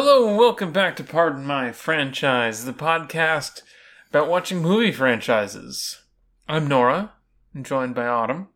Hello 0.00 0.28
and 0.28 0.38
welcome 0.38 0.70
back 0.70 0.94
to 0.94 1.02
Pardon 1.02 1.44
My 1.44 1.72
Franchise, 1.72 2.64
the 2.64 2.72
podcast 2.72 3.62
about 4.10 4.28
watching 4.28 4.62
movie 4.62 4.92
franchises. 4.92 6.04
I'm 6.48 6.68
Nora, 6.68 7.14
joined 7.60 7.96
by 7.96 8.06
Autumn. 8.06 8.46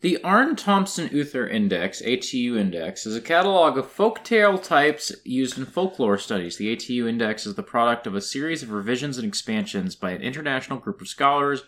The 0.00 0.18
Aarne 0.24 0.56
Thompson 0.56 1.10
Uther 1.12 1.46
Index, 1.46 2.00
ATU 2.00 2.58
Index, 2.58 3.04
is 3.04 3.14
a 3.14 3.20
catalog 3.20 3.76
of 3.76 3.94
folktale 3.94 4.62
types 4.62 5.12
used 5.24 5.58
in 5.58 5.66
folklore 5.66 6.16
studies. 6.16 6.56
The 6.56 6.74
ATU 6.74 7.06
Index 7.06 7.44
is 7.44 7.54
the 7.54 7.62
product 7.62 8.06
of 8.06 8.14
a 8.14 8.22
series 8.22 8.62
of 8.62 8.70
revisions 8.70 9.18
and 9.18 9.28
expansions 9.28 9.94
by 9.94 10.12
an 10.12 10.22
international 10.22 10.78
group 10.78 11.02
of 11.02 11.08
scholars, 11.08 11.64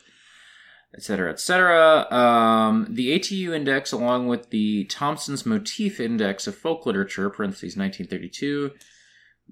etc., 0.94 1.30
etc. 1.30 2.10
Um, 2.10 2.86
the 2.88 3.18
ATU 3.18 3.54
Index, 3.54 3.92
along 3.92 4.28
with 4.28 4.48
the 4.48 4.84
Thompson's 4.84 5.44
Motif 5.44 6.00
Index 6.00 6.46
of 6.46 6.54
Folk 6.54 6.86
Literature 6.86 7.28
(parentheses 7.28 7.76
1932), 7.76 8.70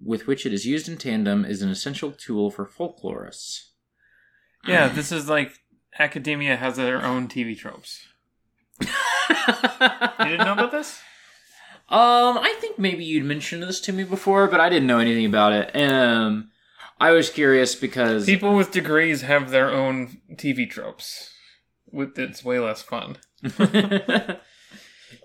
with 0.03 0.27
which 0.27 0.47
it 0.47 0.53
is 0.53 0.67
used 0.67 0.89
in 0.89 0.97
tandem, 0.97 1.45
is 1.45 1.63
an 1.63 1.71
essential 1.71 2.13
tool 2.13 2.51
for 2.51 2.67
folklorists. 2.67 3.71
Yeah, 4.67 4.89
this 4.89 5.13
is 5.13 5.29
like 5.29 5.53
academia 5.99 6.57
has 6.57 6.77
their 6.77 7.03
own 7.03 7.29
TV 7.29 7.57
tropes. 7.57 8.07
You 10.21 10.25
didn't 10.25 10.47
know 10.47 10.55
about 10.55 10.73
this? 10.73 11.01
Um, 11.91 12.39
I 12.39 12.57
think 12.61 12.79
maybe 12.79 13.05
you'd 13.05 13.25
mentioned 13.25 13.63
this 13.63 13.81
to 13.83 13.93
me 13.93 14.05
before, 14.05 14.47
but 14.47 14.61
I 14.61 14.69
didn't 14.69 14.87
know 14.87 14.99
anything 14.99 15.27
about 15.27 15.53
it. 15.53 15.75
Um, 15.75 16.51
I 17.01 17.13
was 17.13 17.31
curious 17.31 17.75
because 17.75 18.27
People 18.27 18.55
with 18.55 18.73
degrees 18.73 19.23
have 19.23 19.51
their 19.51 19.71
own 19.71 20.21
TV 20.33 20.69
tropes. 20.69 21.33
With 21.91 22.19
it's 22.19 22.45
way 22.45 22.59
less 22.59 22.83
fun. 22.83 23.17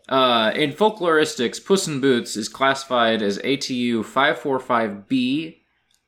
uh, 0.09 0.51
in 0.55 0.71
folkloristics, 0.73 1.63
Puss 1.63 1.87
in 1.87 1.99
Boots 2.01 2.35
is 2.35 2.49
classified 2.49 3.21
as 3.21 3.37
ATU 3.39 4.03
545B, 4.03 5.57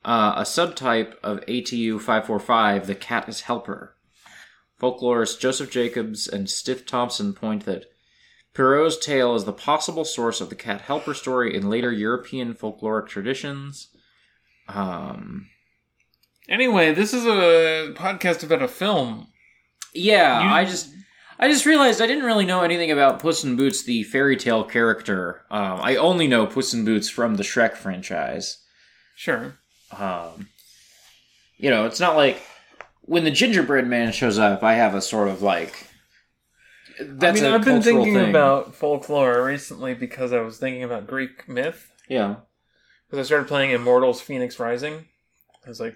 uh, 0.03 0.33
a 0.37 0.41
subtype 0.41 1.15
of 1.23 1.39
ATU 1.47 1.97
545, 1.99 2.87
the 2.87 2.95
cat 2.95 3.27
is 3.29 3.41
helper. 3.41 3.95
Folklorists 4.81 5.39
Joseph 5.39 5.71
Jacobs 5.71 6.27
and 6.27 6.49
Stith 6.49 6.85
Thompson 6.85 7.33
point 7.33 7.65
that 7.65 7.85
Perrault's 8.53 8.97
tale 8.97 9.35
is 9.35 9.45
the 9.45 9.53
possible 9.53 10.05
source 10.05 10.41
of 10.41 10.49
the 10.49 10.55
cat 10.55 10.81
helper 10.81 11.13
story 11.13 11.55
in 11.55 11.69
later 11.69 11.91
European 11.91 12.53
folkloric 12.53 13.07
traditions. 13.07 13.89
Um, 14.67 15.47
Anyway, 16.47 16.93
this 16.93 17.11
is 17.13 17.25
a 17.25 17.91
podcast 17.95 18.43
about 18.43 18.61
a 18.61 18.67
film. 18.67 19.27
yeah, 19.93 20.43
You- 20.43 20.49
I 20.49 20.65
just 20.65 20.89
I 21.37 21.47
just 21.49 21.65
realized 21.65 22.01
I 22.01 22.07
didn't 22.07 22.23
really 22.23 22.45
know 22.45 22.61
anything 22.61 22.91
about 22.91 23.19
Puss 23.19 23.43
in 23.43 23.55
Boots, 23.55 23.83
the 23.83 24.03
fairy 24.03 24.37
tale 24.37 24.63
character. 24.63 25.41
Um, 25.51 25.79
I 25.81 25.95
only 25.97 26.27
know 26.27 26.47
Puss 26.47 26.73
in 26.73 26.85
Boots 26.85 27.09
from 27.09 27.35
the 27.35 27.43
Shrek 27.43 27.73
franchise. 27.75 28.59
Sure. 29.15 29.57
Um, 29.97 30.47
you 31.57 31.69
know, 31.69 31.85
it's 31.85 31.99
not 31.99 32.15
like 32.15 32.41
when 33.01 33.23
the 33.23 33.31
gingerbread 33.31 33.87
man 33.87 34.11
shows 34.11 34.39
up, 34.39 34.63
I 34.63 34.73
have 34.75 34.95
a 34.95 35.01
sort 35.01 35.27
of 35.27 35.41
like. 35.41 35.87
That's 36.99 37.41
I 37.41 37.43
mean, 37.43 37.51
a 37.51 37.55
I've 37.55 37.65
been 37.65 37.81
thinking 37.81 38.13
thing. 38.13 38.29
about 38.29 38.73
folklore 38.73 39.43
recently 39.43 39.93
because 39.93 40.31
I 40.31 40.39
was 40.39 40.57
thinking 40.57 40.83
about 40.83 41.07
Greek 41.07 41.47
myth. 41.49 41.91
yeah. 42.07 42.37
Because 43.07 43.23
I 43.23 43.27
started 43.27 43.47
playing 43.47 43.71
Immortals 43.71 44.19
Phoenix 44.21 44.57
Rising. 44.59 45.05
I 45.63 45.69
was 45.69 45.79
like, 45.79 45.95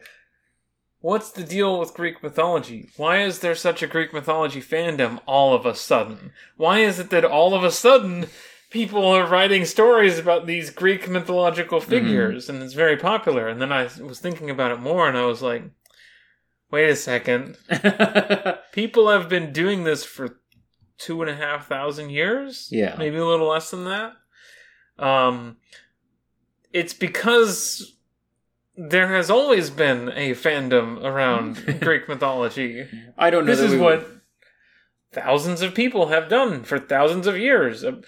what's 1.02 1.32
the 1.32 1.44
deal 1.44 1.80
with 1.80 1.94
Greek 1.94 2.22
mythology? 2.22 2.90
Why 2.98 3.22
is 3.22 3.40
there 3.40 3.56
such 3.56 3.82
a 3.82 3.88
Greek 3.88 4.14
mythology 4.14 4.62
fandom 4.62 5.20
all 5.26 5.54
of 5.54 5.66
a 5.66 5.76
sudden? 5.76 6.32
Why 6.58 6.80
is 6.80 7.00
it 7.00 7.10
that 7.10 7.26
all 7.26 7.54
of 7.54 7.64
a 7.64 7.72
sudden 7.72 8.28
people 8.70 9.06
are 9.06 9.26
writing 9.26 9.66
stories 9.66 10.20
about 10.20 10.46
these 10.46 10.70
Greek 10.70 11.10
mythological 11.10 11.80
figures 11.80 12.50
and 12.50 12.62
it's 12.62 12.74
very 12.74 12.98
popular? 12.98 13.48
And 13.48 13.62
then 13.62 13.72
I 13.72 13.90
was 14.02 14.20
thinking 14.20 14.50
about 14.50 14.72
it 14.72 14.80
more 14.80 15.08
and 15.08 15.18
I 15.18 15.26
was 15.26 15.42
like, 15.42 15.64
wait 16.72 16.90
a 16.90 16.96
second. 16.96 17.58
People 18.72 19.10
have 19.10 19.30
been 19.30 19.52
doing 19.52 19.84
this 19.84 20.04
for 20.04 20.40
two 20.98 21.22
and 21.22 21.32
a 21.32 21.36
half 21.36 21.68
thousand 21.68 22.10
years. 22.12 22.68
Yeah. 22.72 22.96
maybe 22.98 23.18
a 23.18 23.26
little 23.26 23.48
less 23.48 23.72
than 23.72 23.86
that. 23.86 24.14
Um, 24.98 25.58
it's 26.74 26.94
because 26.94 27.96
there 28.80 29.10
has 29.10 29.30
always 29.30 29.70
been 29.70 30.08
a 30.10 30.32
fandom 30.32 31.04
around 31.04 31.80
Greek 31.82 32.08
mythology. 32.08 32.88
I 33.18 33.30
don't 33.30 33.46
know. 33.46 33.54
This 33.54 33.60
is 33.60 33.74
we- 33.74 33.80
what 33.80 34.08
thousands 35.12 35.62
of 35.62 35.76
people 35.76 36.08
have 36.08 36.30
done 36.30 36.64
for 36.64 36.80
thousands 36.80 37.28
of 37.28 37.38
years. 37.38 37.84
Uh, 37.84 38.02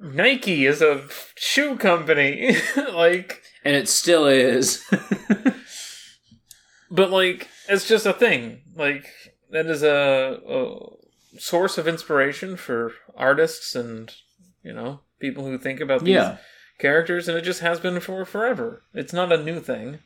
Nike 0.00 0.66
is 0.66 0.80
a 0.80 1.04
shoe 1.36 1.76
company, 1.76 2.56
like, 2.92 3.42
and 3.64 3.74
it 3.74 3.88
still 3.88 4.26
is. 4.26 4.84
but 6.90 7.10
like 7.10 7.48
it's 7.68 7.88
just 7.88 8.06
a 8.06 8.12
thing. 8.12 8.60
Like 8.76 9.10
that 9.50 9.66
is 9.66 9.82
a, 9.82 10.40
a 10.48 11.40
source 11.40 11.76
of 11.76 11.88
inspiration 11.88 12.56
for 12.56 12.92
artists 13.16 13.74
and 13.74 14.14
you 14.62 14.72
know 14.72 15.00
people 15.18 15.44
who 15.44 15.58
think 15.58 15.80
about 15.80 16.04
these 16.04 16.14
yeah. 16.14 16.36
Characters, 16.78 17.28
and 17.28 17.36
it 17.36 17.42
just 17.42 17.60
has 17.60 17.80
been 17.80 18.00
for 18.00 18.24
forever. 18.24 18.82
It's 18.94 19.12
not 19.12 19.32
a 19.32 19.42
new 19.42 19.60
thing. 19.60 20.00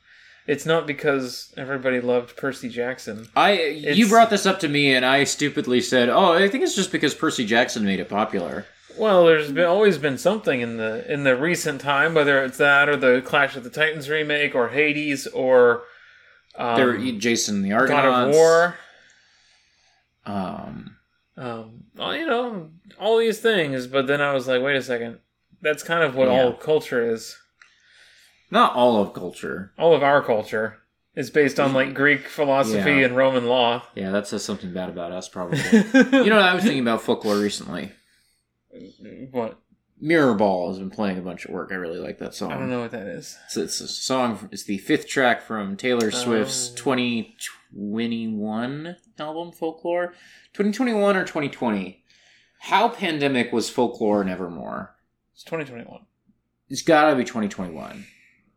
It's 0.47 0.67
not 0.67 0.87
because 0.87 1.53
everybody 1.57 2.01
loved 2.01 2.37
Percy 2.37 2.69
Jackson. 2.69 3.29
I 3.37 3.61
you 3.63 4.09
brought 4.09 4.31
this 4.31 4.47
up 4.47 4.59
to 4.61 4.69
me, 4.69 4.95
and 4.95 5.05
I 5.05 5.25
stupidly 5.25 5.81
said, 5.81 6.09
"Oh, 6.09 6.33
I 6.33 6.49
think 6.49 6.65
it's 6.65 6.75
just 6.75 6.91
because 6.93 7.15
Percy 7.15 7.45
Jackson 7.45 7.85
made 7.85 8.01
it 8.01 8.09
popular." 8.09 8.67
Well, 8.99 9.27
there's 9.27 9.53
been 9.53 9.67
always 9.67 9.99
been 9.99 10.19
something 10.19 10.61
in 10.61 10.77
the 10.77 11.11
in 11.13 11.25
the 11.25 11.37
recent 11.37 11.81
time, 11.81 12.15
whether 12.15 12.43
it's 12.43 12.59
that 12.59 12.89
or 12.89 12.97
the 12.97 13.23
Clash 13.25 13.55
of 13.55 13.65
the 13.65 13.71
Titans 13.71 14.09
remake, 14.09 14.55
or 14.55 14.71
Hades, 14.71 15.27
or 15.29 15.85
um, 16.57 16.77
there, 16.77 16.99
Jason 17.13 17.63
the 17.63 17.73
Argonauts, 17.73 18.05
God 18.07 18.29
of 18.29 18.35
War. 18.35 18.77
Um, 20.27 20.97
Um, 21.37 21.85
well, 21.97 22.17
you 22.17 22.27
know, 22.27 22.71
all 22.99 23.19
these 23.19 23.39
things. 23.41 23.87
But 23.87 24.07
then 24.07 24.21
I 24.21 24.33
was 24.33 24.49
like, 24.49 24.63
wait 24.63 24.77
a 24.77 24.83
second, 24.83 25.19
that's 25.63 25.83
kind 25.83 26.03
of 26.03 26.15
what 26.15 26.29
Yeah. 26.29 26.43
all 26.45 26.53
culture 26.55 27.03
is. 27.05 27.37
not 28.51 28.75
all 28.75 29.01
of 29.01 29.13
culture. 29.15 29.73
All 29.79 29.95
of 29.95 30.03
our 30.03 30.23
culture 30.23 30.79
is 31.15 31.31
based 31.31 31.61
on 31.61 31.73
like 31.73 31.95
Greek 31.95 32.27
philosophy 32.27 32.91
Yeah. 32.91 33.07
and 33.07 33.17
Roman 33.17 33.47
law. 33.47 33.85
Yeah, 33.95 34.11
that 34.11 34.27
says 34.27 34.45
something 34.45 34.73
bad 34.73 34.89
about 34.89 35.13
us, 35.13 35.29
probably. 35.29 35.59
you 35.73 35.83
know, 36.31 36.37
what 36.37 36.45
I 36.45 36.55
was 36.55 36.65
thinking 36.65 36.81
about 36.83 37.03
folklore 37.03 37.39
recently. 37.39 37.93
what? 39.31 39.59
Mirror 40.03 40.33
Ball 40.35 40.69
has 40.71 40.79
been 40.79 40.89
playing 40.91 41.19
a 41.19 41.23
bunch 41.23 41.45
of 41.45 41.51
work. 41.51 41.71
I 41.73 41.75
really 41.75 41.99
like 41.99 42.17
that 42.19 42.35
song. 42.35 42.53
I 42.53 42.57
don't 42.57 42.71
know 42.71 42.81
what 42.81 42.93
that 42.93 43.07
is. 43.07 43.37
It's, 43.47 43.57
it's 43.59 43.81
a 43.83 43.89
song. 43.89 44.49
It's 44.51 44.65
the 44.65 44.79
fifth 44.79 45.07
track 45.07 45.43
from 45.43 45.77
Taylor 45.77 46.07
oh. 46.07 46.11
Swift's 46.17 46.71
Oh. 46.73 46.77
2021 46.77 48.97
album, 49.19 49.53
Folklore. 49.53 50.15
2021 50.55 51.17
or 51.17 51.25
2020? 51.25 52.03
How 52.61 52.89
pandemic 52.89 53.53
was 53.53 53.69
folklore 53.71 54.25
nevermore? 54.25 54.95
It's 55.41 55.47
2021. 55.47 56.05
It's 56.69 56.83
got 56.83 57.09
to 57.09 57.17
be 57.17 57.25
2021. 57.25 58.05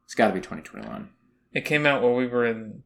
It's 0.03 0.15
got 0.15 0.27
to 0.27 0.33
be 0.33 0.41
2021. 0.41 1.11
It 1.53 1.63
came 1.63 1.85
out 1.85 2.01
while 2.01 2.13
we 2.13 2.27
were 2.27 2.45
in 2.45 2.83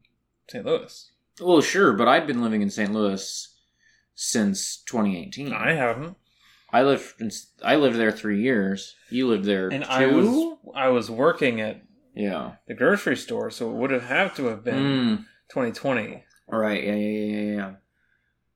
St. 0.48 0.64
Louis. 0.64 1.10
Well, 1.40 1.60
sure, 1.60 1.92
but 1.94 2.06
I've 2.06 2.28
been 2.28 2.40
living 2.40 2.62
in 2.62 2.70
St. 2.70 2.92
Louis 2.92 3.48
since 4.14 4.84
2018. 4.86 5.52
I 5.52 5.72
haven't, 5.72 6.16
I 6.72 6.84
lived 6.84 7.14
in, 7.18 7.32
I 7.64 7.74
lived 7.74 7.96
there 7.96 8.12
three 8.12 8.40
years. 8.40 8.94
You 9.10 9.26
lived 9.26 9.46
there 9.46 9.66
and 9.66 9.82
two. 9.82 9.90
I 9.90 10.06
was 10.06 10.58
I 10.76 10.88
was 10.90 11.10
working 11.10 11.60
at 11.60 11.82
yeah. 12.14 12.52
the 12.68 12.74
grocery 12.74 13.16
store, 13.16 13.50
so 13.50 13.68
it 13.68 13.74
would 13.74 13.90
have 13.90 14.04
had 14.04 14.36
to 14.36 14.44
have 14.44 14.62
been 14.62 14.76
Mm. 14.76 15.16
2020. 15.48 16.22
All 16.52 16.58
right. 16.60 16.84
Yeah. 16.84 16.94
Yeah. 16.94 17.08
Yeah. 17.10 17.40
Yeah. 17.40 17.56
Yeah. 17.56 17.74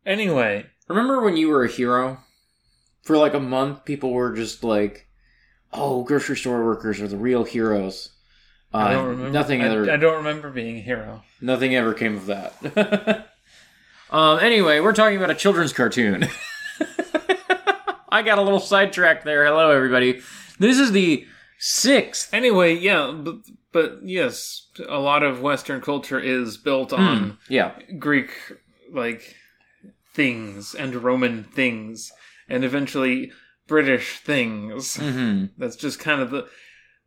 Anyway, 0.07 0.67
Remember 0.87 1.21
when 1.21 1.37
you 1.37 1.49
were 1.49 1.65
a 1.65 1.69
hero? 1.69 2.21
For 3.03 3.17
like 3.17 3.35
a 3.35 3.41
month, 3.41 3.85
people 3.85 4.13
were 4.13 4.33
just 4.33 4.63
like, 4.63 5.09
"Oh, 5.73 6.03
grocery 6.05 6.37
store 6.37 6.65
workers 6.65 7.01
are 7.01 7.09
the 7.09 7.17
real 7.17 7.45
heroes." 7.45 8.11
Uh, 8.75 8.79
I 8.79 8.93
don't 8.93 9.09
remember. 9.09 9.31
Nothing 9.31 9.63
I, 9.63 9.69
ever. 9.69 9.91
I 9.91 9.97
don't 9.97 10.17
remember 10.17 10.51
being 10.51 10.79
a 10.79 10.81
hero. 10.81 11.23
Nothing 11.41 11.75
ever 11.75 11.93
came 11.95 12.17
of 12.17 12.27
that. 12.27 13.27
um. 14.11 14.39
Anyway, 14.41 14.81
we're 14.81 14.93
talking 14.95 15.17
about 15.17 15.31
a 15.31 15.35
children's 15.35 15.73
cartoon. 15.73 16.29
I 18.09 18.23
got 18.23 18.39
a 18.39 18.43
little 18.43 18.61
sidetracked 18.61 19.25
there. 19.25 19.45
Hello, 19.47 19.71
everybody. 19.71 20.21
This 20.59 20.79
is 20.79 20.93
the 20.93 21.27
sixth. 21.59 22.33
Anyway, 22.35 22.75
yeah, 22.77 23.11
but, 23.15 23.37
but 23.73 23.99
yes, 24.03 24.67
a 24.87 24.99
lot 24.99 25.23
of 25.23 25.41
Western 25.41 25.81
culture 25.81 26.21
is 26.21 26.57
built 26.59 26.93
on 26.93 27.19
Hmm, 27.19 27.31
yeah. 27.49 27.73
Greek 27.99 28.31
like 28.93 29.35
things 30.15 30.75
and 30.75 30.95
Roman 30.97 31.45
things, 31.45 32.13
and 32.49 32.65
eventually 32.65 33.33
British 33.73 34.19
things. 34.19 34.97
hmm 34.99 35.47
That's 35.57 35.77
just 35.77 35.99
kind 35.99 36.21
of 36.21 36.31
the 36.31 36.47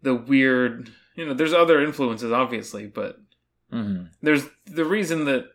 the 0.01 0.15
weird. 0.15 0.91
You 1.15 1.25
know, 1.27 1.33
there's 1.35 1.53
other 1.53 1.79
influences, 1.81 2.31
obviously, 2.31 2.87
but 2.87 3.17
hmm 3.71 4.05
there's 4.23 4.43
the 4.65 4.85
reason 4.85 5.25
that 5.25 5.45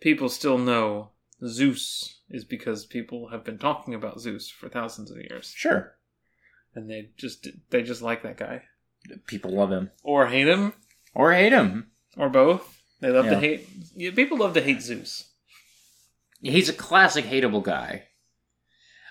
people 0.00 0.28
still 0.30 0.56
know 0.58 1.10
Zeus 1.46 2.20
is 2.30 2.44
because 2.46 2.86
people 2.86 3.28
have 3.28 3.44
been 3.44 3.58
talking 3.58 3.94
about 3.94 4.20
Zeus 4.20 4.48
for 4.48 4.68
thousands 4.70 5.10
of 5.10 5.18
years, 5.18 5.52
Sure. 5.54 5.96
and 6.74 6.88
they 6.88 7.10
just 7.18 7.46
they 7.70 7.82
just 7.82 8.00
like 8.02 8.22
that 8.22 8.38
guy 8.38 8.62
People 9.26 9.50
love 9.50 9.70
him 9.70 9.90
or 10.02 10.26
hate 10.28 10.46
him 10.48 10.72
or 11.14 11.32
hate 11.34 11.52
him. 11.52 11.90
or 12.16 12.28
both. 12.30 12.80
They 13.00 13.10
love 13.10 13.26
Yeah. 13.26 13.34
to 13.34 13.40
hate. 13.40 13.68
Yeah, 13.96 14.12
people 14.12 14.38
love 14.38 14.54
to 14.54 14.62
hate 14.62 14.80
Zeus. 14.80 15.28
He's 16.40 16.68
a 16.70 16.72
classic 16.88 17.24
hateable 17.26 17.62
guy. 17.62 18.08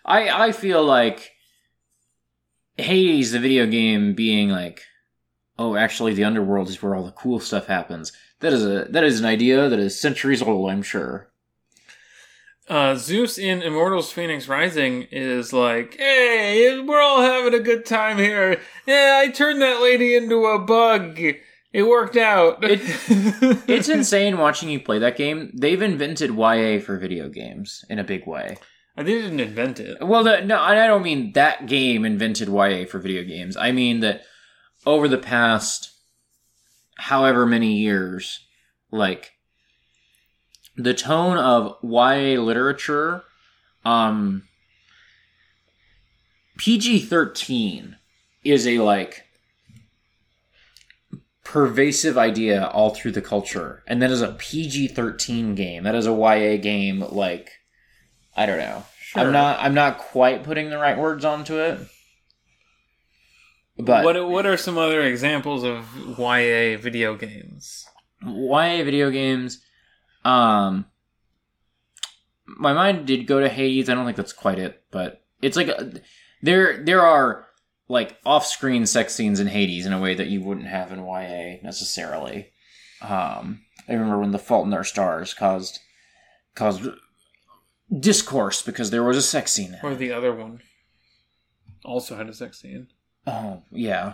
I 0.05 0.47
I 0.47 0.51
feel 0.51 0.83
like 0.83 1.31
Hades, 2.77 3.31
the 3.31 3.39
video 3.39 3.65
game, 3.67 4.13
being 4.15 4.49
like, 4.49 4.81
oh, 5.59 5.75
actually, 5.75 6.13
the 6.13 6.23
underworld 6.23 6.69
is 6.69 6.81
where 6.81 6.95
all 6.95 7.03
the 7.03 7.11
cool 7.11 7.39
stuff 7.39 7.67
happens. 7.67 8.11
That 8.39 8.53
is 8.53 8.65
a 8.65 8.85
that 8.89 9.03
is 9.03 9.19
an 9.19 9.25
idea 9.25 9.69
that 9.69 9.79
is 9.79 9.99
centuries 9.99 10.41
old. 10.41 10.71
I'm 10.71 10.81
sure. 10.81 11.27
Uh, 12.69 12.95
Zeus 12.95 13.37
in 13.37 13.61
Immortals 13.61 14.11
Phoenix 14.13 14.47
Rising 14.47 15.03
is 15.11 15.51
like, 15.51 15.97
hey, 15.97 16.79
we're 16.79 17.01
all 17.01 17.21
having 17.21 17.53
a 17.53 17.59
good 17.59 17.85
time 17.85 18.17
here. 18.17 18.61
Yeah, 18.85 19.19
I 19.21 19.29
turned 19.29 19.61
that 19.61 19.81
lady 19.81 20.15
into 20.15 20.45
a 20.45 20.57
bug. 20.57 21.19
It 21.19 21.83
worked 21.87 22.15
out. 22.17 22.63
It- 22.63 22.79
It's 23.67 23.89
insane 23.89 24.37
watching 24.37 24.69
you 24.69 24.79
play 24.79 24.99
that 24.99 25.17
game. 25.17 25.51
They've 25.53 25.81
invented 25.81 26.31
YA 26.31 26.79
for 26.79 26.97
video 26.97 27.27
games 27.29 27.83
in 27.89 27.99
a 27.99 28.03
big 28.05 28.25
way. 28.25 28.57
I 29.01 29.03
didn't 29.03 29.39
invent 29.39 29.79
it. 29.79 29.97
Well, 29.99 30.23
the, 30.23 30.41
no, 30.41 30.59
I 30.59 30.75
don't 30.85 31.01
mean 31.01 31.31
that 31.33 31.65
game 31.65 32.05
invented 32.05 32.47
YA 32.47 32.85
for 32.85 32.99
video 32.99 33.23
games. 33.23 33.57
I 33.57 33.71
mean 33.71 34.01
that 34.01 34.21
over 34.85 35.07
the 35.07 35.17
past 35.17 35.91
however 36.97 37.47
many 37.47 37.77
years, 37.77 38.45
like 38.91 39.31
the 40.77 40.93
tone 40.93 41.39
of 41.39 41.77
YA 41.81 42.39
literature, 42.39 43.23
um, 43.83 44.43
PG 46.57 46.99
thirteen 46.99 47.97
is 48.43 48.67
a 48.67 48.77
like 48.77 49.23
pervasive 51.43 52.19
idea 52.19 52.67
all 52.67 52.91
through 52.91 53.13
the 53.13 53.21
culture, 53.23 53.81
and 53.87 53.99
that 53.99 54.11
is 54.11 54.21
a 54.21 54.33
PG 54.33 54.89
thirteen 54.89 55.55
game. 55.55 55.85
That 55.85 55.95
is 55.95 56.05
a 56.05 56.13
YA 56.13 56.61
game. 56.61 56.99
Like 56.99 57.49
I 58.37 58.45
don't 58.45 58.59
know. 58.59 58.85
Sure. 59.11 59.23
I'm 59.23 59.33
not. 59.33 59.59
I'm 59.59 59.73
not 59.73 59.97
quite 59.97 60.43
putting 60.43 60.69
the 60.69 60.77
right 60.77 60.97
words 60.97 61.25
onto 61.25 61.57
it. 61.57 61.79
But 63.77 64.05
what 64.05 64.29
what 64.29 64.45
are 64.45 64.55
some 64.55 64.77
other 64.77 65.01
examples 65.01 65.65
of 65.65 65.85
YA 66.17 66.77
video 66.77 67.15
games? 67.15 67.85
YA 68.23 68.83
video 68.85 69.09
games, 69.09 69.59
um, 70.23 70.85
my 72.45 72.71
mind 72.71 73.05
did 73.05 73.27
go 73.27 73.41
to 73.41 73.49
Hades. 73.49 73.89
I 73.89 73.95
don't 73.95 74.05
think 74.05 74.15
that's 74.15 74.31
quite 74.31 74.59
it, 74.59 74.81
but 74.91 75.21
it's 75.41 75.57
like 75.57 75.67
a, 75.67 75.91
there. 76.41 76.81
There 76.81 77.01
are 77.01 77.47
like 77.89 78.17
off-screen 78.25 78.85
sex 78.85 79.13
scenes 79.13 79.41
in 79.41 79.47
Hades 79.47 79.85
in 79.85 79.91
a 79.91 79.99
way 79.99 80.15
that 80.15 80.27
you 80.27 80.39
wouldn't 80.39 80.67
have 80.67 80.93
in 80.93 81.03
YA 81.03 81.57
necessarily. 81.63 82.51
Um, 83.01 83.63
I 83.89 83.93
remember 83.93 84.19
when 84.19 84.31
The 84.31 84.39
Fault 84.39 84.67
in 84.67 84.73
Our 84.73 84.85
Stars 84.85 85.33
caused 85.33 85.79
caused 86.55 86.87
discourse 87.99 88.61
because 88.61 88.91
there 88.91 89.03
was 89.03 89.17
a 89.17 89.21
sex 89.21 89.51
scene. 89.51 89.77
Or 89.83 89.95
the 89.95 90.11
other 90.11 90.33
one 90.33 90.61
also 91.83 92.15
had 92.15 92.29
a 92.29 92.33
sex 92.33 92.61
scene. 92.61 92.87
Oh 93.27 93.61
yeah, 93.71 94.13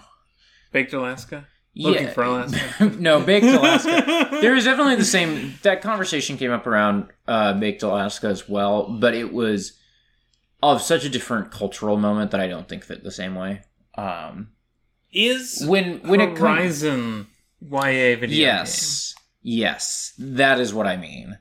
Baked 0.72 0.94
Alaska. 0.94 1.48
Looking 1.76 2.08
yeah. 2.08 2.14
for 2.14 2.24
Alaska. 2.24 2.86
no, 3.00 3.20
Baked 3.20 3.46
Alaska. 3.46 4.30
there 4.42 4.54
was 4.54 4.66
definitely 4.66 4.96
the 4.96 5.06
same. 5.06 5.54
That 5.62 5.82
conversation 5.82 6.38
came 6.38 6.52
up 6.52 6.66
around 6.66 7.10
uh, 7.28 7.54
Baked 7.54 7.84
Alaska 7.84 8.28
as 8.28 8.50
well, 8.50 8.90
but 8.90 9.14
it 9.14 9.32
was 9.32 9.78
of 10.64 10.82
such 10.82 11.06
a 11.06 11.10
different 11.10 11.52
cultural 11.52 11.98
moment 11.98 12.32
that 12.32 12.40
I 12.40 12.48
don't 12.48 12.68
think 12.68 12.84
fit 12.84 13.04
the 13.04 13.12
same 13.12 13.36
way. 13.36 13.62
Um, 13.96 14.50
Is 15.14 15.64
when 15.66 16.00
when 16.08 16.20
it 16.20 16.38
Horizon 16.38 17.28
YA 17.62 18.18
video 18.18 18.30
yes, 18.30 19.14
yes, 19.44 20.14
that 20.18 20.60
is 20.60 20.74
what 20.74 20.88
I 20.88 20.98
mean. 20.98 21.38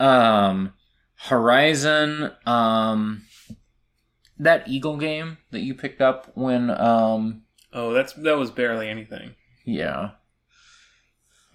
Um, 0.00 0.72
Horizon, 1.28 2.32
um, 2.46 3.22
that 4.38 4.66
Eagle 4.68 4.96
game 4.96 5.38
that 5.50 5.60
you 5.60 5.74
picked 5.74 6.00
up 6.00 6.30
when, 6.34 6.70
um. 6.70 7.42
Oh, 7.72 7.92
that's 7.92 8.12
that 8.14 8.36
was 8.36 8.50
barely 8.50 8.88
anything. 8.88 9.34
yeah, 9.64 10.10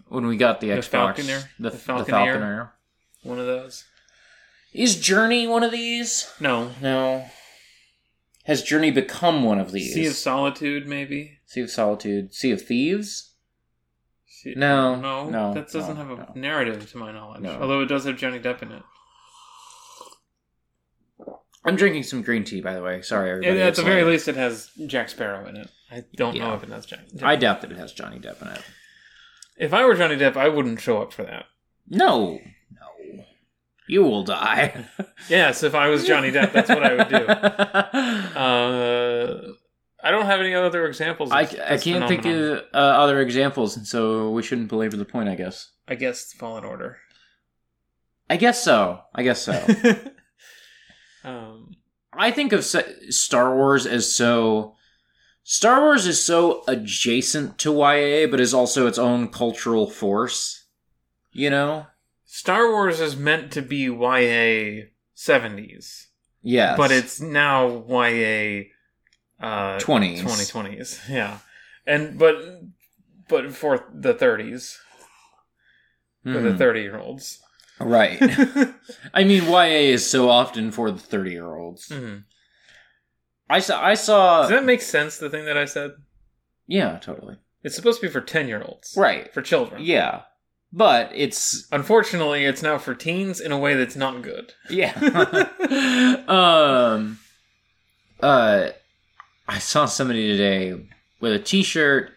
when 0.07 0.25
we 0.25 0.37
got 0.37 0.61
the, 0.61 0.69
The 0.69 0.75
Xbox, 0.77 1.15
Falconeer? 1.15 1.43
the, 1.59 1.69
The 1.69 1.69
the 1.71 1.77
Falconeer? 1.77 2.05
Falconeer. 2.07 2.69
One 3.23 3.39
of 3.39 3.45
those. 3.45 3.83
Is 4.73 4.99
Journey 4.99 5.47
one 5.47 5.63
of 5.63 5.71
these? 5.71 6.31
No. 6.39 6.71
No. 6.81 7.25
Has 8.45 8.61
Journey 8.63 8.91
become 8.91 9.43
one 9.43 9.59
of 9.59 9.71
these? 9.71 9.93
Sea 9.93 10.05
of 10.07 10.13
Solitude, 10.13 10.87
maybe. 10.87 11.39
Sea 11.45 11.61
of 11.61 11.69
Solitude. 11.69 12.33
Sea 12.33 12.51
of 12.51 12.61
Thieves? 12.61 13.33
Sea- 14.27 14.53
No, 14.55 14.95
no, 14.95 15.29
no, 15.29 15.53
that 15.53 15.71
doesn't 15.71 15.95
no, 15.97 16.01
have 16.03 16.11
a 16.11 16.15
no. 16.15 16.31
narrative 16.35 16.89
to 16.91 16.97
my 16.97 17.11
knowledge. 17.11 17.41
No. 17.41 17.59
Although 17.59 17.81
it 17.81 17.87
does 17.87 18.05
have 18.05 18.17
Johnny 18.17 18.39
Depp 18.39 18.61
in 18.61 18.71
it. 18.71 18.83
I'm 21.67 21.75
drinking 21.75 22.03
some 22.03 22.21
green 22.21 22.43
tea, 22.43 22.61
by 22.61 22.73
the 22.73 22.81
way. 22.81 23.01
Sorry, 23.01 23.29
everybody. 23.31 23.51
And 23.51 23.59
at 23.59 23.67
It's 23.69 23.77
the 23.77 23.83
very 23.83 24.03
least, 24.03 24.27
it 24.27 24.35
has 24.35 24.71
Jack 24.87 25.09
Sparrow 25.09 25.47
in 25.47 25.57
it. 25.57 25.69
I 25.91 26.03
don't 26.15 26.37
know 26.37 26.53
if 26.53 26.63
it 26.63 26.69
has 26.69 26.85
Jack. 26.85 26.99
I 27.21 27.35
doubt 27.35 27.61
that 27.61 27.71
it 27.71 27.77
has 27.77 27.93
Johnny 27.93 28.19
Depp 28.19 28.41
in 28.41 28.47
it. 28.49 28.61
if 29.57 29.73
I 29.73 29.85
were 29.85 29.95
Johnny 29.95 30.15
Depp, 30.17 30.35
I 30.37 30.47
wouldn't 30.49 30.79
show 30.81 31.01
up 31.01 31.13
for 31.13 31.23
that. 31.23 31.45
No. 31.89 32.39
No. 32.71 33.23
You 33.87 34.03
will 34.03 34.23
die. 34.23 34.85
Yes, 35.29 35.63
if 35.63 35.73
I 35.75 35.87
was 35.87 36.05
Johnny 36.05 36.31
Depp, 36.31 36.51
that's 36.51 36.69
what 36.69 36.83
I 36.83 36.95
would 36.95 37.09
do. 37.09 37.27
Uh, 38.37 39.53
I 40.03 40.11
don't 40.11 40.25
have 40.25 40.39
any 40.39 40.53
other 40.53 40.85
examples. 40.85 41.31
Of 41.31 41.35
I, 41.35 41.41
I 41.41 41.77
can't 41.77 42.07
think 42.07 42.25
of 42.25 42.59
uh, 42.73 42.77
other 42.77 43.19
examples, 43.19 43.89
so 43.89 44.29
we 44.29 44.43
shouldn't 44.43 44.69
belabor 44.69 44.95
the 44.95 45.05
point, 45.05 45.27
I 45.27 45.35
guess. 45.35 45.71
I 45.87 45.95
guess 45.95 46.31
Fallen 46.33 46.63
Order. 46.63 46.97
I 48.29 48.37
guess 48.37 48.63
so. 48.63 49.01
I 49.15 49.23
guess 49.23 49.41
so. 49.41 49.53
um, 51.27 51.75
I 52.13 52.31
think 52.31 52.53
of 52.53 52.63
Star 52.65 53.55
Wars 53.55 53.85
as 53.85 54.13
so. 54.13 54.75
Star 55.43 55.79
Wars 55.81 56.05
is 56.07 56.21
so 56.23 56.63
adjacent 56.67 57.57
to 57.59 57.71
YA, 57.73 58.27
but 58.29 58.39
is 58.41 58.53
also 58.53 58.85
its 58.87 58.97
own 58.97 59.29
cultural 59.29 59.89
force. 59.89 60.65
You 61.31 61.49
know? 61.49 61.87
Star 62.25 62.69
Wars 62.69 62.99
is 62.99 63.15
meant 63.15 63.51
to 63.53 63.61
be 63.61 63.87
YA 63.89 64.87
seventies, 65.13 66.07
Yes. 66.41 66.75
but 66.77 66.91
it's 66.91 67.21
now 67.21 67.67
YA 67.87 68.63
uh, 69.39 69.77
20s. 69.79 70.21
2020s. 70.21 71.09
Yeah, 71.09 71.39
and 71.85 72.17
but 72.19 72.35
but 73.29 73.53
for 73.53 73.85
the 73.93 74.13
thirties 74.13 74.77
for 76.23 76.41
the 76.41 76.49
Mhm. 76.49 76.57
thirty 76.57 76.81
year 76.81 76.97
olds. 76.99 77.39
Right. 77.79 78.17
I 79.13 79.23
mean, 79.23 79.43
YA 79.43 79.91
is 79.93 80.09
so 80.09 80.29
often 80.29 80.71
for 80.71 80.89
the 80.91 80.99
30 80.99 81.31
year 81.31 81.55
olds. 81.55 81.89
Mhm. 81.89 82.23
I 83.49 83.59
saw. 83.59 83.81
I 83.83 83.93
saw. 83.93 84.41
Does 84.41 84.49
that 84.51 84.65
make 84.65 84.81
sense? 84.81 85.17
The 85.17 85.29
thing 85.29 85.45
that 85.45 85.57
I 85.57 85.65
said. 85.65 85.91
Yeah, 86.67 86.97
totally. 86.99 87.37
It's 87.63 87.75
supposed 87.75 88.01
to 88.01 88.07
be 88.07 88.11
for 88.11 88.21
10 88.21 88.47
year 88.47 88.61
olds. 88.61 88.93
Right. 88.97 89.33
For 89.33 89.41
children. 89.41 89.81
Yeah. 89.83 90.21
But 90.73 91.11
it's 91.15 91.65
Unfortunately, 91.71 92.43
it's 92.45 92.61
now 92.61 92.77
for 92.77 92.93
teens 92.93 93.39
in 93.39 93.51
a 93.53 93.57
way 93.57 93.73
that's 93.75 93.95
not 93.95 94.21
good. 94.21 94.53
yeah. 94.69 94.93
um 96.27 97.19
uh 98.21 98.69
I 99.47 99.59
saw 99.59 99.85
somebody 99.85 100.27
today 100.27 100.75
with 101.21 101.31
a 101.31 101.39
t-shirt 101.39 102.11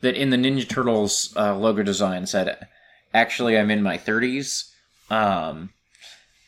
that 0.00 0.14
in 0.16 0.30
the 0.30 0.36
Ninja 0.38 0.66
Turtles 0.66 1.34
uh, 1.36 1.54
logo 1.56 1.82
design 1.82 2.24
said 2.26 2.66
actually 3.12 3.58
I'm 3.58 3.70
in 3.70 3.82
my 3.82 3.98
30s. 3.98 4.70
Um 5.10 5.70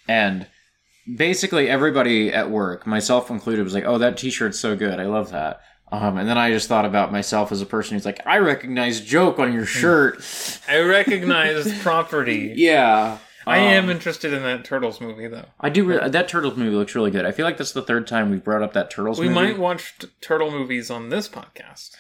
and 0.09 0.47
basically 1.17 1.69
everybody 1.69 2.33
at 2.33 2.51
work, 2.51 2.87
myself 2.87 3.31
included, 3.31 3.63
was 3.65 3.75
like, 3.75 3.85
"Oh, 3.87 3.99
that 3.99 4.17
t-shirt's 4.17 4.59
so 4.61 4.77
good. 4.77 4.99
I 5.01 5.07
love 5.07 5.31
that." 5.33 5.61
Um, 5.91 6.17
and 6.17 6.27
then 6.29 6.39
I 6.39 6.51
just 6.51 6.69
thought 6.69 6.87
about 6.87 7.13
myself 7.13 7.53
as 7.53 7.61
a 7.61 7.67
person 7.67 7.95
who's 7.97 8.07
like, 8.07 8.27
I 8.27 8.39
recognize 8.39 9.03
joke 9.03 9.39
on 9.39 9.53
your 9.53 9.67
shirt. 9.67 10.25
I 10.67 10.79
recognize 10.81 11.79
property. 11.83 12.55
Yeah. 12.57 13.19
I 13.47 13.59
am 13.59 13.85
Um, 13.85 13.91
interested 13.91 14.33
in 14.33 14.43
that 14.45 14.65
Turtles 14.65 15.03
movie, 15.03 15.27
though. 15.29 15.45
I 15.61 15.69
do. 15.69 15.85
Re- 15.85 16.09
that 16.09 16.29
Turtles 16.29 16.57
movie 16.57 16.75
looks 16.77 16.95
really 16.95 17.11
good. 17.11 17.27
I 17.27 17.33
feel 17.33 17.45
like 17.45 17.59
that's 17.59 17.73
the 17.73 17.83
third 17.83 18.07
time 18.07 18.31
we've 18.31 18.43
brought 18.43 18.63
up 18.63 18.73
that 18.73 18.91
Turtles 18.91 19.19
We 19.21 19.29
movie. 19.29 19.39
We 19.41 19.47
might 19.49 19.59
watch 19.59 19.99
t- 19.99 20.09
Turtle 20.23 20.51
movies 20.51 20.91
on 20.91 21.11
this 21.11 21.29
podcast. 21.29 21.91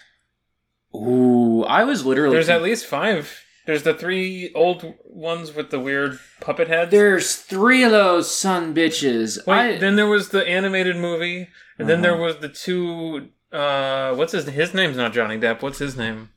Ooh, 0.95 1.63
I 1.65 1.85
was 1.85 2.07
literally. 2.07 2.35
There's 2.35 2.49
at 2.49 2.63
least 2.63 2.87
five. 2.87 3.42
There's 3.67 3.85
the 3.85 3.95
three 3.95 4.51
old 4.55 4.95
ones 5.05 5.55
with 5.55 5.71
the 5.71 5.79
weird 5.79 6.19
puppet 6.41 6.67
heads. 6.69 6.91
There's 6.91 7.37
three 7.37 7.85
of 7.85 7.93
those 7.93 8.29
son 8.35 8.75
bitches. 8.75 9.45
Wait, 9.47 9.77
I, 9.77 9.79
then 9.79 9.95
there 9.97 10.09
was 10.09 10.31
the 10.31 10.45
animated 10.49 10.97
movie, 10.97 11.49
and 11.79 11.89
then 11.89 12.03
there 12.03 12.15
Uh-huh. 12.15 12.23
was 12.23 12.37
the 12.39 12.49
two. 12.49 13.29
Uh, 13.53 14.15
what's 14.15 14.33
his? 14.33 14.47
His 14.47 14.75
name's 14.75 14.97
not 14.97 15.13
Johnny 15.13 15.39
Depp. 15.39 15.63
What's 15.63 15.79
his 15.79 15.97
name? 15.97 16.31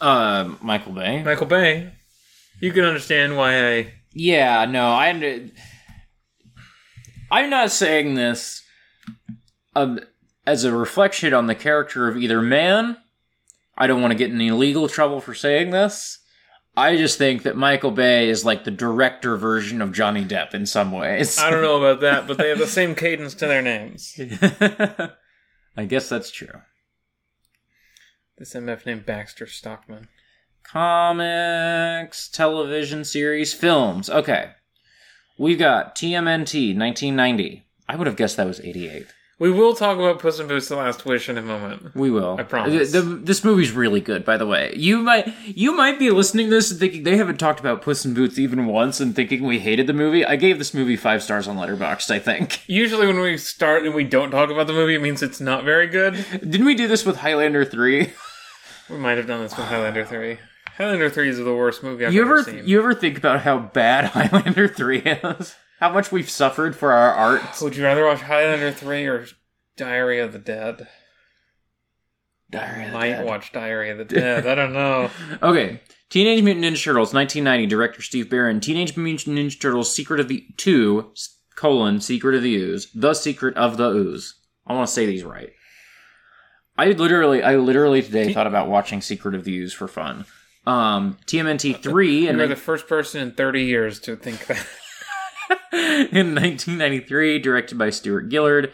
uh, 0.00 0.54
Michael 0.62 0.92
Bay. 0.92 1.22
Michael 1.22 1.46
Bay. 1.46 1.92
You 2.60 2.72
can 2.72 2.84
understand 2.84 3.36
why 3.36 3.72
I. 3.76 3.92
Yeah, 4.14 4.64
no, 4.64 4.86
I. 4.90 5.50
I'm 7.30 7.50
not 7.50 7.70
saying 7.70 8.14
this 8.14 8.62
um, 9.76 10.00
as 10.46 10.64
a 10.64 10.72
reflection 10.72 11.34
on 11.34 11.46
the 11.46 11.54
character 11.54 12.08
of 12.08 12.16
either 12.16 12.40
man. 12.40 12.96
I 13.76 13.86
don't 13.86 14.00
want 14.02 14.12
to 14.12 14.18
get 14.18 14.30
in 14.30 14.36
any 14.36 14.50
legal 14.50 14.88
trouble 14.88 15.20
for 15.20 15.34
saying 15.34 15.70
this. 15.70 16.18
I 16.80 16.96
just 16.96 17.18
think 17.18 17.42
that 17.42 17.56
Michael 17.56 17.90
Bay 17.90 18.30
is 18.30 18.42
like 18.42 18.64
the 18.64 18.70
director 18.70 19.36
version 19.36 19.82
of 19.82 19.92
Johnny 19.92 20.24
Depp 20.24 20.54
in 20.54 20.64
some 20.64 20.92
ways. 20.92 21.38
I 21.38 21.50
don't 21.50 21.62
know 21.62 21.76
about 21.76 22.00
that, 22.00 22.26
but 22.26 22.38
they 22.38 22.48
have 22.48 22.58
the 22.58 22.66
same 22.80 22.94
cadence 22.94 23.34
to 23.34 23.46
their 23.46 23.60
names. 23.60 24.18
I 25.76 25.84
guess 25.84 26.08
that's 26.08 26.30
true. 26.30 26.62
This 28.38 28.54
MF 28.54 28.86
named 28.86 29.04
Baxter 29.04 29.46
Stockman. 29.46 30.08
Comics, 30.62 32.28
television 32.28 33.04
series, 33.04 33.52
films. 33.52 34.08
Okay. 34.08 34.52
We've 35.38 35.58
got 35.58 35.94
TMNT 35.94 36.76
1990. 36.78 37.66
I 37.88 37.96
would 37.96 38.06
have 38.06 38.16
guessed 38.16 38.38
that 38.38 38.46
was 38.46 38.60
88. 38.60 39.06
We 39.40 39.50
will 39.50 39.74
talk 39.74 39.98
about 39.98 40.18
Puss 40.20 40.38
in 40.38 40.46
Boots: 40.46 40.68
The 40.68 40.76
Last 40.76 41.04
Wish 41.06 41.28
in 41.28 41.38
a 41.38 41.42
moment. 41.42 41.94
We 41.96 42.10
will. 42.10 42.36
I 42.38 42.42
promise. 42.44 42.94
Uh, 42.94 43.00
the- 43.00 43.06
the- 43.06 43.16
this 43.16 43.42
movie's 43.42 43.72
really 43.72 44.00
good, 44.00 44.24
by 44.24 44.36
the 44.36 44.46
way. 44.46 44.72
You 44.76 44.98
might 44.98 45.32
you 45.46 45.72
might 45.74 45.98
be 45.98 46.10
listening 46.10 46.46
to 46.50 46.54
this 46.56 46.70
and 46.70 46.78
thinking 46.78 47.02
they 47.04 47.16
haven't 47.16 47.38
talked 47.38 47.58
about 47.58 47.80
Puss 47.82 48.04
in 48.04 48.12
Boots 48.14 48.38
even 48.38 48.66
once 48.66 49.00
and 49.00 49.16
thinking 49.16 49.42
we 49.42 49.58
hated 49.58 49.86
the 49.86 49.92
movie. 49.94 50.24
I 50.26 50.36
gave 50.36 50.58
this 50.58 50.74
movie 50.74 50.94
five 50.96 51.22
stars 51.22 51.48
on 51.48 51.56
Letterboxd. 51.56 52.10
I 52.10 52.18
think. 52.18 52.60
Usually, 52.68 53.06
when 53.06 53.18
we 53.18 53.36
start 53.38 53.84
and 53.84 53.94
we 53.94 54.04
don't 54.04 54.30
talk 54.30 54.50
about 54.50 54.66
the 54.66 54.74
movie, 54.74 54.94
it 54.94 55.00
means 55.02 55.22
it's 55.22 55.40
not 55.40 55.64
very 55.64 55.86
good. 55.86 56.22
Didn't 56.32 56.66
we 56.66 56.74
do 56.74 56.86
this 56.86 57.04
with 57.06 57.16
Highlander 57.16 57.64
three? 57.64 58.12
We 58.90 58.96
might 58.98 59.16
have 59.18 59.26
done 59.26 59.40
this 59.42 59.56
with 59.56 59.66
Highlander 59.66 60.04
3. 60.04 60.36
Highlander 60.76 61.08
3 61.08 61.28
is 61.28 61.38
the 61.38 61.54
worst 61.54 61.82
movie 61.84 62.04
I've 62.04 62.12
You 62.12 62.22
ever 62.22 62.38
ever 62.38 62.42
seen. 62.50 62.66
you 62.66 62.78
ever 62.80 62.92
think 62.92 63.16
about 63.16 63.40
how 63.42 63.58
bad 63.58 64.04
Highlander 64.12 64.66
three 64.66 64.98
is? 64.98 65.54
How 65.80 65.90
much 65.90 66.12
we've 66.12 66.28
suffered 66.28 66.76
for 66.76 66.92
our 66.92 67.12
art? 67.12 67.42
Would 67.62 67.74
you 67.74 67.84
rather 67.84 68.04
watch 68.04 68.20
Highlander 68.20 68.70
3 68.70 69.06
or 69.06 69.26
Diary 69.76 70.20
of 70.20 70.32
the 70.32 70.38
Dead? 70.38 70.86
Diary 72.50 72.84
of 72.84 72.92
the 72.92 72.98
Might 72.98 73.08
Dead. 73.10 73.26
watch 73.26 73.50
Diary 73.52 73.90
of 73.90 73.98
the 73.98 74.04
Dead. 74.04 74.46
I 74.46 74.54
don't 74.54 74.72
know. 74.74 75.10
Okay. 75.42 75.80
Teenage 76.10 76.42
Mutant 76.42 76.66
Ninja 76.66 76.82
Turtles, 76.84 77.14
1990, 77.14 77.66
director 77.66 78.02
Steve 78.02 78.28
Barron. 78.28 78.60
Teenage 78.60 78.96
Mutant 78.96 79.38
Ninja 79.38 79.58
Turtles, 79.58 79.94
Secret 79.94 80.18
of 80.20 80.28
the 80.28 80.44
Two, 80.56 81.12
colon, 81.54 82.00
Secret 82.00 82.34
of 82.34 82.42
the 82.42 82.54
Ooze. 82.56 82.90
The 82.92 83.14
Secret 83.14 83.56
of 83.56 83.76
the 83.76 83.88
Ooze. 83.90 84.34
I 84.66 84.74
want 84.74 84.88
to 84.88 84.92
say 84.92 85.06
these 85.06 85.22
right. 85.22 85.52
I 86.76 86.88
literally, 86.88 87.42
I 87.42 87.56
literally 87.56 88.02
today 88.02 88.32
thought 88.32 88.48
about 88.48 88.68
watching 88.68 89.00
Secret 89.00 89.34
of 89.36 89.44
the 89.44 89.56
Ooze 89.56 89.72
for 89.72 89.86
fun. 89.86 90.24
Um, 90.66 91.16
TMNT 91.26 91.80
3 91.80 92.22
You 92.24 92.28
in, 92.28 92.40
are 92.40 92.46
the 92.48 92.56
first 92.56 92.88
person 92.88 93.22
in 93.22 93.32
30 93.32 93.62
years 93.62 94.00
to 94.00 94.16
think 94.16 94.46
that. 94.46 94.66
in 95.72 96.34
1993, 96.34 97.38
directed 97.38 97.78
by 97.78 97.90
Stuart 97.90 98.30
Gillard. 98.30 98.72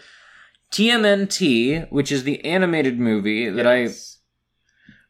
TMNT, 0.72 1.90
which 1.90 2.12
is 2.12 2.24
the 2.24 2.44
animated 2.44 2.98
movie 2.98 3.48
that 3.48 3.64
Yes. 3.64 4.18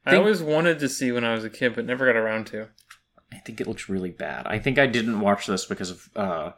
I 0.04 0.10
think- 0.10 0.20
always 0.20 0.42
wanted 0.42 0.78
to 0.80 0.88
see 0.88 1.10
when 1.12 1.24
I 1.24 1.34
was 1.34 1.44
a 1.44 1.50
kid, 1.50 1.74
but 1.74 1.84
never 1.84 2.06
got 2.06 2.16
around 2.18 2.46
to. 2.48 2.62
I, 2.62 3.36
I 3.36 3.38
think 3.40 3.60
it 3.60 3.66
looks 3.66 3.88
really 3.88 4.10
bad. 4.10 4.46
I 4.46 4.58
think 4.58 4.78
I 4.78 4.86
didn't 4.86 5.20
watch 5.20 5.46
this 5.46 5.64
because 5.64 5.90
of 5.90 6.08
uh, 6.14 6.50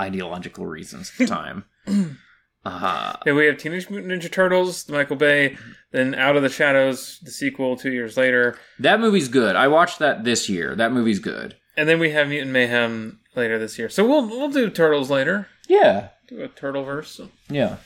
ideological 0.00 0.66
reasons 0.66 1.10
at 1.10 1.18
the 1.18 1.26
time. 1.26 1.64
uh, 2.64 3.14
Yeah, 3.26 3.32
we 3.32 3.46
have 3.46 3.58
Teenage 3.58 3.90
Mutant 3.90 4.12
Ninja 4.12 4.30
Turtles, 4.30 4.84
the 4.84 4.92
Michael 4.92 5.16
Bay, 5.16 5.56
then 5.90 6.14
Out 6.14 6.36
of 6.36 6.42
the 6.42 6.48
Shadows, 6.48 7.18
the 7.24 7.32
sequel 7.32 7.76
two 7.76 7.90
years 7.90 8.16
later, 8.16 8.56
that 8.78 9.00
movie's 9.00 9.28
good. 9.28 9.56
I 9.56 9.66
watched 9.66 9.98
that 9.98 10.22
this 10.24 10.48
year. 10.48 10.76
That 10.76 10.92
movie's 10.92 11.18
good. 11.18 11.56
and 11.76 11.88
then 11.88 11.98
we 11.98 12.10
have 12.10 12.28
Mutant 12.28 12.52
Mayhem 12.52 13.18
later 13.34 13.58
this 13.58 13.78
year. 13.78 13.88
So 13.88 14.06
we'll 14.06 14.26
we'll 14.28 14.50
do 14.50 14.70
Turtles 14.70 15.10
later. 15.10 15.48
Yeah. 15.68 16.08
Do 16.28 16.42
a 16.42 16.48
Turtle 16.48 16.84
verse. 16.84 17.20
Yeah. 17.48 17.76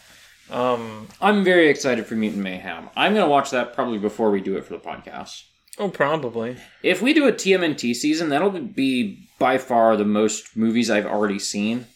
Um. 0.50 1.09
I'm 1.21 1.43
very 1.45 1.69
excited 1.69 2.07
for 2.07 2.15
Mutant 2.15 2.43
Mayhem. 2.43 2.88
I'm 2.97 3.15
going 3.15 3.25
to 3.26 3.31
watch 3.31 3.50
that 3.50 3.75
probably 3.75 3.99
before 3.99 4.31
we 4.31 4.41
do 4.41 4.57
it 4.57 4.65
for 4.65 4.75
the 4.75 4.79
podcast. 4.81 5.43
Oh, 5.79 5.88
probably. 5.91 6.57
If 6.83 7.03
we 7.03 7.12
do 7.12 7.26
a 7.29 7.33
TMNT 7.33 7.95
season, 7.95 8.29
that'll 8.31 8.50
be 8.50 9.29
by 9.38 9.59
far 9.59 9.97
the 9.97 10.05
most 10.05 10.57
movies 10.57 10.88
I've 10.91 11.05
already 11.05 11.38
seen 11.38 11.87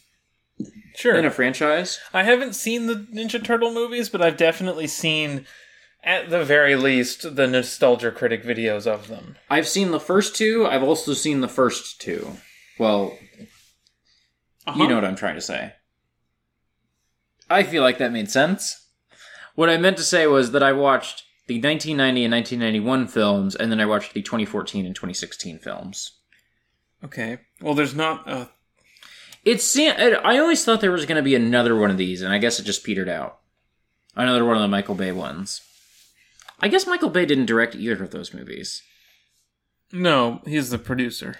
Sure. 0.97 1.14
in 1.14 1.25
a 1.25 1.30
franchise. 1.30 1.99
I 2.12 2.25
haven't 2.25 2.54
seen 2.54 2.87
the 2.88 2.95
Ninja 2.95 3.42
Turtle 3.42 3.73
movies, 3.73 4.09
but 4.11 4.21
I've 4.21 4.37
definitely 4.37 4.87
seen, 4.87 5.47
at 6.04 6.28
the 6.28 6.45
very 6.45 6.76
least, 6.76 7.37
the 7.37 7.47
nostalgia 7.47 8.11
critic 8.11 8.45
videos 8.45 8.87
of 8.87 9.09
them. 9.09 9.37
I've 9.49 9.69
seen 9.69 9.92
the 9.92 10.00
first 10.00 10.37
two. 10.37 10.66
I've 10.66 10.83
also 10.83 11.14
seen 11.14 11.40
the 11.40 11.49
first 11.49 12.00
two. 12.00 12.33
Well, 12.80 13.18
Uh-huh. 14.66 14.82
you 14.82 14.88
know 14.88 14.94
what 14.94 15.04
I'm 15.04 15.16
trying 15.16 15.34
to 15.34 15.40
say. 15.42 15.75
I 17.50 17.62
feel 17.62 17.82
like 17.82 17.99
that 17.99 18.10
made 18.12 18.30
sense. 18.30 18.87
What 19.54 19.68
I 19.68 19.76
meant 19.76 19.99
to 19.99 20.02
say 20.02 20.26
was 20.26 20.52
that 20.52 20.62
I 20.62 20.72
watched 20.72 21.25
the 21.46 21.56
1990 21.60 22.25
and 22.25 22.32
1991 22.32 23.06
films, 23.08 23.54
and 23.54 23.70
then 23.70 23.80
I 23.80 23.87
watched 23.87 24.14
the 24.14 24.22
2014 24.22 24.87
and 24.87 24.94
2016 24.94 25.58
films. 25.58 26.12
Okay. 27.04 27.40
Well, 27.60 27.75
there's 27.75 27.94
not. 27.94 28.26
Uh, 28.28 28.46
It's 29.44 29.76
I 29.78 30.38
always 30.38 30.64
thought 30.64 30.80
there 30.80 30.90
was 30.92 31.04
going 31.06 31.16
to 31.16 31.22
be 31.22 31.34
another 31.34 31.76
one 31.76 31.90
of 31.90 31.96
these, 31.99 32.22
and 32.22 32.32
I 32.32 32.38
guess 32.38 32.58
it 32.60 32.64
just 32.64 32.84
petered 32.84 33.08
out. 33.08 33.40
Another 34.16 34.44
one 34.44 34.56
of 34.56 34.62
the 34.62 34.68
Michael 34.68 34.94
Bay 34.94 35.12
ones. 35.12 35.60
I 36.60 36.68
guess 36.68 36.87
Michael 36.87 37.10
Bay 37.10 37.26
didn't 37.26 37.46
direct 37.46 37.75
either 37.75 38.02
of 38.04 38.10
those 38.10 38.32
movies. 38.32 38.82
no, 39.92 40.40
he's 40.46 40.70
the 40.70 40.78
producer. 40.78 41.37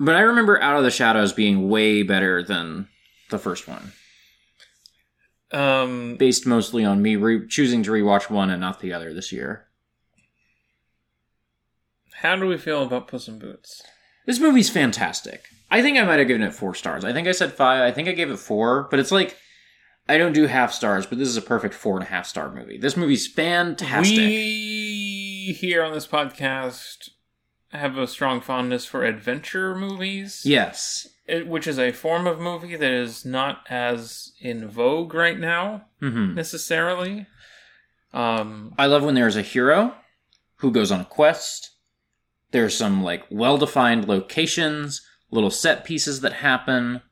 But 0.00 0.14
I 0.16 0.20
remember 0.20 0.60
Out 0.60 0.76
of 0.76 0.84
the 0.84 0.90
Shadows 0.90 1.32
being 1.32 1.68
way 1.68 2.02
better 2.02 2.42
than 2.42 2.88
the 3.30 3.38
first 3.38 3.66
one. 3.68 3.92
Um. 5.50 6.16
based 6.18 6.46
mostly 6.46 6.84
on 6.84 7.00
me 7.00 7.16
re- 7.16 7.48
choosing 7.48 7.82
to 7.84 7.90
rewatch 7.90 8.28
one 8.28 8.50
and 8.50 8.60
not 8.60 8.80
the 8.80 8.92
other 8.92 9.14
this 9.14 9.32
year. 9.32 9.66
How 12.12 12.36
do 12.36 12.46
we 12.46 12.58
feel 12.58 12.82
about 12.82 13.08
Puss 13.08 13.28
in 13.28 13.38
Boots? 13.38 13.82
This 14.26 14.40
movie's 14.40 14.68
fantastic. 14.68 15.46
I 15.70 15.80
think 15.80 15.96
I 15.96 16.04
might 16.04 16.18
have 16.18 16.28
given 16.28 16.42
it 16.42 16.52
four 16.52 16.74
stars. 16.74 17.02
I 17.04 17.14
think 17.14 17.26
I 17.28 17.32
said 17.32 17.54
five. 17.54 17.80
I 17.80 17.92
think 17.92 18.08
I 18.08 18.12
gave 18.12 18.30
it 18.30 18.38
four, 18.38 18.88
but 18.90 18.98
it's 18.98 19.12
like 19.12 19.36
I 20.06 20.18
don't 20.18 20.32
do 20.34 20.46
half 20.46 20.72
stars, 20.72 21.06
but 21.06 21.16
this 21.18 21.28
is 21.28 21.36
a 21.36 21.42
perfect 21.42 21.74
four 21.74 21.96
and 21.96 22.04
a 22.04 22.10
half 22.10 22.26
star 22.26 22.50
movie. 22.52 22.76
This 22.76 22.96
movie's 22.96 23.26
fantastic. 23.26 24.18
We 24.18 25.56
here 25.58 25.82
on 25.82 25.92
this 25.92 26.06
podcast 26.06 27.08
have 27.70 27.98
a 27.98 28.06
strong 28.06 28.40
fondness 28.40 28.86
for 28.86 29.04
adventure 29.04 29.74
movies. 29.74 30.42
yes. 30.44 31.06
it- 31.26 31.46
which 31.46 31.66
is 31.66 31.78
a 31.78 31.92
form 31.92 32.26
of 32.26 32.40
movie 32.40 32.76
that 32.76 32.90
is 32.90 33.24
not 33.24 33.62
as 33.68 34.32
in 34.40 34.66
vogue 34.68 35.12
right 35.14 35.38
now 35.38 35.84
hmm 36.00 36.34
necessarily. 36.34 37.26
Um, 38.12 38.74
I 38.78 38.86
love 38.86 39.04
when 39.04 39.14
there's 39.14 39.36
a 39.36 39.42
hero 39.42 39.94
who 40.56 40.70
goes 40.70 40.90
on 40.90 41.00
a 41.00 41.04
quest. 41.04 41.70
There's 42.52 42.74
some 42.76 43.02
like 43.04 43.24
well-defined 43.30 44.08
locations, 44.08 45.02
little 45.30 45.50
set 45.50 45.84
pieces 45.84 46.20
that 46.22 46.32
happen. 46.34 47.02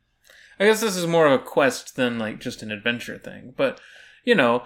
I 0.58 0.64
guess 0.64 0.80
this 0.80 0.96
is 0.96 1.06
more 1.06 1.26
of 1.26 1.32
a 1.32 1.44
quest 1.44 1.96
than 1.96 2.18
like 2.18 2.40
just 2.40 2.62
an 2.62 2.72
adventure 2.72 3.18
thing, 3.18 3.52
but 3.56 3.78
you 4.24 4.34
know, 4.34 4.64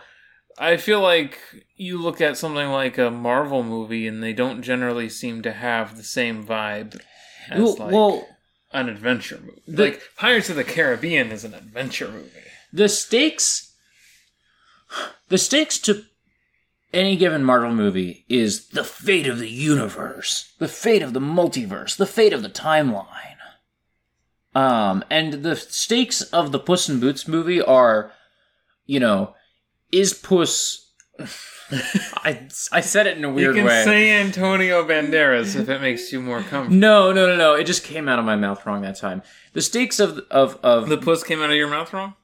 I 0.59 0.77
feel 0.77 1.01
like 1.01 1.39
you 1.77 2.01
look 2.01 2.21
at 2.21 2.37
something 2.37 2.69
like 2.69 2.99
a 2.99 3.11
Marvel 3.11 3.63
movie, 3.63 4.07
and 4.07 4.23
they 4.23 4.33
don't 4.33 4.63
generally 4.63 5.09
seem 5.09 5.43
to 5.43 5.53
have 5.53 5.97
the 5.97 6.03
same 6.03 6.45
vibe 6.47 7.01
as 7.49 7.61
well, 7.61 7.77
like 7.77 7.93
well, 7.93 8.29
an 8.73 8.89
adventure 8.89 9.41
movie. 9.43 9.63
The- 9.67 9.85
like 9.85 10.03
Pirates 10.17 10.51
of 10.51 10.57
the 10.57 10.65
Caribbean 10.65 11.31
is 11.33 11.45
an 11.45 11.55
adventure 11.55 12.09
movie. 12.09 12.31
the 12.73 12.89
stakes 12.89 13.75
the 15.29 15.39
stakes 15.39 15.79
to 15.79 16.05
any 16.93 17.17
given 17.17 17.45
Marvel 17.45 17.73
movie 17.73 18.25
is 18.29 18.69
the 18.69 18.83
fate 18.85 19.29
of 19.29 19.39
the 19.39 19.49
universe, 19.49 20.53
the 20.59 20.69
fate 20.69 21.03
of 21.03 21.13
the 21.13 21.21
multiverse, 21.21 21.97
the 21.97 22.07
fate 22.07 22.33
of 22.33 22.43
the 22.43 22.49
timeline. 22.51 23.07
Um, 24.55 25.05
and 25.09 25.45
the 25.45 25.55
stakes 25.55 26.23
of 26.23 26.51
the 26.51 26.59
Puss 26.59 26.89
in 26.89 26.99
Boots 26.99 27.29
movie 27.29 27.63
are, 27.63 28.13
you 28.87 28.99
know, 28.99 29.35
is 29.93 30.15
Puss. 30.15 30.93
I, 31.73 32.49
I 32.73 32.81
said 32.81 33.07
it 33.07 33.17
in 33.17 33.25
a 33.25 33.31
weird 33.31 33.55
way. 33.55 33.61
You 33.61 33.67
can 33.67 33.67
way. 33.67 33.85
say 33.85 34.21
Antonio 34.21 34.85
Banderas 34.85 35.55
if 35.55 35.69
it 35.69 35.81
makes 35.81 36.13
you 36.13 36.21
more 36.21 36.43
comfortable. 36.43 36.77
no, 36.77 37.13
no, 37.13 37.27
no, 37.27 37.37
no. 37.37 37.55
It 37.55 37.65
just 37.65 37.85
came 37.85 38.09
out 38.09 38.19
of 38.19 38.25
my 38.25 38.37
mouth 38.37 38.65
wrong 38.67 38.83
that 38.83 38.97
time. 38.97 39.23
The 39.53 39.63
stakes 39.63 40.01
of 40.01 40.19
of 40.31 40.59
of 40.63 40.89
The 40.89 40.99
puss 40.99 41.23
came 41.23 41.41
out 41.41 41.51
of 41.51 41.57
your 41.57 41.69
mouth 41.69 41.93
wrong. 41.93 42.15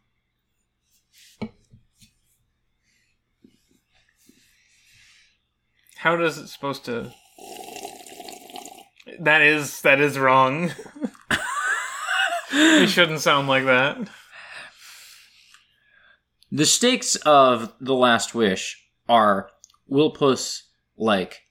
How 5.98 6.16
does 6.16 6.38
it 6.38 6.48
supposed 6.48 6.84
to? 6.86 7.12
That 9.20 9.42
is 9.42 9.80
that 9.82 10.00
is 10.00 10.18
wrong. 10.18 10.72
it 12.52 12.88
shouldn't 12.88 13.20
sound 13.20 13.48
like 13.48 13.64
that. 13.64 14.08
The 16.56 16.64
stakes 16.64 17.16
of 17.16 17.74
The 17.82 17.92
Last 17.92 18.34
Wish 18.34 18.82
are 19.10 19.50
will 19.88 20.08
Puss 20.10 20.62
like 20.96 21.42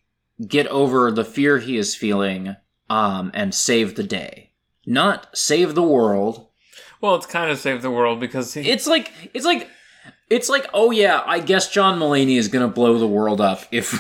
get 0.48 0.66
over 0.66 1.12
the 1.12 1.24
fear 1.24 1.60
he 1.60 1.78
is 1.78 1.94
feeling 1.94 2.56
um 2.90 3.30
and 3.36 3.54
save 3.54 3.94
the 3.94 4.04
day. 4.04 4.50
Not 4.84 5.28
save 5.38 5.76
the 5.76 5.84
world. 5.84 6.48
Well, 7.02 7.14
it's 7.14 7.28
kind 7.28 7.52
of 7.52 7.60
save 7.60 7.84
the 7.84 7.92
world 7.92 8.20
because 8.20 8.56
he, 8.56 8.68
It's 8.68 8.88
like 8.88 9.12
it's 9.36 9.46
like 9.46 9.70
it's 10.30 10.50
like 10.50 10.68
oh 10.74 10.92
yeah, 10.92 11.22
I 11.26 11.40
guess 11.40 11.72
John 11.72 12.00
Mulaney 12.00 12.38
is 12.38 12.48
going 12.48 12.68
to 12.68 12.74
blow 12.74 12.98
the 12.98 13.08
world 13.08 13.40
up 13.42 13.62
if 13.72 13.94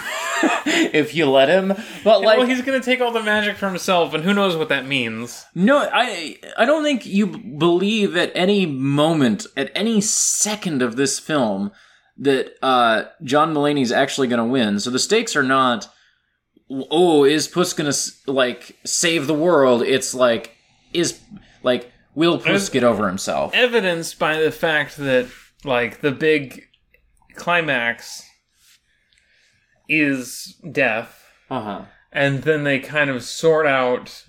if 0.65 1.13
you 1.13 1.29
let 1.29 1.49
him. 1.49 1.73
But 2.03 2.21
like 2.21 2.37
well, 2.39 2.47
he's 2.47 2.61
gonna 2.61 2.81
take 2.81 3.01
all 3.01 3.11
the 3.11 3.21
magic 3.23 3.57
for 3.57 3.67
himself, 3.67 4.13
and 4.13 4.23
who 4.23 4.33
knows 4.33 4.55
what 4.55 4.69
that 4.69 4.87
means. 4.87 5.45
No, 5.53 5.87
I 5.91 6.37
I 6.57 6.65
don't 6.65 6.83
think 6.83 7.05
you 7.05 7.27
believe 7.27 8.15
at 8.17 8.31
any 8.35 8.65
moment, 8.65 9.45
at 9.55 9.71
any 9.75 10.01
second 10.01 10.81
of 10.81 10.95
this 10.95 11.19
film, 11.19 11.71
that 12.17 12.53
uh, 12.63 13.03
John 13.23 13.53
Mulaney's 13.53 13.91
actually 13.91 14.27
going 14.27 14.39
to 14.39 14.45
win. 14.45 14.79
So 14.79 14.89
the 14.89 14.99
stakes 14.99 15.35
are 15.35 15.43
not, 15.43 15.87
oh, 16.89 17.23
is 17.23 17.47
Puss 17.47 17.73
going 17.73 17.91
to 17.91 18.31
like 18.31 18.77
save 18.85 19.27
the 19.27 19.33
world? 19.33 19.81
It's 19.83 20.13
like, 20.13 20.55
is 20.93 21.19
like, 21.61 21.91
will 22.15 22.37
Puss 22.37 22.45
There's- 22.45 22.69
get 22.69 22.83
over 22.83 23.07
himself? 23.07 23.53
evidenced 23.53 24.17
by 24.17 24.39
the 24.39 24.51
fact 24.51 24.97
that 24.97 25.27
like 25.65 26.01
the 26.01 26.11
big 26.11 26.63
climax 27.35 28.23
is 29.89 30.55
death 30.71 31.23
Uh 31.49 31.61
huh. 31.61 31.81
and 32.11 32.43
then 32.43 32.63
they 32.63 32.79
kind 32.79 33.09
of 33.09 33.23
sort 33.23 33.67
out 33.67 34.23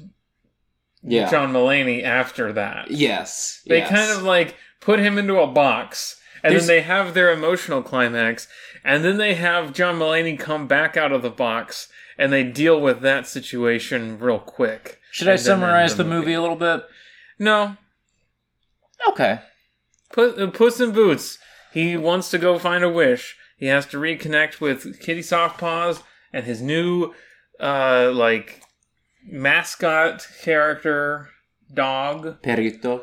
Yeah. 1.03 1.31
John 1.31 1.53
Mulaney 1.53 2.03
after 2.03 2.53
that. 2.53 2.91
yes. 2.91 3.63
They 3.67 3.79
yes. 3.79 3.91
kind 3.91 4.11
of 4.11 4.23
like 4.23 4.57
put 4.81 4.99
him 4.99 5.19
into 5.19 5.39
a 5.39 5.47
box 5.47 6.21
and 6.43 6.53
There's- 6.53 6.67
then 6.67 6.77
they 6.77 6.83
have 6.83 7.15
their 7.15 7.33
emotional 7.33 7.83
climax 7.83 8.49
and 8.85 9.05
then 9.05 9.17
they 9.19 9.35
have 9.35 9.73
John 9.73 9.99
Mulaney 9.99 10.39
come 10.39 10.67
back 10.67 10.97
out 10.97 11.13
of 11.13 11.23
the 11.23 11.31
box 11.31 11.89
and 12.19 12.33
they 12.33 12.45
deal 12.45 12.81
with 12.81 13.01
that 13.03 13.27
situation 13.27 14.19
real 14.19 14.39
quick. 14.39 15.01
Should 15.11 15.29
I 15.29 15.33
and 15.33 15.39
then 15.41 15.53
end 15.53 15.61
summarize 15.61 15.97
the 15.97 16.03
the 16.03 16.09
movie 16.11 16.33
a 16.35 16.41
little 16.41 16.57
bit? 16.57 16.83
No, 17.39 17.77
Okay. 19.09 19.41
Puss, 20.13 20.39
uh, 20.39 20.47
Puss 20.49 20.81
in 20.81 20.93
Boots. 20.93 21.39
He 21.73 21.97
wants 21.97 22.31
to 22.31 22.39
go 22.39 22.59
find 22.59 22.83
a 22.85 22.89
wish. 22.89 23.37
He 23.59 23.67
has 23.67 23.87
to 23.87 23.99
reconnect 23.99 24.61
with 24.61 25.01
Kitty 25.01 25.21
Softpaws 25.21 26.03
and 26.33 26.45
his 26.45 26.61
new, 26.63 27.15
uh, 27.61 28.11
like, 28.15 28.63
mascot 29.25 30.27
character 30.43 31.31
dog, 31.73 32.43
Perrito. 32.43 33.03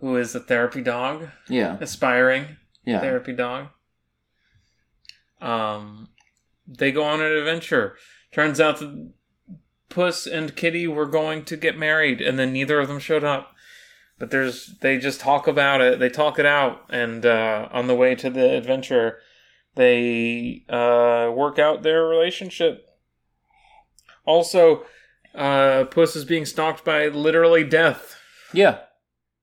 who 0.00 0.16
is 0.16 0.34
a 0.34 0.40
therapy 0.40 0.80
dog, 0.82 1.28
Yeah. 1.48 1.76
aspiring 1.80 2.56
Yeah. 2.84 3.00
therapy 3.00 3.32
dog. 3.32 3.68
Um, 5.40 6.08
they 6.66 6.92
go 6.92 7.02
on 7.04 7.20
an 7.20 7.32
adventure. 7.32 7.96
Turns 8.32 8.60
out 8.60 8.78
that 8.78 9.12
Puss 9.88 10.26
and 10.26 10.54
Kitty 10.56 10.86
were 10.86 11.06
going 11.06 11.44
to 11.44 11.56
get 11.56 11.78
married, 11.78 12.20
and 12.20 12.38
then 12.38 12.52
neither 12.52 12.80
of 12.80 12.88
them 12.88 12.98
showed 12.98 13.24
up. 13.24 13.54
But 14.18 14.30
there's 14.30 14.78
they 14.80 14.98
just 14.98 15.20
talk 15.20 15.46
about 15.46 15.80
it. 15.80 15.98
They 15.98 16.08
talk 16.08 16.38
it 16.38 16.46
out, 16.46 16.86
and 16.88 17.26
uh, 17.26 17.68
on 17.70 17.86
the 17.86 17.94
way 17.94 18.14
to 18.14 18.30
the 18.30 18.56
adventure, 18.56 19.18
they 19.74 20.64
uh, 20.68 21.30
work 21.34 21.58
out 21.58 21.82
their 21.82 22.04
relationship. 22.06 22.86
Also, 24.24 24.84
uh, 25.34 25.84
Puss 25.84 26.16
is 26.16 26.24
being 26.24 26.46
stalked 26.46 26.84
by 26.84 27.08
literally 27.08 27.62
death. 27.62 28.16
Yeah. 28.52 28.78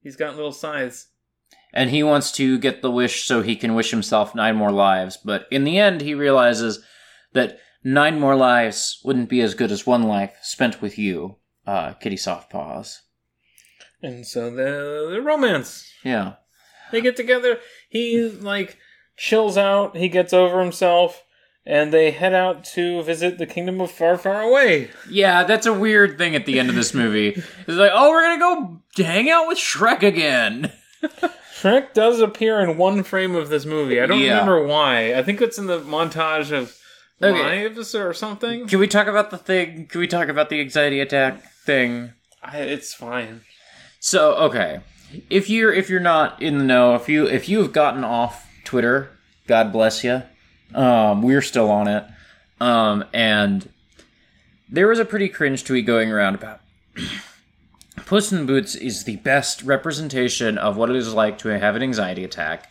He's 0.02 0.16
got 0.16 0.36
little 0.36 0.52
scythes. 0.52 1.08
and 1.74 1.90
he 1.90 2.04
wants 2.04 2.32
to 2.34 2.58
get 2.60 2.82
the 2.82 2.92
wish 2.92 3.26
so 3.26 3.42
he 3.42 3.56
can 3.56 3.74
wish 3.76 3.92
himself 3.92 4.36
nine 4.36 4.56
more 4.56 4.72
lives. 4.72 5.18
But 5.18 5.48
in 5.52 5.64
the 5.64 5.80
end, 5.80 6.02
he 6.02 6.14
realizes 6.14 6.84
that 7.34 7.60
nine 7.84 8.20
more 8.20 8.36
lives 8.36 9.00
wouldn't 9.04 9.30
be 9.30 9.42
as 9.42 9.54
good 9.56 9.72
as 9.72 9.86
one 9.88 10.04
life 10.04 10.36
spent 10.42 10.82
with 10.82 10.98
you, 10.98 11.38
uh, 11.66 11.94
Kitty 11.94 12.16
Softpaws. 12.18 13.00
And 14.04 14.28
so 14.28 14.50
the 14.52 15.10
the 15.12 15.22
romance. 15.22 15.90
Yeah. 16.04 16.34
They 16.92 17.02
get 17.02 17.16
together. 17.16 17.58
He 17.90 18.30
like 18.30 18.78
chills 19.18 19.58
out. 19.58 19.98
He 19.98 20.10
gets 20.10 20.34
over 20.34 20.62
himself, 20.62 21.24
and 21.66 21.92
they 21.94 22.12
head 22.12 22.34
out 22.34 22.64
to 22.76 23.02
visit 23.02 23.38
the 23.40 23.48
kingdom 23.48 23.82
of 23.82 23.90
far, 23.90 24.18
far 24.18 24.42
away. 24.42 24.90
Yeah, 25.10 25.44
that's 25.44 25.66
a 25.66 25.74
weird 25.74 26.18
thing 26.20 26.36
at 26.36 26.46
the 26.46 26.60
end 26.60 26.70
of 26.70 26.76
this 26.76 26.94
movie. 26.94 27.30
It's 27.30 27.68
like, 27.68 27.92
oh, 27.94 28.12
we're 28.12 28.22
gonna 28.38 28.40
go 28.98 29.04
hang 29.04 29.30
out 29.30 29.48
with 29.48 29.58
Shrek 29.58 30.04
again. 30.04 30.72
Shrek 31.56 31.94
does 31.94 32.20
appear 32.20 32.60
in 32.60 32.78
one 32.78 33.04
frame 33.04 33.36
of 33.36 33.50
this 33.50 33.66
movie. 33.66 34.02
I 34.02 34.06
don't 34.06 34.20
Yeah. 34.20 34.32
remember 34.42 34.68
why. 34.68 35.14
I 35.16 35.24
think 35.24 35.42
it's 35.42 35.58
in 35.58 35.68
the 35.68 35.80
montage 35.80 36.52
of 36.52 36.76
Okay. 37.22 37.42
lives 37.42 37.96
or 37.96 38.14
something. 38.14 38.68
Can 38.68 38.80
we 38.80 38.88
talk 38.88 39.08
about 39.08 39.32
the 39.32 39.38
thing? 39.38 39.88
Can 39.88 40.02
we 40.02 40.08
talk 40.08 40.28
about 40.28 40.50
the 40.50 40.60
anxiety 40.60 41.00
attack 41.00 41.42
thing? 41.66 42.12
I, 42.44 42.58
it's 42.60 42.94
fine. 42.94 43.42
So 44.06 44.34
okay, 44.34 44.82
if 45.30 45.50
you're 45.50 45.72
if 45.72 45.90
you're 45.90 46.02
not 46.02 46.42
in 46.42 46.58
the 46.58 46.64
know, 46.66 46.94
if 46.94 47.08
you 47.08 47.26
if 47.26 47.48
you 47.48 47.62
have 47.62 47.72
gotten 47.72 48.04
off 48.04 48.52
Twitter, 48.66 49.10
God 49.48 49.72
bless 49.72 50.04
you. 50.04 50.24
Um, 50.76 51.22
we're 51.22 51.42
still 51.42 51.72
on 51.72 51.88
it, 51.88 52.04
um, 52.60 53.06
and 53.14 53.70
there 54.68 54.90
was 54.90 55.00
a 55.00 55.06
pretty 55.06 55.30
cringe 55.30 55.64
tweet 55.64 55.86
going 55.86 56.12
around 56.12 56.36
about 56.36 56.60
Puss 58.06 58.30
in 58.34 58.46
Boots 58.46 58.76
is 58.76 59.06
the 59.06 59.16
best 59.18 59.64
representation 59.64 60.58
of 60.58 60.76
what 60.76 60.90
it 60.90 60.98
is 60.98 61.14
like 61.14 61.38
to 61.38 61.48
have 61.48 61.78
an 61.78 61.82
anxiety 61.82 62.26
attack 62.26 62.70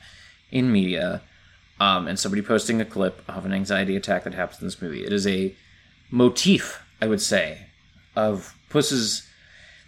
in 0.50 0.70
media. 0.70 1.22
Um, 1.80 2.08
and 2.08 2.18
somebody 2.18 2.42
posting 2.42 2.78
a 2.82 2.84
clip 2.84 3.22
of 3.26 3.46
an 3.46 3.54
anxiety 3.54 3.96
attack 3.96 4.24
that 4.24 4.34
happens 4.34 4.60
in 4.60 4.66
this 4.66 4.82
movie. 4.82 5.02
It 5.02 5.14
is 5.14 5.26
a 5.26 5.56
motif, 6.10 6.84
I 7.00 7.06
would 7.06 7.22
say, 7.22 7.68
of 8.14 8.54
Puss's 8.68 9.26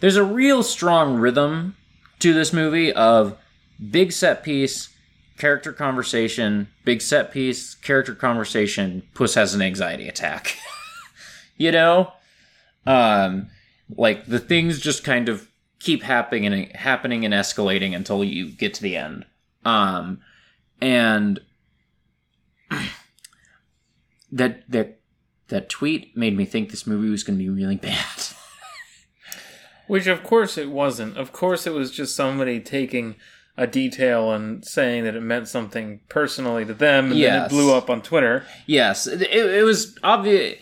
there's 0.05 0.17
a 0.17 0.23
real 0.23 0.63
strong 0.63 1.17
rhythm 1.17 1.75
to 2.19 2.35
this 2.35 2.53
movie 2.53 2.93
of 2.93 3.39
big 3.91 4.13
set 4.13 4.43
piece, 4.43 4.91
character 5.39 5.73
conversation, 5.73 6.69
big 6.85 7.01
set 7.01 7.33
piece, 7.33 7.75
character 7.77 8.15
conversation, 8.15 9.03
Puss 9.15 9.35
has 9.35 9.55
an 9.55 9.63
anxiety 9.63 10.07
attack. 10.07 10.59
you 11.57 11.73
know? 11.73 12.13
Um 12.87 13.49
like 13.97 14.27
the 14.27 14.39
things 14.39 14.79
just 14.79 15.05
kind 15.05 15.31
of 15.31 15.49
keep 15.79 16.03
happening 16.03 16.45
and 16.45 16.71
happening 16.73 17.25
and 17.25 17.33
escalating 17.33 17.97
until 17.97 18.23
you 18.23 18.51
get 18.51 18.75
to 18.75 18.83
the 18.83 18.97
end. 18.97 19.25
Um 19.65 20.21
and 20.83 21.41
that 24.31 24.71
that 24.71 25.01
that 25.49 25.71
tweet 25.71 26.15
made 26.15 26.37
me 26.37 26.45
think 26.45 26.71
this 26.71 26.87
movie 26.87 27.09
was 27.09 27.25
going 27.25 27.39
to 27.39 27.43
be 27.43 27.49
really 27.49 27.77
bad. 27.91 28.24
Which, 29.87 30.07
of 30.07 30.23
course, 30.23 30.57
it 30.57 30.71
wasn't. 30.71 31.17
Of 31.17 31.33
course, 31.33 31.67
it 31.67 31.73
was 31.73 31.91
just 31.91 32.17
somebody 32.17 32.61
taking 32.61 33.17
a 33.57 33.67
detail 33.67 34.33
and 34.33 34.65
saying 34.65 35.05
that 35.05 35.15
it 35.15 35.23
meant 35.23 35.49
something 35.49 36.01
personally 36.09 36.65
to 36.65 36.75
them, 36.75 37.13
and 37.13 37.23
then 37.23 37.43
it 37.45 37.49
blew 37.49 37.73
up 37.73 37.89
on 37.89 38.03
Twitter. 38.03 38.45
Yes, 38.67 39.07
it, 39.07 39.23
it 39.23 39.65
was 39.65 39.97
obvious. 40.03 40.59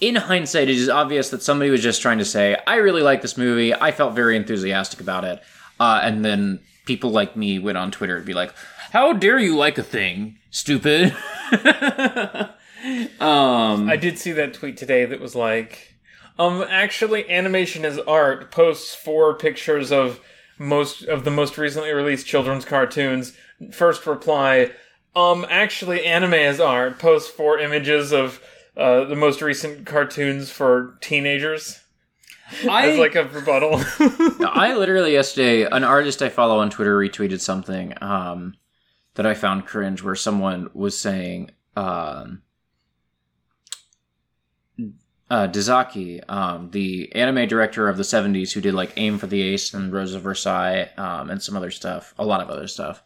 In 0.00 0.16
hindsight, 0.16 0.68
it 0.68 0.76
is 0.76 0.88
obvious 0.88 1.30
that 1.30 1.42
somebody 1.42 1.70
was 1.70 1.82
just 1.82 2.02
trying 2.02 2.18
to 2.18 2.24
say, 2.24 2.56
"I 2.66 2.76
really 2.76 3.02
like 3.02 3.22
this 3.22 3.38
movie. 3.38 3.72
I 3.72 3.92
felt 3.92 4.14
very 4.14 4.36
enthusiastic 4.36 5.00
about 5.00 5.24
it," 5.24 5.40
uh, 5.78 6.00
and 6.02 6.24
then 6.24 6.58
people 6.84 7.10
like 7.10 7.36
me 7.36 7.60
went 7.60 7.78
on 7.78 7.92
Twitter 7.92 8.16
and 8.16 8.26
be 8.26 8.34
like, 8.34 8.52
"How 8.90 9.12
dare 9.12 9.38
you 9.38 9.56
like 9.56 9.78
a 9.78 9.84
thing, 9.84 10.38
stupid?" 10.50 11.14
um, 13.20 13.88
I 13.88 13.96
did 14.00 14.18
see 14.18 14.32
that 14.32 14.54
tweet 14.54 14.76
today 14.76 15.04
that 15.04 15.20
was 15.20 15.36
like, 15.36 15.91
um, 16.46 16.64
actually, 16.68 17.28
animation 17.30 17.84
is 17.84 17.98
art. 17.98 18.50
Posts 18.50 18.94
four 18.94 19.34
pictures 19.34 19.92
of 19.92 20.20
most 20.58 21.02
of 21.04 21.24
the 21.24 21.30
most 21.30 21.58
recently 21.58 21.92
released 21.92 22.26
children's 22.26 22.64
cartoons. 22.64 23.32
First 23.72 24.06
reply, 24.06 24.70
um, 25.14 25.46
actually, 25.48 26.04
anime 26.04 26.34
is 26.34 26.60
art. 26.60 26.98
Posts 26.98 27.30
four 27.30 27.58
images 27.58 28.12
of 28.12 28.42
uh, 28.76 29.04
the 29.04 29.16
most 29.16 29.42
recent 29.42 29.86
cartoons 29.86 30.50
for 30.50 30.98
teenagers 31.00 31.82
I 32.68 32.90
as 32.90 32.98
like 32.98 33.14
a 33.14 33.24
rebuttal. 33.24 33.80
I 34.46 34.74
literally 34.76 35.12
yesterday, 35.12 35.64
an 35.64 35.84
artist 35.84 36.22
I 36.22 36.28
follow 36.28 36.58
on 36.58 36.70
Twitter 36.70 36.96
retweeted 36.96 37.40
something 37.40 37.94
um, 38.00 38.54
that 39.14 39.26
I 39.26 39.34
found 39.34 39.66
cringe, 39.66 40.02
where 40.02 40.14
someone 40.14 40.70
was 40.74 40.98
saying, 40.98 41.50
um, 41.76 42.42
uh, 45.30 45.48
Dezaki, 45.48 46.22
um, 46.28 46.70
the 46.70 47.12
anime 47.14 47.48
director 47.48 47.88
of 47.88 47.96
the 47.96 48.02
'70s, 48.02 48.52
who 48.52 48.60
did 48.60 48.74
like 48.74 48.92
Aim 48.96 49.18
for 49.18 49.26
the 49.26 49.42
Ace 49.42 49.72
and 49.72 49.92
Rose 49.92 50.14
of 50.14 50.22
Versailles, 50.22 50.90
um, 50.96 51.30
and 51.30 51.42
some 51.42 51.56
other 51.56 51.70
stuff, 51.70 52.14
a 52.18 52.24
lot 52.24 52.40
of 52.40 52.50
other 52.50 52.68
stuff, 52.68 53.02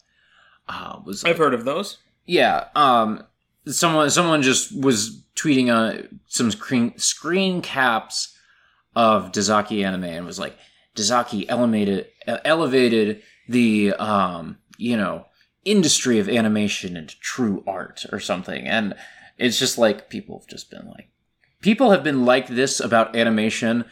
uh, 0.68 0.98
was 1.04 1.24
I've 1.24 1.38
heard 1.38 1.54
of 1.54 1.64
those. 1.64 1.98
yeah. 2.26 2.68
Um, 2.74 3.24
someone 3.66 4.10
someone 4.10 4.42
just 4.42 4.78
was 4.80 5.22
tweeting 5.34 5.68
uh, 5.68 6.06
some 6.26 6.50
screen 6.50 6.96
screen 6.98 7.62
caps 7.62 8.36
of 8.94 9.32
Dezaki 9.32 9.84
anime 9.84 10.04
and 10.04 10.26
was 10.26 10.38
like, 10.38 10.56
Dezaki 10.96 11.44
elevated 11.48 12.06
elevated 12.26 13.22
the 13.48 13.92
um, 13.94 14.58
you 14.78 14.96
know 14.96 15.26
industry 15.64 16.18
of 16.18 16.28
animation 16.28 16.96
into 16.96 17.18
true 17.20 17.62
art 17.66 18.06
or 18.12 18.20
something, 18.20 18.66
and 18.66 18.94
it's 19.38 19.58
just 19.58 19.78
like 19.78 20.08
people 20.08 20.38
have 20.38 20.48
just 20.48 20.70
been 20.70 20.86
like, 20.88 21.10
people 21.66 21.90
have 21.90 22.04
been 22.04 22.24
like 22.24 22.46
this 22.46 22.78
about 22.78 23.16
animation. 23.16 23.84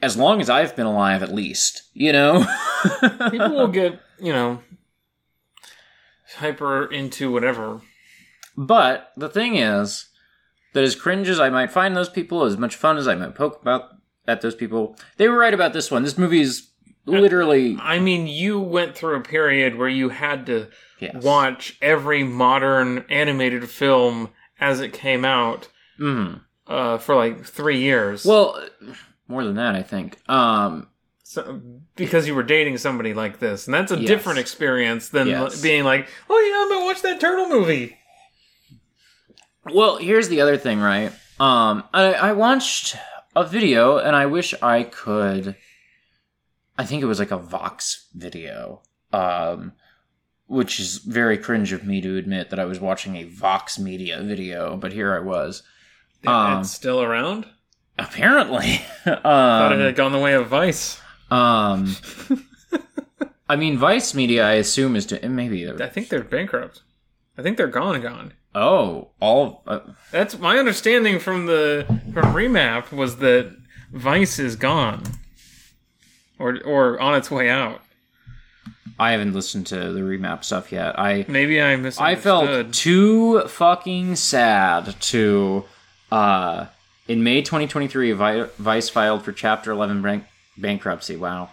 As 0.00 0.16
long 0.16 0.40
as 0.40 0.48
I've 0.48 0.74
been 0.74 0.86
alive, 0.86 1.22
at 1.22 1.34
least, 1.34 1.82
you 1.92 2.14
know. 2.14 2.46
People 3.30 3.50
will 3.50 3.68
get 3.68 4.00
you 4.18 4.32
know 4.32 4.62
hyper 6.36 6.90
into 6.90 7.30
whatever. 7.30 7.82
But 8.56 9.12
the 9.18 9.28
thing 9.28 9.56
is 9.56 10.08
that 10.72 10.82
as 10.82 10.94
cringe 10.94 11.28
as 11.28 11.38
I 11.38 11.50
might 11.50 11.70
find 11.70 11.94
those 11.94 12.08
people, 12.08 12.44
as 12.44 12.56
much 12.56 12.74
fun 12.74 12.96
as 12.96 13.06
I 13.06 13.14
might 13.14 13.34
poke 13.34 13.60
about 13.60 13.90
at 14.26 14.40
those 14.40 14.54
people, 14.54 14.96
they 15.18 15.28
were 15.28 15.38
right 15.38 15.54
about 15.54 15.74
this 15.74 15.90
one. 15.90 16.04
This 16.04 16.16
movie 16.16 16.40
is 16.40 16.70
literally 17.04 17.76
I 17.80 17.98
mean, 17.98 18.26
you 18.26 18.58
went 18.58 18.96
through 18.96 19.16
a 19.16 19.22
period 19.22 19.76
where 19.76 19.90
you 19.90 20.08
had 20.08 20.46
to 20.46 20.68
yes. 21.00 21.22
watch 21.22 21.76
every 21.82 22.24
modern 22.24 23.04
animated 23.10 23.68
film 23.68 24.30
as 24.58 24.80
it 24.80 24.94
came 24.94 25.26
out 25.26 25.68
Mhm. 25.98 26.40
uh, 26.66 26.98
for 26.98 27.14
like 27.14 27.44
three 27.44 27.78
years. 27.80 28.24
Well, 28.24 28.62
more 29.28 29.44
than 29.44 29.54
that, 29.56 29.74
I 29.74 29.82
think. 29.82 30.18
Um, 30.28 30.88
so, 31.22 31.60
because 31.96 32.26
you 32.26 32.34
were 32.34 32.42
dating 32.42 32.78
somebody 32.78 33.12
like 33.14 33.38
this, 33.38 33.66
and 33.66 33.74
that's 33.74 33.92
a 33.92 33.96
Yes. 33.98 34.06
different 34.08 34.38
experience 34.38 35.08
than 35.08 35.26
Yes. 35.28 35.60
being 35.60 35.84
like, 35.84 36.08
"Oh 36.30 36.38
yeah, 36.38 36.62
I'm 36.62 36.68
gonna 36.70 36.84
watch 36.86 37.02
that 37.02 37.20
turtle 37.20 37.48
movie." 37.48 37.98
well, 39.72 39.96
here's 39.96 40.28
the 40.28 40.40
other 40.40 40.56
thing, 40.56 40.80
right? 40.80 41.12
Um, 41.40 41.84
I, 41.92 42.12
I 42.14 42.32
watched 42.32 42.96
a 43.34 43.44
video, 43.44 43.98
and 43.98 44.14
I 44.14 44.26
wish 44.26 44.54
I 44.62 44.82
could. 44.84 45.56
I 46.78 46.84
think 46.84 47.02
it 47.02 47.06
was 47.06 47.18
like 47.18 47.30
a 47.30 47.38
Vox 47.38 48.06
video, 48.14 48.82
um, 49.12 49.72
which 50.46 50.78
is 50.80 50.98
very 50.98 51.38
cringe 51.38 51.72
of 51.72 51.84
me 51.84 52.00
to 52.00 52.16
admit 52.16 52.50
that 52.50 52.58
I 52.58 52.64
was 52.64 52.80
watching 52.80 53.16
a 53.16 53.24
Vox 53.24 53.78
Media 53.78 54.20
video, 54.22 54.76
but 54.76 54.92
here 54.92 55.14
I 55.14 55.20
was. 55.20 55.62
Um, 56.26 56.60
it's 56.60 56.70
still 56.70 57.02
around. 57.02 57.46
Apparently, 57.98 58.78
Thought 59.04 59.72
it 59.72 59.76
um, 59.76 59.80
had 59.80 59.96
gone 59.96 60.12
the 60.12 60.18
way 60.18 60.34
of 60.34 60.48
Vice. 60.48 61.00
um, 61.30 61.96
I 63.48 63.56
mean, 63.56 63.78
Vice 63.78 64.14
Media, 64.14 64.46
I 64.46 64.54
assume 64.54 64.96
is 64.96 65.06
to 65.06 65.28
maybe. 65.28 65.68
I 65.68 65.88
think 65.88 66.08
they're 66.08 66.24
bankrupt. 66.24 66.82
I 67.36 67.42
think 67.42 67.56
they're 67.56 67.66
gone, 67.66 68.00
gone. 68.00 68.32
Oh, 68.54 69.10
all 69.20 69.62
uh, 69.66 69.80
That's 70.12 70.38
my 70.38 70.58
understanding 70.58 71.18
from 71.18 71.46
the 71.46 71.84
from 72.12 72.34
Remap 72.34 72.92
was 72.92 73.16
that 73.16 73.54
Vice 73.92 74.38
is 74.38 74.56
gone, 74.56 75.02
or 76.38 76.60
or 76.64 76.98
on 77.00 77.14
its 77.16 77.30
way 77.30 77.50
out. 77.50 77.80
I 78.98 79.10
haven't 79.10 79.34
listened 79.34 79.66
to 79.68 79.92
the 79.92 80.00
remap 80.00 80.44
stuff 80.44 80.70
yet. 80.70 80.98
I 80.98 81.24
Maybe 81.28 81.60
I 81.60 81.74
I 81.98 82.14
felt 82.14 82.72
too 82.72 83.42
fucking 83.48 84.16
sad 84.16 84.94
to 85.00 85.64
uh 86.12 86.66
in 87.08 87.22
May 87.22 87.42
2023 87.42 88.12
Vi- 88.12 88.48
Vice 88.58 88.88
filed 88.88 89.24
for 89.24 89.32
chapter 89.32 89.70
11 89.72 90.00
bank- 90.02 90.24
bankruptcy. 90.56 91.16
Wow. 91.16 91.50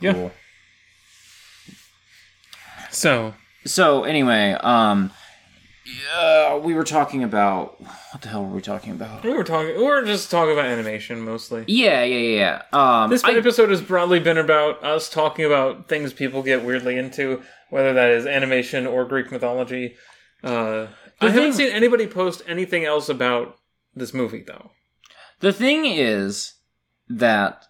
Yeah. 0.00 0.12
Cool. 0.12 0.32
so. 2.90 3.34
So 3.64 4.04
anyway, 4.04 4.52
um 4.60 5.10
yeah, 6.04 6.56
we 6.56 6.74
were 6.74 6.84
talking 6.84 7.24
about 7.24 7.80
what 7.80 8.20
the 8.20 8.28
hell 8.28 8.44
were 8.44 8.54
we 8.54 8.60
talking 8.60 8.92
about? 8.92 9.24
We 9.24 9.32
were 9.32 9.42
talking. 9.44 9.74
We 9.76 9.82
were 9.84 10.04
just 10.04 10.30
talking 10.30 10.52
about 10.52 10.66
animation 10.66 11.20
mostly. 11.22 11.64
Yeah, 11.66 12.02
yeah, 12.04 12.16
yeah. 12.18 12.62
yeah. 12.72 13.02
Um 13.02 13.10
This 13.10 13.24
I- 13.24 13.32
episode 13.32 13.70
has 13.70 13.80
broadly 13.80 14.20
been 14.20 14.38
about 14.38 14.82
us 14.84 15.08
talking 15.08 15.44
about 15.44 15.88
things 15.88 16.12
people 16.12 16.42
get 16.42 16.64
weirdly 16.64 16.98
into, 16.98 17.42
whether 17.70 17.92
that 17.94 18.10
is 18.10 18.26
animation 18.26 18.86
or 18.86 19.04
Greek 19.06 19.32
mythology. 19.32 19.96
Uh, 20.44 20.86
I 21.20 21.30
haven't 21.30 21.54
seen 21.54 21.72
anybody 21.72 22.06
post 22.06 22.42
anything 22.46 22.84
else 22.84 23.08
about 23.08 23.57
this 23.98 24.14
movie, 24.14 24.44
though. 24.46 24.70
The 25.40 25.52
thing 25.52 25.84
is 25.86 26.54
that 27.08 27.66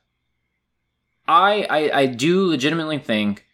I 1.26 1.66
I, 1.68 2.00
I 2.00 2.06
do 2.06 2.46
legitimately 2.46 2.98
think. 2.98 3.44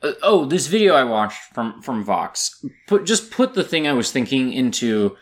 Uh, 0.00 0.12
oh, 0.22 0.44
this 0.44 0.68
video 0.68 0.94
I 0.94 1.04
watched 1.04 1.40
from 1.54 1.82
from 1.82 2.04
Vox 2.04 2.64
put 2.86 3.04
just 3.04 3.30
put 3.30 3.54
the 3.54 3.64
thing 3.64 3.86
I 3.86 3.92
was 3.92 4.12
thinking 4.12 4.52
into 4.52 5.16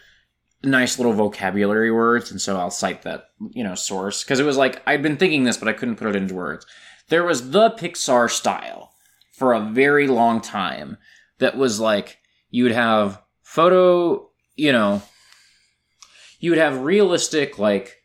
nice 0.62 0.98
little 0.98 1.14
vocabulary 1.14 1.90
words, 1.90 2.30
and 2.30 2.40
so 2.40 2.58
I'll 2.58 2.70
cite 2.70 3.02
that 3.02 3.30
you 3.50 3.64
know 3.64 3.74
source 3.74 4.22
because 4.22 4.38
it 4.38 4.46
was 4.46 4.56
like 4.56 4.82
I'd 4.86 5.02
been 5.02 5.16
thinking 5.16 5.44
this, 5.44 5.56
but 5.56 5.68
I 5.68 5.72
couldn't 5.72 5.96
put 5.96 6.08
it 6.08 6.16
into 6.16 6.34
words. 6.34 6.66
There 7.08 7.24
was 7.24 7.50
the 7.50 7.70
Pixar 7.70 8.30
style 8.30 8.92
for 9.32 9.52
a 9.52 9.60
very 9.60 10.06
long 10.08 10.40
time 10.40 10.98
that 11.38 11.56
was 11.56 11.80
like 11.80 12.18
you 12.50 12.64
would 12.64 12.72
have 12.72 13.22
photo, 13.42 14.30
you 14.56 14.72
know, 14.72 15.02
you 16.38 16.50
would 16.50 16.58
have 16.58 16.80
realistic 16.80 17.58
like 17.58 18.02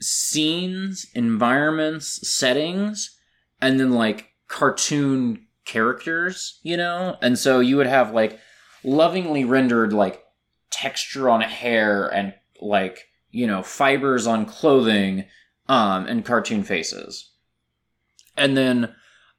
scenes, 0.00 1.06
environments, 1.14 2.28
settings, 2.28 3.18
and 3.60 3.78
then 3.78 3.92
like 3.92 4.30
cartoon 4.46 5.46
characters, 5.64 6.60
you 6.62 6.76
know? 6.76 7.16
And 7.20 7.38
so 7.38 7.60
you 7.60 7.76
would 7.76 7.86
have 7.86 8.12
like 8.12 8.38
lovingly 8.84 9.44
rendered 9.44 9.92
like 9.92 10.22
texture 10.70 11.28
on 11.28 11.40
hair 11.40 12.06
and 12.08 12.34
like, 12.60 13.08
you 13.30 13.46
know, 13.46 13.62
fibers 13.62 14.26
on 14.26 14.46
clothing, 14.46 15.24
um, 15.68 16.06
and 16.06 16.24
cartoon 16.24 16.62
faces. 16.62 17.30
And 18.36 18.56
then 18.56 18.94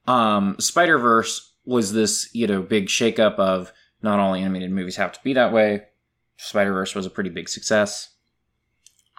um 0.06 0.56
Spider 0.58 0.98
Verse 0.98 1.54
was 1.64 1.92
this, 1.92 2.28
you 2.34 2.46
know, 2.46 2.62
big 2.62 2.86
shakeup 2.86 3.34
of 3.36 3.72
not 4.02 4.18
all 4.18 4.34
animated 4.34 4.70
movies 4.70 4.96
have 4.96 5.12
to 5.12 5.20
be 5.22 5.34
that 5.34 5.52
way. 5.52 5.82
Spider 6.42 6.72
Verse 6.72 6.94
was 6.94 7.06
a 7.06 7.10
pretty 7.10 7.30
big 7.30 7.48
success. 7.48 8.10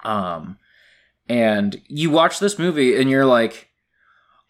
Um 0.03 0.57
and 1.29 1.81
you 1.87 2.09
watch 2.09 2.39
this 2.39 2.59
movie 2.59 2.99
and 2.99 3.09
you're 3.09 3.25
like, 3.25 3.69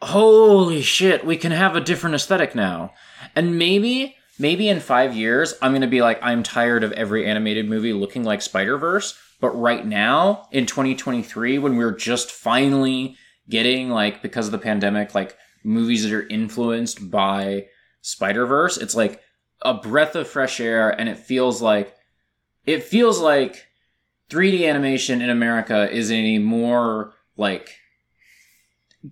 holy 0.02 0.82
shit, 0.82 1.26
we 1.26 1.38
can 1.38 1.52
have 1.52 1.76
a 1.76 1.82
different 1.82 2.16
aesthetic 2.16 2.56
now. 2.56 2.92
And 3.36 3.58
maybe, 3.58 4.16
maybe 4.40 4.68
in 4.68 4.80
five 4.80 5.16
years, 5.16 5.54
I'm 5.62 5.72
going 5.72 5.82
to 5.82 5.88
be 5.88 6.02
like, 6.02 6.20
I'm 6.22 6.44
tired 6.44 6.84
of 6.84 6.92
every 6.94 7.28
animated 7.28 7.70
movie 7.70 7.94
looking 7.94 8.24
like 8.24 8.42
Spider 8.42 8.78
Verse. 8.78 9.18
But 9.40 9.52
right 9.52 9.86
now, 9.86 10.48
in 10.52 10.66
2023, 10.66 11.60
when 11.60 11.78
we're 11.78 11.96
just 11.96 12.32
finally 12.32 13.16
getting, 13.50 13.90
like, 13.90 14.22
because 14.22 14.48
of 14.48 14.52
the 14.52 14.58
pandemic, 14.58 15.16
like, 15.16 15.38
movies 15.64 16.04
that 16.04 16.14
are 16.14 16.28
influenced 16.28 17.10
by 17.10 17.68
Spider 18.02 18.46
Verse, 18.46 18.78
it's 18.78 18.96
like 18.96 19.22
a 19.62 19.74
breath 19.74 20.16
of 20.16 20.28
fresh 20.28 20.60
air, 20.60 20.90
and 20.90 21.10
it 21.10 21.18
feels 21.18 21.62
like, 21.62 21.96
it 22.66 22.84
feels 22.84 23.20
like 23.20 23.68
3D 24.30 24.68
animation 24.70 25.22
in 25.22 25.30
America 25.30 25.90
is 25.92 26.10
in 26.10 26.24
a 26.26 26.40
more, 26.40 27.14
like, 27.38 27.70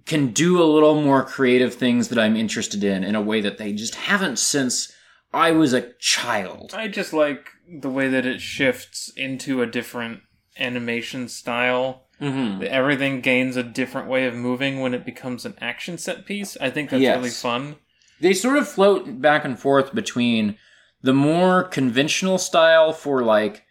can 0.06 0.28
do 0.28 0.62
a 0.62 0.66
little 0.66 1.02
more 1.02 1.24
creative 1.24 1.74
things 1.74 2.10
that 2.10 2.20
I'm 2.20 2.36
interested 2.36 2.84
in 2.84 3.04
in 3.04 3.16
a 3.16 3.22
way 3.22 3.42
that 3.42 3.58
they 3.58 3.74
just 3.74 3.96
haven't 3.96 4.38
since 4.38 4.94
I 5.34 5.52
was 5.52 5.74
a 5.74 5.94
child. 6.00 6.74
I 6.76 6.88
just 6.88 7.12
like 7.14 7.50
the 7.68 7.90
way 7.90 8.08
that 8.08 8.26
it 8.26 8.40
shifts 8.42 9.12
into 9.16 9.62
a 9.62 9.68
different 9.68 10.22
animation 10.60 11.28
style. 11.28 12.04
Mm-hmm. 12.22 12.64
Everything 12.68 13.22
gains 13.22 13.56
a 13.56 13.64
different 13.64 14.08
way 14.10 14.26
of 14.28 14.34
moving 14.36 14.80
when 14.82 14.94
it 14.94 15.06
becomes 15.06 15.46
an 15.46 15.56
action 15.62 15.98
set 15.98 16.26
piece. 16.26 16.58
I 16.60 16.70
think 16.70 16.90
that's 16.90 17.02
Yes. 17.02 17.18
really 17.18 17.30
fun. 17.30 17.78
They 18.20 18.34
sort 18.34 18.58
of 18.58 18.68
float 18.68 19.22
back 19.22 19.46
and 19.46 19.58
forth 19.58 19.96
between 19.96 20.58
the 21.02 21.14
more 21.14 21.64
conventional 21.64 22.38
style 22.38 22.92
for 22.94 23.24
like 23.24 23.64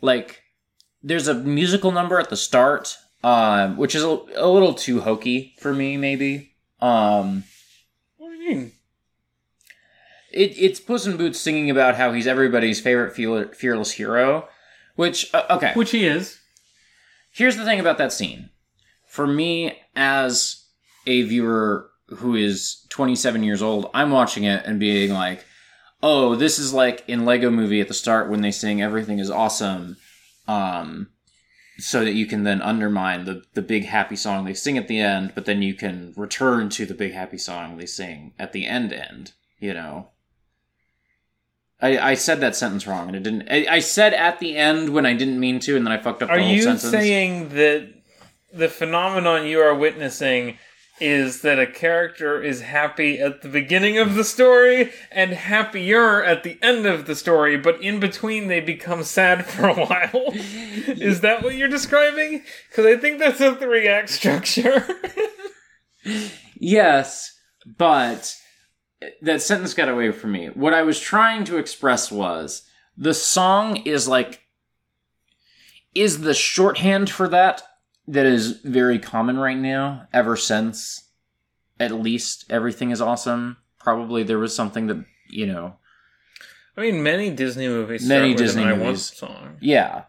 like 0.00 0.42
there's 1.02 1.28
a 1.28 1.34
musical 1.34 1.90
number 1.92 2.18
at 2.18 2.30
the 2.30 2.36
start 2.36 2.96
um 3.24 3.76
which 3.76 3.94
is 3.94 4.02
a, 4.02 4.18
a 4.36 4.48
little 4.48 4.74
too 4.74 5.00
hokey 5.00 5.54
for 5.58 5.72
me 5.72 5.96
maybe 5.96 6.52
um 6.80 7.44
What 8.18 8.28
do 8.30 8.34
you 8.36 8.48
mean? 8.56 8.72
it, 10.32 10.52
it's 10.58 10.80
Puss 10.80 11.06
in 11.06 11.16
Boots 11.16 11.40
singing 11.40 11.70
about 11.70 11.96
how 11.96 12.12
he's 12.12 12.26
everybody's 12.26 12.80
favorite 12.80 13.14
fearless 13.56 13.92
hero 13.92 14.48
which 14.96 15.32
uh, 15.34 15.44
okay 15.50 15.72
Which 15.74 15.90
he 15.90 16.04
is. 16.06 16.38
here's 17.30 17.56
the 17.56 17.64
thing 17.64 17.80
about 17.80 17.98
that 17.98 18.12
scene. 18.12 18.50
For 19.06 19.26
me, 19.26 19.78
as 19.94 20.64
a 21.06 21.22
viewer 21.22 21.90
who 22.08 22.34
is 22.34 22.84
27 22.90 23.42
years 23.42 23.62
old, 23.62 23.90
I'm 23.94 24.10
watching 24.10 24.44
it 24.44 24.64
and 24.66 24.78
being 24.80 25.12
like, 25.12 25.44
oh, 26.02 26.34
this 26.34 26.58
is 26.58 26.72
like 26.72 27.04
in 27.08 27.24
Lego 27.24 27.50
movie 27.50 27.80
at 27.80 27.88
the 27.88 27.94
start 27.94 28.28
when 28.28 28.42
they 28.42 28.50
sing 28.50 28.82
everything 28.82 29.18
is 29.18 29.30
awesome. 29.30 29.96
Um, 30.46 31.08
so 31.78 32.04
that 32.04 32.14
you 32.14 32.26
can 32.26 32.44
then 32.44 32.62
undermine 32.62 33.24
the, 33.24 33.42
the 33.54 33.62
big 33.62 33.84
happy 33.84 34.16
song 34.16 34.44
they 34.44 34.54
sing 34.54 34.78
at 34.78 34.88
the 34.88 34.98
end, 34.98 35.32
but 35.34 35.44
then 35.44 35.60
you 35.60 35.74
can 35.74 36.14
return 36.16 36.70
to 36.70 36.86
the 36.86 36.94
big 36.94 37.12
happy 37.12 37.36
song 37.36 37.76
they 37.76 37.86
sing 37.86 38.32
at 38.38 38.52
the 38.52 38.66
end 38.66 38.92
end, 38.92 39.32
you 39.58 39.74
know. 39.74 40.08
I, 41.80 41.98
I 41.98 42.14
said 42.14 42.40
that 42.40 42.56
sentence 42.56 42.86
wrong 42.86 43.08
and 43.08 43.16
it 43.16 43.22
didn't 43.22 43.48
I, 43.50 43.66
I 43.68 43.78
said 43.80 44.14
at 44.14 44.38
the 44.38 44.56
end 44.56 44.88
when 44.94 45.04
I 45.04 45.12
didn't 45.12 45.38
mean 45.38 45.60
to 45.60 45.76
and 45.76 45.86
then 45.86 45.92
I 45.92 45.98
fucked 45.98 46.22
up 46.22 46.30
the 46.30 46.36
Are 46.36 46.40
whole 46.40 46.48
you 46.48 46.62
sentence. 46.62 46.90
saying 46.90 47.50
that 47.50 47.92
the 48.50 48.70
phenomenon 48.70 49.46
you 49.46 49.60
are 49.60 49.74
witnessing 49.74 50.56
is 51.00 51.42
that 51.42 51.58
a 51.58 51.66
character 51.66 52.42
is 52.42 52.62
happy 52.62 53.18
at 53.18 53.42
the 53.42 53.48
beginning 53.48 53.98
of 53.98 54.14
the 54.14 54.24
story 54.24 54.92
and 55.10 55.32
happier 55.32 56.22
at 56.22 56.42
the 56.42 56.58
end 56.62 56.86
of 56.86 57.06
the 57.06 57.14
story, 57.14 57.56
but 57.56 57.80
in 57.82 58.00
between 58.00 58.48
they 58.48 58.60
become 58.60 59.02
sad 59.02 59.44
for 59.44 59.68
a 59.68 59.74
while? 59.74 60.32
is 60.32 61.20
that 61.20 61.42
what 61.42 61.54
you're 61.54 61.68
describing? 61.68 62.42
Because 62.68 62.86
I 62.86 62.96
think 62.96 63.18
that's 63.18 63.40
a 63.40 63.54
three 63.54 63.88
act 63.88 64.10
structure. 64.10 64.86
Yes, 66.58 67.38
but 67.66 68.34
that 69.22 69.42
sentence 69.42 69.74
got 69.74 69.88
away 69.88 70.10
from 70.10 70.32
me. 70.32 70.46
What 70.48 70.74
I 70.74 70.82
was 70.82 70.98
trying 70.98 71.44
to 71.44 71.58
express 71.58 72.10
was 72.10 72.62
the 72.96 73.14
song 73.14 73.76
is 73.78 74.08
like 74.08 74.42
is 75.94 76.20
the 76.20 76.34
shorthand 76.34 77.08
for 77.10 77.28
that 77.28 77.62
that 78.08 78.26
is 78.26 78.60
very 78.60 78.98
common 78.98 79.38
right 79.38 79.56
now 79.56 80.06
ever 80.12 80.36
since 80.36 81.04
at 81.80 81.92
least 81.92 82.44
everything 82.50 82.90
is 82.90 83.00
awesome. 83.00 83.56
Probably 83.78 84.22
there 84.22 84.38
was 84.38 84.54
something 84.54 84.86
that, 84.86 85.04
you 85.28 85.46
know, 85.46 85.76
I 86.76 86.82
mean, 86.82 87.02
many 87.02 87.30
Disney 87.30 87.68
movies. 87.68 88.06
Many 88.06 88.34
Disney 88.34 88.62
an 88.62 88.68
I 88.68 88.72
Want 88.72 88.84
movies. 88.84 89.12
song. 89.16 89.56
yeah. 89.60 90.04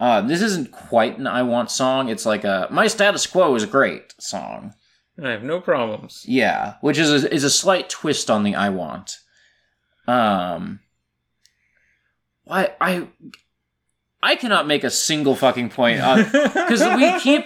Uh, 0.00 0.20
this 0.20 0.42
isn't 0.42 0.72
quite 0.72 1.16
an 1.18 1.28
I 1.28 1.42
Want 1.44 1.70
song. 1.70 2.08
It's 2.08 2.26
like 2.26 2.42
a 2.44 2.66
My 2.70 2.88
Status 2.88 3.26
Quo 3.26 3.54
is 3.54 3.64
great 3.66 4.14
song. 4.18 4.74
I 5.22 5.30
have 5.30 5.44
no 5.44 5.60
problems. 5.60 6.24
Yeah, 6.26 6.74
which 6.80 6.98
is 6.98 7.24
a, 7.24 7.32
is 7.32 7.44
a 7.44 7.50
slight 7.50 7.88
twist 7.88 8.28
on 8.30 8.42
the 8.42 8.54
I 8.56 8.70
want. 8.70 9.18
Um, 10.08 10.80
why 12.44 12.72
I 12.80 13.06
I 14.22 14.36
cannot 14.36 14.66
make 14.66 14.84
a 14.84 14.90
single 14.90 15.34
fucking 15.34 15.70
point 15.70 15.98
because 15.98 16.82
we 16.96 17.18
keep. 17.20 17.44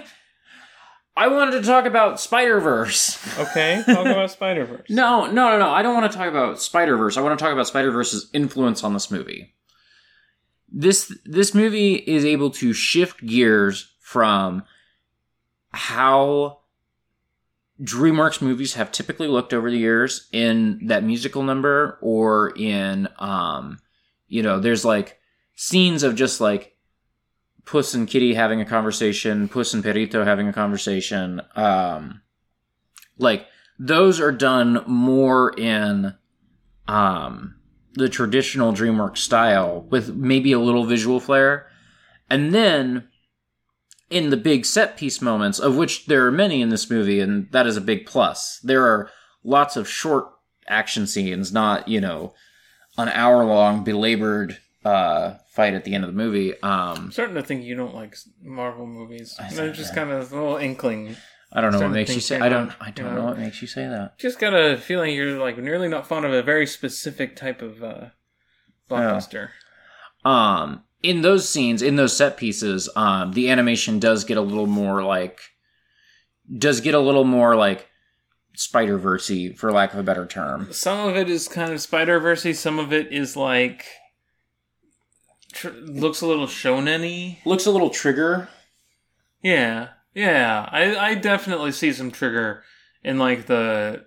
I 1.16 1.28
wanted 1.28 1.52
to 1.52 1.62
talk 1.62 1.86
about 1.86 2.20
Spider 2.20 2.60
Verse. 2.60 3.18
okay, 3.38 3.82
talk 3.86 4.04
about 4.06 4.30
Spider 4.30 4.66
Verse. 4.66 4.90
No, 4.90 5.26
no, 5.26 5.48
no, 5.50 5.58
no. 5.58 5.70
I 5.70 5.82
don't 5.82 5.94
want 5.94 6.12
to 6.12 6.16
talk 6.16 6.28
about 6.28 6.60
Spider 6.60 6.96
Verse. 6.96 7.16
I 7.16 7.22
want 7.22 7.38
to 7.38 7.42
talk 7.42 7.52
about 7.52 7.66
Spider 7.66 7.90
Verse's 7.90 8.28
influence 8.34 8.84
on 8.84 8.92
this 8.92 9.10
movie. 9.10 9.54
This 10.70 11.16
this 11.24 11.54
movie 11.54 11.94
is 11.94 12.24
able 12.24 12.50
to 12.50 12.74
shift 12.74 13.24
gears 13.24 13.94
from 14.00 14.64
how 15.70 16.58
DreamWorks 17.80 18.42
movies 18.42 18.74
have 18.74 18.92
typically 18.92 19.28
looked 19.28 19.54
over 19.54 19.70
the 19.70 19.78
years 19.78 20.28
in 20.32 20.86
that 20.88 21.04
musical 21.04 21.42
number 21.42 21.98
or 22.02 22.52
in 22.56 23.08
um 23.18 23.78
you 24.28 24.42
know, 24.42 24.58
there's 24.58 24.84
like 24.84 25.18
scenes 25.56 26.02
of 26.04 26.14
just 26.14 26.40
like 26.40 26.76
Puss 27.64 27.94
and 27.94 28.06
Kitty 28.06 28.34
having 28.34 28.60
a 28.60 28.64
conversation, 28.64 29.48
Puss 29.48 29.74
and 29.74 29.82
Perrito 29.82 30.24
having 30.24 30.46
a 30.46 30.52
conversation. 30.52 31.42
Um 31.56 32.22
like 33.18 33.46
those 33.78 34.20
are 34.20 34.32
done 34.32 34.84
more 34.86 35.52
in 35.58 36.14
um 36.86 37.56
the 37.94 38.08
traditional 38.08 38.72
DreamWorks 38.72 39.18
style 39.18 39.86
with 39.90 40.14
maybe 40.14 40.52
a 40.52 40.60
little 40.60 40.84
visual 40.84 41.18
flair. 41.18 41.66
And 42.28 42.54
then 42.54 43.08
in 44.10 44.30
the 44.30 44.36
big 44.36 44.64
set 44.64 44.96
piece 44.96 45.20
moments, 45.20 45.58
of 45.58 45.76
which 45.76 46.06
there 46.06 46.26
are 46.26 46.32
many 46.32 46.62
in 46.62 46.68
this 46.68 46.90
movie, 46.90 47.20
and 47.20 47.50
that 47.52 47.66
is 47.66 47.76
a 47.76 47.80
big 47.80 48.06
plus. 48.06 48.60
There 48.62 48.84
are 48.84 49.10
lots 49.42 49.76
of 49.76 49.88
short 49.88 50.28
action 50.68 51.06
scenes, 51.06 51.52
not, 51.52 51.88
you 51.88 52.00
know, 52.00 52.34
an 52.98 53.08
hour 53.08 53.44
long 53.44 53.82
belabored 53.82 54.58
uh, 54.84 55.34
fight 55.56 55.74
at 55.74 55.82
the 55.84 55.94
end 55.94 56.04
of 56.04 56.10
the 56.10 56.16
movie. 56.16 56.52
Um, 56.62 56.96
I'm 57.06 57.12
starting 57.12 57.34
to 57.34 57.42
think 57.42 57.64
you 57.64 57.74
don't 57.74 57.94
like 57.94 58.14
Marvel 58.42 58.86
movies. 58.86 59.34
I 59.40 59.52
They're 59.52 59.72
just 59.72 59.94
that. 59.94 60.00
kind 60.06 60.12
of 60.12 60.30
a 60.30 60.36
little 60.36 60.56
inkling. 60.58 61.16
I 61.52 61.60
don't 61.60 61.72
know 61.72 61.80
what 61.80 61.90
makes 61.90 62.14
you 62.14 62.20
say. 62.20 62.38
I 62.38 62.48
don't. 62.48 62.72
I 62.80 62.90
don't 62.90 63.06
know. 63.06 63.20
know 63.22 63.24
what 63.24 63.38
makes 63.38 63.60
you 63.62 63.68
say 63.68 63.86
that. 63.88 64.18
Just 64.18 64.38
got 64.38 64.52
a 64.52 64.76
feeling 64.76 65.14
you're 65.14 65.38
like 65.38 65.56
nearly 65.58 65.88
not 65.88 66.06
fond 66.06 66.24
of 66.26 66.32
a 66.32 66.42
very 66.42 66.66
specific 66.66 67.34
type 67.36 67.62
of 67.62 67.82
uh, 67.82 68.06
blockbuster. 68.90 69.48
um 70.24 70.82
in 71.02 71.22
those 71.22 71.48
scenes 71.48 71.82
in 71.82 71.96
those 71.96 72.16
set 72.16 72.36
pieces 72.36 72.88
um 72.96 73.32
the 73.32 73.48
animation 73.50 73.98
does 73.98 74.24
get 74.24 74.36
a 74.36 74.40
little 74.40 74.66
more 74.66 75.02
like 75.02 75.40
does 76.58 76.80
get 76.80 76.94
a 76.94 77.00
little 77.00 77.24
more 77.24 77.54
like 77.56 77.88
spider 78.54 78.96
versey 78.98 79.52
for 79.52 79.70
lack 79.72 79.92
of 79.92 79.98
a 79.98 80.02
better 80.02 80.26
term 80.26 80.72
Some 80.72 81.08
of 81.08 81.16
it 81.16 81.28
is 81.30 81.46
kind 81.48 81.72
of 81.72 81.80
Spider 81.80 82.18
Versey. 82.18 82.52
Some 82.54 82.78
of 82.78 82.92
it 82.92 83.12
is 83.12 83.36
like 83.36 83.84
tr- 85.56 85.70
looks 85.70 86.20
a 86.20 86.26
little 86.26 86.46
shonen-y. 86.46 87.38
looks 87.44 87.66
a 87.66 87.70
little 87.70 87.90
trigger 87.90 88.48
Yeah, 89.42 89.88
yeah. 90.14 90.68
I 90.70 90.96
I 91.10 91.14
definitely 91.14 91.72
see 91.72 91.92
some 91.92 92.10
trigger 92.10 92.62
in 93.02 93.18
like 93.18 93.46
the 93.46 94.06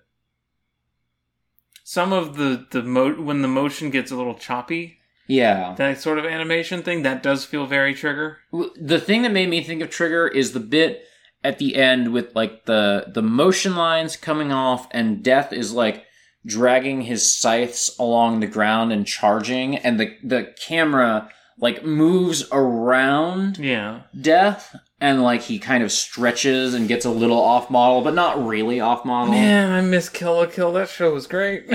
some 1.83 2.13
of 2.13 2.38
the 2.38 2.65
the 2.71 2.83
mo- 2.83 3.21
when 3.21 3.41
the 3.41 3.47
motion 3.47 3.89
gets 3.89 4.12
a 4.12 4.15
little 4.15 4.35
choppy. 4.35 4.99
yeah 5.27 5.73
That 5.77 5.99
sort 5.99 6.19
of 6.19 6.25
animation 6.25 6.83
thing 6.83 7.03
that 7.03 7.23
does 7.23 7.45
feel 7.45 7.65
very 7.65 7.93
trigger. 7.93 8.38
The 8.51 8.99
thing 8.99 9.21
that 9.23 9.31
made 9.31 9.49
me 9.49 9.63
think 9.63 9.81
of 9.81 9.89
trigger 9.89 10.27
is 10.27 10.51
the 10.53 10.59
bit 10.59 11.03
at 11.43 11.57
the 11.57 11.75
end 11.75 12.12
with 12.13 12.35
like 12.35 12.65
the 12.65 13.05
the 13.13 13.21
motion 13.21 13.75
lines 13.75 14.17
coming 14.17 14.51
off 14.51 14.88
and 14.91 15.23
death 15.23 15.53
is 15.53 15.71
like 15.73 16.05
dragging 16.45 17.01
his 17.01 17.31
scythes 17.33 17.95
along 17.99 18.39
the 18.39 18.47
ground 18.47 18.91
and 18.93 19.05
charging 19.05 19.75
and 19.77 19.99
the 19.99 20.15
the 20.23 20.53
camera 20.67 21.29
like 21.60 21.84
moves 21.84 22.48
around 22.52 23.58
Yeah. 23.58 24.02
death 24.19 24.76
and 25.02 25.22
like 25.24 25.41
he 25.41 25.60
kind 25.60 25.84
of 25.84 25.91
stretches 25.91 26.74
and 26.74 26.88
gets 26.88 27.06
a 27.06 27.10
little 27.10 27.39
off 27.39 27.69
model 27.69 28.02
but 28.02 28.13
not 28.13 28.45
really 28.45 28.80
off 28.80 29.06
model 29.06 29.34
Man, 29.34 29.72
I 29.72 29.82
miss 29.82 30.10
Kill 30.10 30.36
la 30.36 30.45
Kill. 30.45 30.72
That 30.74 30.89
show 30.89 31.13
was 31.13 31.28
great. 31.28 31.69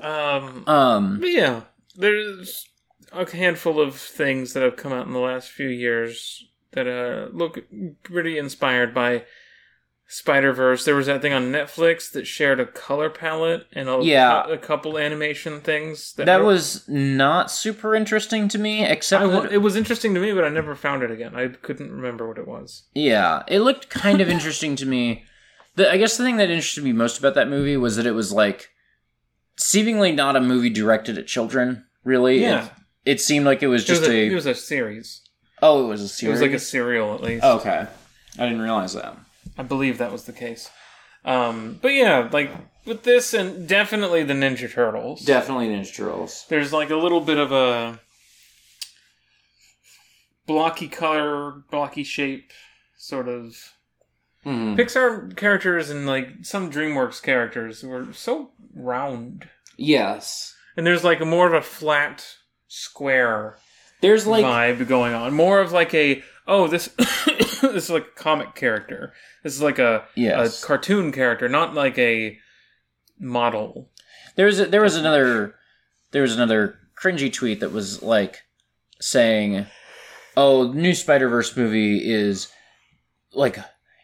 um, 0.00 0.64
um 0.68 1.20
but 1.20 1.30
yeah, 1.30 1.60
there's 1.96 2.66
a 3.12 3.30
handful 3.30 3.80
of 3.80 3.96
things 3.96 4.52
that 4.52 4.62
have 4.62 4.76
come 4.76 4.92
out 4.92 5.06
in 5.06 5.12
the 5.12 5.18
last 5.18 5.50
few 5.50 5.68
years 5.68 6.44
that 6.72 6.86
uh, 6.86 7.28
look 7.34 7.64
pretty 8.02 8.36
inspired 8.36 8.92
by 8.94 9.24
Spider 10.08 10.52
Verse. 10.52 10.84
There 10.84 10.94
was 10.94 11.06
that 11.06 11.20
thing 11.20 11.32
on 11.32 11.50
Netflix 11.50 12.12
that 12.12 12.26
shared 12.26 12.60
a 12.60 12.66
color 12.66 13.10
palette 13.10 13.66
and 13.72 13.88
a, 13.88 13.98
Yeah. 14.02 14.48
a 14.48 14.56
couple 14.56 14.98
animation 14.98 15.60
things. 15.60 16.12
That, 16.14 16.26
that 16.26 16.44
was 16.44 16.88
not 16.88 17.50
super 17.50 17.94
interesting 17.94 18.46
to 18.48 18.58
me 18.58 18.84
except 18.84 19.24
I, 19.24 19.26
that, 19.26 19.52
it 19.52 19.58
was 19.58 19.74
interesting 19.74 20.14
to 20.14 20.20
me, 20.20 20.32
but 20.32 20.44
I 20.44 20.48
never 20.48 20.76
found 20.76 21.02
it 21.02 21.10
again. 21.10 21.34
I 21.34 21.48
couldn't 21.48 21.90
remember 21.90 22.26
what 22.28 22.38
it 22.38 22.46
was. 22.46 22.84
yeah 22.94 23.42
it 23.48 23.60
looked 23.60 23.88
kind 23.88 24.20
of 24.20 24.28
interesting 24.28 24.76
to 24.76 24.86
me 24.86 25.24
the, 25.74 25.90
i 25.92 25.96
guess 25.98 26.16
the 26.16 26.24
thing 26.24 26.36
that 26.38 26.50
interested 26.50 26.82
me 26.84 26.92
most 26.92 27.18
about 27.18 27.34
that 27.34 27.48
movie 27.48 27.76
was 27.76 27.96
that 27.96 28.06
it 28.06 28.12
was 28.12 28.32
like 28.32 28.70
seemingly 29.56 30.12
not 30.12 30.36
a 30.36 30.40
movie 30.40 30.70
directed 30.70 31.18
at 31.18 31.26
children 31.26 31.84
really 32.04 32.40
Yeah. 32.42 32.66
it, 32.66 32.70
it 33.12 33.20
seemed 33.20 33.44
like 33.46 33.62
it 33.62 33.66
was 33.68 33.82
It 33.82 33.90
was, 33.90 33.98
just 34.00 34.10
a, 34.10 34.14
a, 34.14 34.26
it 34.30 34.34
was 34.34 34.46
a 34.46 34.54
series. 34.54 35.22
oh 35.62 35.84
it 35.84 35.88
was 35.88 36.00
a 36.02 36.08
series. 36.08 36.28
It 36.40 36.44
was 36.44 36.50
like 36.50 36.56
a 36.56 36.62
serial, 36.62 37.14
at 37.14 37.22
least. 37.22 37.42
Oh, 37.44 37.56
okay 37.56 37.86
i 38.38 38.42
didn't 38.44 38.60
realize 38.62 38.92
that 38.94 39.16
I 39.58 39.62
believe 39.62 39.98
that 39.98 40.12
was 40.12 40.24
the 40.24 40.32
case. 40.32 40.70
Um, 41.24 41.78
but 41.82 41.88
yeah, 41.94 42.28
like 42.32 42.50
with 42.84 43.02
this 43.02 43.34
and 43.34 43.66
definitely 43.68 44.22
the 44.22 44.34
Ninja 44.34 44.70
Turtles. 44.72 45.24
definitely 45.24 45.66
ninja 45.68 45.92
turtles 45.96 46.44
There's 46.48 46.72
like 46.72 46.90
a 46.90 46.96
little 46.96 47.20
bit 47.20 47.36
of 47.38 47.50
a 47.50 47.98
blocky 50.46 50.88
color, 50.88 51.64
blocky 51.70 52.04
shape 52.04 52.52
sort 52.96 53.28
of 53.28 53.72
Mhm. 54.44 54.76
Pixar 54.76 55.36
characters 55.36 55.90
and 55.90 56.06
like 56.06 56.28
some 56.42 56.70
DreamWorks 56.70 57.20
characters 57.20 57.82
were 57.82 58.12
so 58.12 58.52
round, 58.74 59.48
Yes. 59.76 60.54
and 60.76 60.86
there's 60.86 61.02
like 61.02 61.20
more 61.20 61.48
of 61.48 61.52
a 61.54 61.62
flat 61.62 62.24
square 62.68 63.58
There's 64.02 64.26
like 64.26 64.44
vibe 64.44 64.86
going 64.86 65.14
on. 65.14 65.32
More 65.34 65.58
of 65.60 65.72
like 65.72 65.92
a 65.94 66.22
oh 66.46 66.68
this 66.68 66.86
this 66.96 67.62
is 67.62 67.90
like 67.90 68.06
a 68.06 68.20
comic 68.20 68.54
character. 68.54 69.12
This 69.42 69.54
is 69.54 69.62
like 69.62 69.78
a 69.78 70.04
yes. 70.14 70.62
a 70.62 70.66
cartoon 70.66 71.12
character, 71.12 71.48
not 71.48 71.74
like 71.74 71.98
a 71.98 72.38
model. 73.18 73.90
There 74.36 74.46
was 74.46 74.60
a, 74.60 74.66
there 74.66 74.82
was 74.82 74.96
another 74.96 75.54
there 76.12 76.22
was 76.22 76.34
another 76.34 76.78
cringy 77.00 77.32
tweet 77.32 77.60
that 77.60 77.72
was 77.72 78.02
like 78.02 78.42
saying, 79.00 79.66
"Oh, 80.36 80.72
new 80.72 80.94
Spider 80.94 81.28
Verse 81.28 81.56
movie 81.56 82.08
is 82.08 82.48
like 83.32 83.58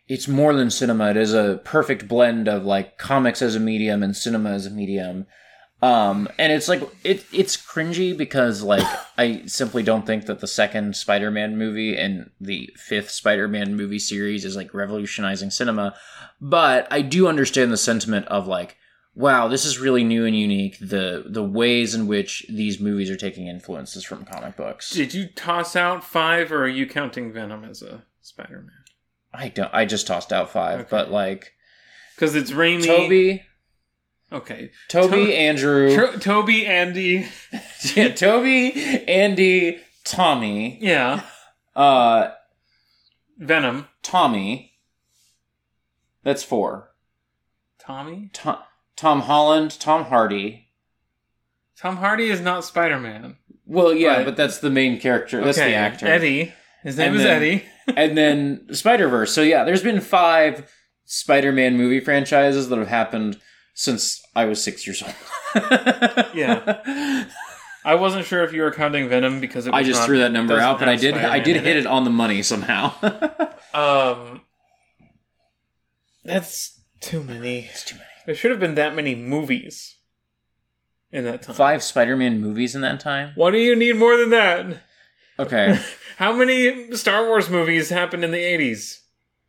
it's 0.09 0.29
more 0.29 0.55
than 0.55 0.71
cinema. 0.71 1.11
It 1.11 1.17
is 1.17 1.33
a 1.33 1.61
perfect 1.65 2.09
blend 2.09 2.49
of 2.49 2.65
like 2.65 2.99
comics 2.99 3.43
as 3.43 3.55
a 3.55 3.61
medium 3.61 4.03
and 4.03 4.17
cinema 4.17 4.51
as 4.51 4.67
a 4.67 4.71
medium." 4.71 5.27
Um, 5.83 6.29
and 6.39 6.53
it's 6.53 6.69
like 6.69 6.81
it 7.03 7.25
it's 7.33 7.57
cringy 7.57 8.17
because 8.17 8.63
like 8.63 8.87
I 9.19 9.43
simply 9.47 9.83
don't 9.83 10.07
think 10.07 10.27
that 10.27 10.39
the 10.39 10.47
second 10.47 10.95
Spider-Man 10.97 11.59
movie 11.59 11.97
and 11.97 12.31
the 12.41 12.71
fifth 12.77 13.11
Spider-Man 13.11 13.75
movie 13.75 13.99
series 13.99 14.45
is 14.45 14.55
like 14.55 14.73
revolutionizing 14.73 15.51
cinema, 15.51 15.95
but 16.41 16.87
I 16.93 17.03
do 17.03 17.27
understand 17.27 17.73
the 17.73 17.77
sentiment 17.77 18.27
of 18.29 18.47
like 18.47 18.77
wow, 19.15 19.47
this 19.47 19.67
is 19.67 19.79
really 19.79 20.05
new 20.05 20.25
and 20.25 20.35
unique. 20.37 20.79
The 20.79 21.25
the 21.27 21.43
ways 21.45 21.95
in 21.97 22.07
which 22.07 22.47
these 22.49 22.79
movies 22.81 23.11
are 23.11 23.17
taking 23.17 23.47
influences 23.49 24.05
from 24.05 24.25
comic 24.25 24.57
books. 24.57 24.89
Did 24.91 25.13
you 25.13 25.27
toss 25.27 25.75
out 25.77 26.05
five, 26.05 26.53
or 26.53 26.63
are 26.65 26.69
you 26.69 26.87
counting 26.87 27.33
Venom 27.33 27.65
as 27.65 27.83
a 27.83 28.05
Spider-Man? 28.21 28.71
I 29.35 29.49
don't. 29.49 29.73
I 29.75 29.85
just 29.85 30.07
tossed 30.07 30.33
out 30.33 30.51
five, 30.51 30.81
Okay. 30.81 30.89
but 30.91 31.11
like 31.11 31.53
Because 32.15 32.35
it's 32.37 32.53
Raimi. 32.53 32.87
Toby, 32.87 33.43
Okay. 34.33 34.71
Toby, 34.89 35.27
To- 35.27 35.35
Andrew, 35.35 36.19
Toby, 36.19 36.67
Andy. 36.67 37.27
yeah, 37.95 38.09
Toby, 38.15 38.73
Andy, 39.07 39.79
Tommy, 40.05 40.79
Yeah. 40.81 41.23
uh, 41.77 42.31
Venom. 43.39 43.89
Tommy. 44.03 44.73
That's 46.23 46.43
four. 46.43 46.91
Tommy. 47.79 48.31
Tom, 48.33 48.59
Tom 48.97 49.23
Holland, 49.23 49.79
Tom 49.81 50.05
Hardy. 50.05 50.69
Tom 51.77 51.97
Hardy 51.97 52.31
is 52.31 52.41
not 52.41 52.65
Spider-Man. 52.65 53.37
Well, 53.67 53.93
yeah, 53.93 54.17
Right. 54.19 54.25
but 54.25 54.37
that's 54.37 54.59
the 54.59 54.71
main 54.71 55.01
character. 55.01 55.45
That's 55.45 55.59
okay. 55.59 55.71
the 55.71 55.77
actor. 55.77 56.07
Eddie. 56.07 56.53
His 56.83 56.97
name 56.97 57.09
And 57.09 57.17
is 57.17 57.23
then- 57.23 57.37
Eddie. 57.37 57.65
and 57.97 58.17
then 58.17 58.73
Spider 58.75 59.09
Verse. 59.09 59.33
So 59.35 59.43
yeah, 59.43 59.65
there's 59.65 59.83
been 59.83 60.01
five 60.01 60.71
Spider-Man 61.05 61.77
movie 61.77 62.01
franchises 62.01 62.69
that 62.69 62.79
have 62.79 62.89
happened 62.89 63.41
since 63.75 64.23
I 64.35 64.45
was 64.47 64.63
six 64.63 64.87
years 64.87 65.03
old. 65.03 65.15
Yeah. 66.35 67.27
I 67.85 67.97
wasn't 67.97 68.25
sure 68.25 68.45
if 68.45 68.53
you 68.53 68.63
were 68.63 68.71
counting 68.71 69.09
Venom 69.09 69.41
because 69.41 69.67
it 69.67 69.71
was 69.73 69.79
I 69.79 69.83
just 69.83 70.01
not- 70.01 70.07
threw 70.07 70.19
that 70.21 70.31
number 70.33 70.59
out, 70.59 70.79
but 70.79 70.89
I 70.89 70.97
did. 70.97 71.15
I 71.15 71.19
Spider-Man 71.19 71.43
did 71.45 71.57
in 71.57 71.65
hit 71.65 71.77
it 71.79 71.87
on 71.87 72.05
the 72.05 72.11
money 72.11 72.43
somehow. 72.43 72.95
Um, 73.75 74.43
that's 76.25 76.79
too 77.01 77.23
many. 77.23 77.61
It's 77.61 77.85
too 77.85 77.95
many. 77.97 78.07
There 78.27 78.35
should 78.35 78.51
have 78.51 78.61
been 78.61 78.75
that 78.75 78.95
many 78.95 79.15
movies 79.15 79.97
in 81.11 81.25
that 81.25 81.43
time. 81.43 81.55
Five 81.55 81.83
Spider-Man 81.83 82.39
movies 82.41 82.75
in 82.75 82.83
that 82.83 83.01
time. 83.01 83.33
What 83.35 83.53
do 83.53 83.59
you 83.59 83.75
need 83.75 83.97
more 83.97 84.17
than 84.19 84.29
that? 84.31 84.83
Okay. 85.39 85.79
How 86.19 86.33
many 86.35 86.93
Star 86.97 87.27
Wars 87.27 87.49
movies 87.49 87.89
happened 87.89 88.25
in 88.25 88.31
the 88.31 88.39
eighties? 88.45 89.01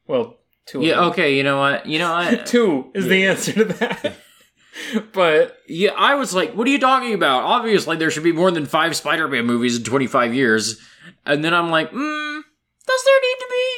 Well, 0.07 0.37
two. 0.65 0.81
yeah. 0.81 1.05
Okay. 1.05 1.35
You 1.37 1.43
know 1.43 1.59
what? 1.59 1.85
You 1.85 1.99
know 1.99 2.11
what? 2.11 2.45
two 2.45 2.91
is 2.93 3.05
the 3.07 3.25
answer 3.25 3.53
to 3.53 3.65
that. 3.65 4.15
but 5.13 5.57
Yeah, 5.67 5.91
I 5.97 6.15
was 6.15 6.33
like, 6.33 6.53
"What 6.53 6.67
are 6.67 6.71
you 6.71 6.79
talking 6.79 7.13
about?" 7.13 7.43
Obviously, 7.43 7.97
there 7.97 8.11
should 8.11 8.23
be 8.23 8.31
more 8.31 8.51
than 8.51 8.65
five 8.65 8.95
Spider-Man 8.95 9.45
movies 9.45 9.77
in 9.77 9.83
25 9.83 10.33
years. 10.33 10.79
And 11.25 11.43
then 11.43 11.53
I'm 11.53 11.69
like, 11.69 11.89
"Hmm, 11.91 12.39
does 12.87 13.03
there 13.05 13.21
need 13.21 13.37
to 13.39 13.47
be? 13.49 13.75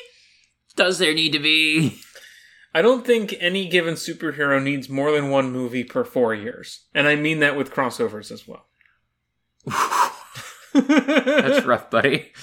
Does 0.75 0.97
there 0.99 1.13
need 1.13 1.33
to 1.33 1.39
be?" 1.39 1.99
I 2.73 2.81
don't 2.81 3.05
think 3.05 3.33
any 3.39 3.69
given 3.69 3.93
superhero 3.93 4.61
needs 4.61 4.89
more 4.89 5.11
than 5.11 5.29
one 5.29 5.49
movie 5.51 5.85
per 5.85 6.03
four 6.03 6.35
years, 6.35 6.87
and 6.93 7.07
I 7.07 7.15
mean 7.15 7.39
that 7.39 7.55
with 7.55 7.71
crossovers 7.71 8.31
as 8.31 8.45
well. 8.45 8.67
That's 10.73 11.65
rough, 11.65 11.89
buddy. 11.89 12.33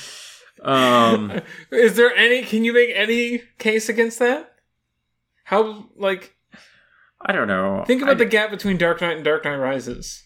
Um, 0.62 1.40
Is 1.70 1.96
there 1.96 2.14
any? 2.14 2.42
Can 2.42 2.64
you 2.64 2.72
make 2.72 2.90
any 2.94 3.42
case 3.59 3.88
against 3.88 4.18
that? 4.20 4.55
How 5.44 5.88
like 5.96 6.37
I 7.20 7.33
don't 7.33 7.48
know. 7.48 7.85
think 7.87 8.03
about 8.03 8.12
I- 8.16 8.18
the 8.18 8.27
gap 8.27 8.51
between 8.51 8.79
Dark 8.79 9.01
Knight 9.01 9.16
and 9.16 9.25
Dark 9.25 9.44
Knight 9.44 9.57
Rises. 9.57 10.25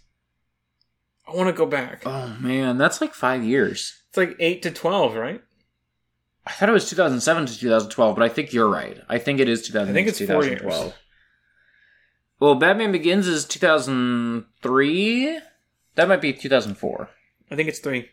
I 1.28 1.34
want 1.34 1.48
to 1.48 1.52
go 1.52 1.66
back. 1.66 2.02
Oh 2.06 2.36
man, 2.40 2.78
that's 2.78 3.00
like 3.00 3.12
five 3.14 3.42
years. 3.42 4.02
It's 4.08 4.16
like 4.16 4.36
eight 4.38 4.62
to 4.62 4.70
twelve, 4.70 5.14
right? 5.16 5.42
I 6.48 6.52
thought 6.52 6.68
it 6.68 6.72
was 6.72 6.88
2007 6.88 7.46
to 7.46 7.58
2012, 7.58 8.14
but 8.14 8.22
I 8.24 8.28
think 8.28 8.52
you're 8.52 8.68
right. 8.70 8.98
I 9.08 9.18
think 9.18 9.40
it 9.40 9.48
is 9.48 9.62
2000. 9.66 9.90
I 9.90 9.92
think 9.92 10.06
it's 10.06 10.18
four 10.20 10.42
2012. 10.42 10.84
years. 10.84 10.94
Well, 12.38 12.54
Batman 12.54 12.92
Begins 12.92 13.26
is 13.26 13.44
2003. 13.46 15.40
That 15.96 16.06
might 16.06 16.20
be 16.20 16.32
2004. 16.32 17.08
I 17.50 17.56
think 17.56 17.68
it's 17.68 17.80
three. 17.80 18.10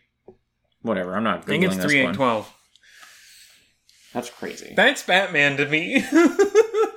Whatever. 0.84 1.16
I'm 1.16 1.24
not. 1.24 1.38
I 1.38 1.42
think 1.42 1.64
it's 1.64 1.74
three, 1.74 1.82
this 1.84 1.92
eight, 1.94 2.04
one. 2.04 2.14
twelve. 2.14 2.52
That's 4.12 4.30
crazy. 4.30 4.74
That's 4.76 5.02
Batman 5.02 5.56
to 5.56 5.66
me. 5.66 6.04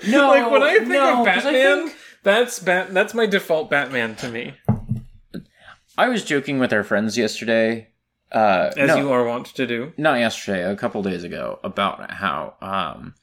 No, 0.08 0.28
like 0.28 0.52
when 0.52 0.62
I 0.62 0.76
think 0.78 0.90
no, 0.90 1.22
of 1.22 1.26
'cause 1.26 1.44
I 1.44 1.52
Batman, 1.52 1.88
think- 1.88 1.98
that's 2.22 2.60
bat. 2.60 2.94
That's 2.94 3.16
my 3.16 3.26
default 3.26 3.70
Batman 3.72 4.16
to 4.18 4.30
me, 4.30 4.54
I 5.98 6.08
was 6.08 6.24
joking 6.24 6.60
with 6.60 6.72
our 6.72 6.84
friends 6.84 7.18
yesterday. 7.18 7.90
Uh, 8.32 8.70
as 8.78 8.90
no, 8.90 8.98
you 8.98 9.12
are 9.12 9.26
wont 9.26 9.48
to 9.48 9.66
do. 9.66 9.92
not 9.98 10.20
yesterday, 10.20 10.64
a 10.64 10.76
couple 10.76 11.02
days 11.02 11.24
ago, 11.24 11.60
about 11.64 12.12
how 12.12 12.54
um, 12.62 13.16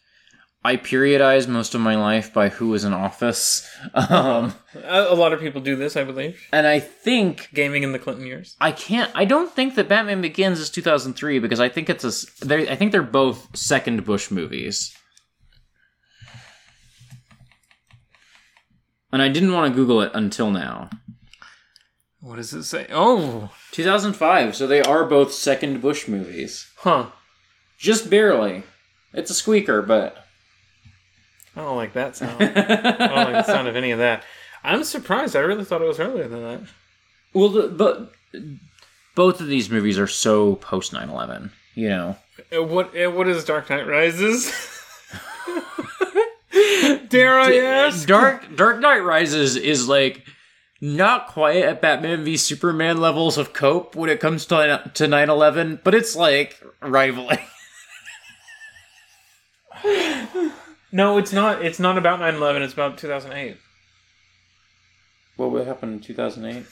I 0.66 0.77
periodized 0.79 1.46
most 1.46 1.74
of 1.74 1.83
my 1.83 1.94
life 1.94 2.33
by 2.33 2.48
who 2.48 2.68
was 2.68 2.85
in 2.85 2.94
office, 2.94 3.68
um, 3.94 4.55
A, 4.83 5.14
lot 5.14 5.35
of 5.35 5.40
people 5.40 5.61
do 5.61 5.77
this, 5.77 5.94
I 5.94 6.05
believe. 6.05 6.40
and 6.53 6.66
I 6.66 6.81
think 6.81 7.50
Gaming 7.53 7.83
in 7.83 7.92
the 7.92 7.98
Clinton 7.98 8.24
years. 8.27 8.57
I 8.61 8.72
can't. 8.72 9.11
I 9.14 9.27
don't 9.27 9.53
think 9.53 9.74
that 9.74 9.88
Batman 9.88 10.22
Begins 10.22 10.59
is 10.61 10.70
2003 10.70 11.38
because 11.38 11.61
I 11.61 11.68
think 11.68 11.90
it's 11.90 12.05
a. 12.05 12.70
I 12.72 12.77
think 12.77 12.92
they're 12.92 13.03
both 13.03 13.55
second 13.55 14.05
Bush 14.07 14.31
movies. 14.31 14.96
And 19.12 19.22
I 19.22 19.29
didn't 19.29 19.53
want 19.53 19.70
to 19.72 19.77
Google 19.77 20.00
it 20.00 20.11
until 20.14 20.50
now. 20.50 20.90
What 22.20 22.37
does 22.37 22.53
it 22.53 22.64
say? 22.64 22.87
Oh, 22.90 23.50
2005. 23.72 24.57
So 24.57 24.66
they 24.66 24.81
are 24.83 25.05
both 25.05 25.33
second 25.33 25.81
Bush 25.83 26.09
movies. 26.09 26.66
huh. 26.79 27.07
Just 27.79 28.09
barely. 28.09 28.62
It's 29.12 29.31
a 29.31 29.35
squeaker, 29.35 29.83
but. 29.83 30.23
I 31.56 31.60
don't 31.60 31.76
like 31.76 31.92
that 31.94 32.16
sound. 32.16 32.36
I 32.42 32.46
don't 32.46 33.32
like 33.32 33.46
the 33.46 33.52
sound 33.52 33.68
of 33.68 33.76
any 33.76 33.90
of 33.92 33.98
that. 34.00 34.24
I'm 34.62 34.82
surprised. 34.84 35.36
I 35.36 35.40
really 35.40 35.64
thought 35.64 35.82
it 35.82 35.88
was 35.88 36.00
earlier 36.00 36.26
than 36.28 36.42
that. 36.42 36.60
Well, 37.32 37.48
the, 37.50 37.68
but 37.68 38.12
both 39.14 39.40
of 39.40 39.46
these 39.46 39.70
movies 39.70 39.98
are 39.98 40.06
so 40.06 40.56
post 40.56 40.92
9/11. 40.92 41.50
You 41.74 41.88
know. 41.88 42.16
Uh, 42.56 42.62
What? 42.62 42.96
uh, 42.96 43.10
What 43.10 43.28
is 43.28 43.44
Dark 43.44 43.68
Knight 43.70 43.86
Rises? 43.86 44.50
Dare 47.08 47.38
I 47.38 47.56
ask? 47.56 48.06
Dark 48.06 48.56
Dark 48.56 48.80
Knight 48.80 49.00
Rises 49.00 49.56
is 49.56 49.88
like 49.88 50.24
not 50.80 51.26
quite 51.28 51.56
at 51.62 51.80
Batman 51.80 52.24
v 52.24 52.36
Superman 52.36 53.00
levels 53.00 53.38
of 53.38 53.52
cope 53.52 53.94
when 53.96 54.08
it 54.10 54.20
comes 54.20 54.46
to 54.46 54.90
to 54.94 55.04
9/11, 55.06 55.80
but 55.84 55.94
it's 55.94 56.14
like 56.16 56.60
rivaling. 56.82 57.38
No, 60.94 61.18
it's 61.18 61.33
not. 61.33 61.64
It's 61.64 61.80
not 61.80 61.98
about 61.98 62.20
9/11. 62.20 62.62
It's 62.62 62.72
about 62.72 62.96
2008. 62.98 63.57
Well, 65.36 65.51
What 65.55 65.66
happened 65.66 65.95
in 65.95 66.01
2008? 66.01 66.64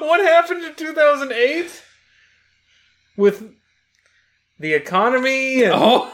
what 0.00 0.20
happened 0.20 0.64
in 0.64 0.74
2008 0.74 1.82
with 3.16 3.52
the 4.58 4.74
economy 4.74 5.62
and 5.62 5.72
Oh, 5.74 6.12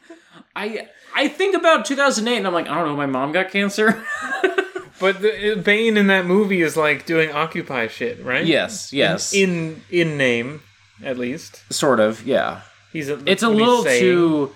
I 0.54 0.88
I 1.14 1.28
think 1.28 1.56
about 1.56 1.86
2008 1.86 2.36
and 2.36 2.46
I'm 2.46 2.52
like, 2.52 2.68
I 2.68 2.74
don't 2.74 2.88
know, 2.88 2.96
my 2.96 3.06
mom 3.06 3.32
got 3.32 3.50
cancer. 3.50 4.04
but 5.00 5.22
the, 5.22 5.54
uh, 5.58 5.62
Bane 5.62 5.96
in 5.96 6.08
that 6.08 6.26
movie 6.26 6.60
is 6.60 6.76
like 6.76 7.06
doing 7.06 7.32
Occupy 7.32 7.86
shit, 7.88 8.22
right? 8.22 8.44
yes, 8.44 8.92
yes, 8.92 9.32
In 9.32 9.82
in 9.90 10.18
name, 10.18 10.60
at 11.02 11.16
least. 11.18 11.62
sort 11.72 11.98
of, 12.00 12.26
yeah. 12.26 12.60
He's 12.92 13.08
a, 13.08 13.18
It's 13.24 13.42
a 13.42 13.48
little 13.48 13.82
too. 13.84 14.52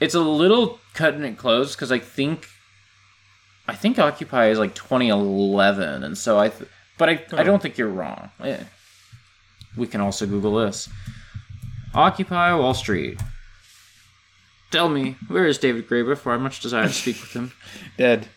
It's 0.00 0.14
a 0.14 0.20
little 0.20 0.78
cutting 0.94 1.24
it 1.24 1.36
close 1.38 1.74
because 1.74 1.90
I 1.92 1.98
think, 1.98 2.48
I 3.66 3.74
think 3.74 3.98
Occupy 3.98 4.48
is 4.48 4.58
like 4.58 4.74
2011, 4.74 6.04
and 6.04 6.16
so 6.16 6.38
I, 6.38 6.48
th- 6.50 6.70
but 6.98 7.08
I, 7.08 7.24
I 7.32 7.42
don't 7.42 7.60
think 7.60 7.78
you're 7.78 7.88
wrong. 7.88 8.30
Eh. 8.42 8.58
We 9.76 9.86
can 9.86 10.00
also 10.00 10.26
Google 10.26 10.56
this. 10.56 10.88
Occupy 11.94 12.54
Wall 12.54 12.74
Street. 12.74 13.20
tell 14.70 14.88
me, 14.88 15.16
where 15.28 15.46
is 15.46 15.58
David 15.58 15.88
Graeber? 15.88 16.16
For 16.16 16.32
I 16.32 16.36
much 16.36 16.60
desire 16.60 16.86
to 16.86 16.92
speak 16.92 17.20
with 17.20 17.32
him. 17.32 17.52
Dead. 17.96 18.28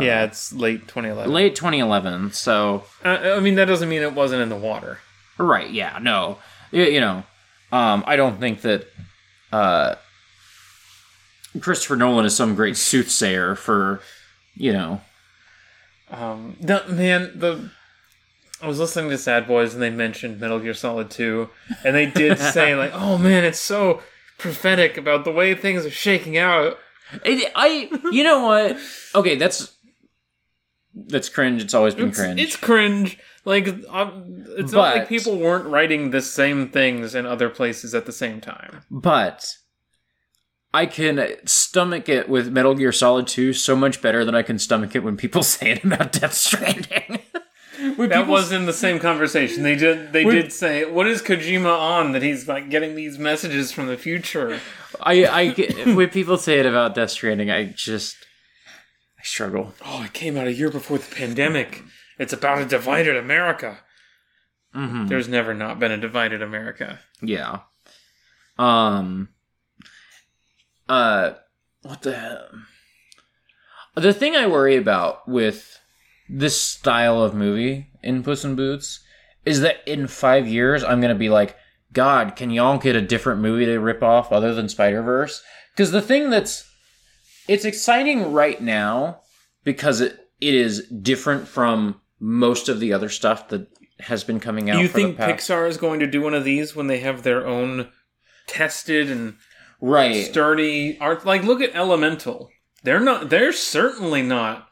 yeah, 0.00 0.24
it's 0.24 0.52
late 0.52 0.82
2011. 0.82 1.32
Late 1.32 1.54
2011. 1.56 2.32
So 2.32 2.84
Uh, 3.04 3.18
I 3.36 3.40
mean, 3.40 3.54
that 3.56 3.64
doesn't 3.66 3.88
mean 3.88 4.02
it 4.02 4.12
wasn't 4.14 4.42
in 4.42 4.48
the 4.48 4.56
water. 4.56 4.98
Right. 5.38 5.70
Yeah. 5.70 5.98
No. 6.00 6.38
You, 6.70 6.84
you 6.84 7.00
know, 7.00 7.24
um, 7.72 8.04
I 8.06 8.16
don't 8.16 8.38
think 8.38 8.60
that 8.62 8.86
uh, 9.52 9.94
Christopher 11.60 11.96
Nolan 11.96 12.24
is 12.26 12.34
some 12.36 12.54
great 12.54 12.76
soothsayer 12.76 13.54
for, 13.54 14.00
you 14.54 14.72
know. 14.72 15.00
Um, 16.10 16.56
no, 16.60 16.82
man, 16.88 17.32
the 17.38 17.70
I 18.62 18.66
was 18.66 18.78
listening 18.78 19.10
to 19.10 19.18
Sad 19.18 19.46
Boys 19.46 19.74
and 19.74 19.82
they 19.82 19.90
mentioned 19.90 20.40
Metal 20.40 20.58
Gear 20.58 20.74
Solid 20.74 21.10
2, 21.10 21.48
and 21.84 21.94
they 21.94 22.06
did 22.06 22.38
say 22.52 22.74
like, 22.74 22.92
"Oh 22.94 23.18
man, 23.18 23.44
it's 23.44 23.58
so 23.60 24.02
prophetic 24.38 24.96
about 24.96 25.24
the 25.24 25.32
way 25.32 25.54
things 25.54 25.84
are 25.84 25.90
shaking 25.90 26.36
out." 26.38 26.78
It, 27.24 27.52
I. 27.54 27.88
You 28.10 28.24
know 28.24 28.44
what? 28.46 28.78
Okay, 29.14 29.36
that's 29.36 29.76
that's 30.94 31.28
cringe. 31.28 31.62
It's 31.62 31.74
always 31.74 31.94
been 31.94 32.08
It's 32.08 32.18
cringe. 32.18 32.40
it's 32.40 32.56
cringe. 32.56 33.18
Like, 33.46 33.68
um, 33.90 34.44
it's 34.56 34.72
not 34.72 34.96
like 34.96 35.08
people 35.08 35.36
weren't 35.38 35.66
writing 35.66 36.10
the 36.10 36.22
same 36.22 36.70
things 36.70 37.14
in 37.14 37.26
other 37.26 37.50
places 37.50 37.94
at 37.94 38.06
the 38.06 38.12
same 38.12 38.40
time. 38.40 38.82
but 38.90 39.56
I 40.74 40.86
can 40.86 41.36
stomach 41.46 42.08
it 42.08 42.28
with 42.28 42.52
Metal 42.52 42.74
Gear 42.74 42.90
Solid 42.92 43.26
2 43.28 43.52
so 43.52 43.76
much 43.76 44.02
better 44.02 44.24
than 44.24 44.34
I 44.34 44.42
can 44.42 44.58
stomach 44.58 44.94
it 44.96 45.04
when 45.04 45.16
people 45.16 45.42
say 45.54 45.70
it 45.70 45.84
about 45.84 46.12
Death 46.12 46.34
Stranding. 46.34 47.20
When 47.96 48.08
That 48.08 48.26
was 48.28 48.50
in 48.50 48.66
the 48.66 48.72
same 48.72 48.98
conversation. 48.98 49.62
They 49.62 49.76
did. 49.76 50.12
They 50.12 50.24
When- 50.24 50.34
did 50.36 50.52
say, 50.52 50.84
"What 50.84 51.06
is 51.06 51.20
Kojima 51.20 51.78
on 51.78 52.12
that 52.12 52.22
he's 52.22 52.48
like 52.48 52.70
getting 52.70 52.94
these 52.94 53.18
messages 53.18 53.72
from 53.72 53.88
the 53.88 53.96
future?" 53.98 54.58
I, 55.00 55.24
I 55.26 55.50
when 55.94 56.08
people 56.08 56.38
say 56.38 56.58
it 56.60 56.66
about 56.66 56.94
Death 56.94 57.10
Stranding, 57.10 57.50
I 57.50 57.64
just 57.66 58.16
I 59.18 59.22
struggle. 59.22 59.74
Oh, 59.84 60.02
it 60.02 60.12
came 60.14 60.38
out 60.38 60.46
a 60.46 60.52
year 60.52 60.70
before 60.70 60.98
the 60.98 61.14
pandemic. 61.14 61.82
It's 62.18 62.32
about 62.32 62.62
a 62.62 62.64
divided 62.64 63.16
America. 63.16 63.80
Mm-hmm. 64.74 65.08
There's 65.08 65.28
never 65.28 65.52
not 65.52 65.78
been 65.78 65.92
a 65.92 65.98
divided 65.98 66.40
America. 66.42 67.00
Yeah. 67.20 67.60
Um. 68.58 69.28
Uh. 70.88 71.32
What 71.82 72.02
the 72.02 72.16
hell? 72.16 72.48
The 73.94 74.14
thing 74.14 74.34
I 74.34 74.46
worry 74.46 74.76
about 74.76 75.28
with 75.28 75.78
this 76.28 76.60
style 76.60 77.22
of 77.22 77.34
movie 77.34 77.88
in 78.02 78.22
Puss 78.22 78.44
in 78.44 78.56
Boots 78.56 79.00
is 79.44 79.60
that 79.60 79.86
in 79.86 80.06
five 80.06 80.48
years 80.48 80.82
I'm 80.82 81.00
gonna 81.00 81.14
be 81.14 81.28
like, 81.28 81.56
God, 81.92 82.34
can 82.36 82.50
y'all 82.50 82.78
get 82.78 82.96
a 82.96 83.02
different 83.02 83.40
movie 83.40 83.66
to 83.66 83.78
rip 83.78 84.02
off 84.02 84.32
other 84.32 84.54
than 84.54 84.68
Spider 84.68 85.02
Verse? 85.02 85.42
Because 85.72 85.92
the 85.92 86.02
thing 86.02 86.30
that's 86.30 86.68
it's 87.46 87.64
exciting 87.64 88.32
right 88.32 88.60
now 88.60 89.20
because 89.62 90.00
it 90.00 90.18
it 90.40 90.54
is 90.54 90.86
different 90.88 91.46
from 91.46 92.00
most 92.18 92.68
of 92.68 92.80
the 92.80 92.92
other 92.92 93.08
stuff 93.08 93.48
that 93.48 93.68
has 94.00 94.24
been 94.24 94.40
coming 94.40 94.70
out. 94.70 94.76
Do 94.76 94.82
you 94.82 94.88
think 94.88 95.18
Pixar 95.18 95.68
is 95.68 95.76
going 95.76 96.00
to 96.00 96.06
do 96.06 96.20
one 96.20 96.34
of 96.34 96.44
these 96.44 96.74
when 96.74 96.86
they 96.86 96.98
have 97.00 97.22
their 97.22 97.46
own 97.46 97.88
tested 98.46 99.10
and 99.10 99.36
right? 99.90 100.26
sturdy 100.26 100.98
art? 101.00 101.24
Like, 101.26 101.42
look 101.44 101.60
at 101.60 101.74
Elemental. 101.74 102.50
They're 102.82 103.00
not. 103.00 103.30
They're 103.30 103.52
certainly 103.52 104.22
not 104.22 104.68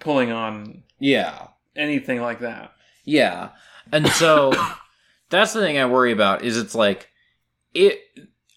pulling 0.00 0.32
on 0.32 0.82
Yeah. 0.98 1.48
anything 1.76 2.20
like 2.20 2.40
that. 2.40 2.72
Yeah. 3.04 3.50
And 3.92 4.08
so 4.08 4.52
that's 5.30 5.52
the 5.52 5.60
thing 5.60 5.78
I 5.78 5.86
worry 5.86 6.12
about 6.12 6.42
is 6.42 6.56
it's 6.56 6.74
like 6.74 7.08
it 7.74 8.00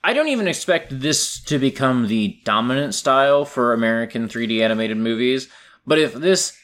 I 0.04 0.14
don't 0.14 0.30
even 0.30 0.48
expect 0.48 1.00
this 1.00 1.40
to 1.44 1.60
become 1.60 2.08
the 2.08 2.40
dominant 2.44 2.96
style 2.96 3.46
for 3.46 3.72
American 3.74 4.28
3D 4.28 4.62
animated 4.62 4.98
movies, 4.98 5.48
but 5.86 6.00
if 6.00 6.14
this 6.14 6.58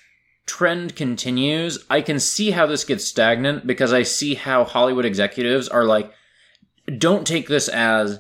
trend 0.47 0.95
continues, 0.95 1.86
I 1.89 2.01
can 2.01 2.20
see 2.20 2.49
how 2.51 2.65
this 2.65 2.84
gets 2.84 3.05
stagnant 3.05 3.68
because 3.68 3.93
I 3.93 4.01
see 4.03 4.34
how 4.34 4.63
Hollywood 4.63 5.05
executives 5.05 5.68
are 5.70 5.84
like 5.84 6.11
don't 6.97 7.28
take 7.28 7.47
this 7.47 7.68
as 7.68 8.20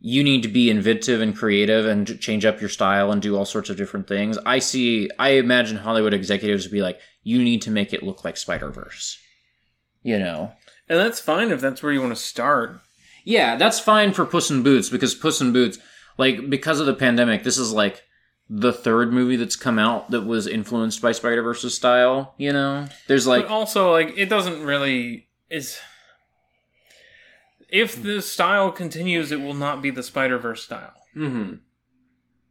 you 0.00 0.22
need 0.22 0.42
to 0.42 0.48
be 0.48 0.70
inventive 0.70 1.20
and 1.20 1.36
creative 1.36 1.86
and 1.86 2.20
change 2.20 2.44
up 2.44 2.60
your 2.60 2.68
style 2.68 3.10
and 3.10 3.20
do 3.20 3.36
all 3.36 3.44
sorts 3.44 3.68
of 3.68 3.76
different 3.76 4.06
things. 4.06 4.38
I 4.46 4.60
see 4.60 5.10
I 5.18 5.30
imagine 5.30 5.78
Hollywood 5.78 6.14
executives 6.14 6.64
would 6.64 6.72
be 6.72 6.82
like 6.82 7.00
you 7.22 7.42
need 7.42 7.62
to 7.62 7.70
make 7.70 7.92
it 7.92 8.02
look 8.02 8.24
like 8.24 8.36
Spider-Verse. 8.36 9.18
You 10.02 10.18
know. 10.18 10.52
And 10.88 10.98
that's 10.98 11.20
fine 11.20 11.50
if 11.50 11.60
that's 11.60 11.82
where 11.82 11.92
you 11.92 12.00
want 12.00 12.14
to 12.14 12.22
start. 12.22 12.80
Yeah, 13.24 13.56
that's 13.56 13.80
fine 13.80 14.12
for 14.12 14.24
Puss 14.24 14.50
in 14.50 14.62
Boots 14.62 14.88
because 14.88 15.14
Puss 15.14 15.40
in 15.40 15.52
Boots, 15.52 15.78
like 16.16 16.48
because 16.48 16.80
of 16.80 16.86
the 16.86 16.94
pandemic, 16.94 17.42
this 17.42 17.58
is 17.58 17.72
like 17.72 18.02
the 18.48 18.72
third 18.72 19.12
movie 19.12 19.36
that's 19.36 19.56
come 19.56 19.78
out 19.78 20.10
that 20.10 20.22
was 20.22 20.46
influenced 20.46 21.02
by 21.02 21.12
Spider 21.12 21.42
Verse's 21.42 21.74
style. 21.74 22.34
You 22.38 22.52
know, 22.52 22.86
there's 23.06 23.26
like 23.26 23.42
but 23.42 23.50
also, 23.50 23.92
like, 23.92 24.14
it 24.16 24.30
doesn't 24.30 24.62
really 24.62 25.28
is. 25.50 25.78
If 27.68 28.02
the 28.02 28.22
style 28.22 28.70
continues, 28.72 29.30
it 29.32 29.40
will 29.40 29.54
not 29.54 29.82
be 29.82 29.90
the 29.90 30.02
Spider 30.02 30.38
Verse 30.38 30.62
style. 30.64 30.94
Mhm. 31.16 31.60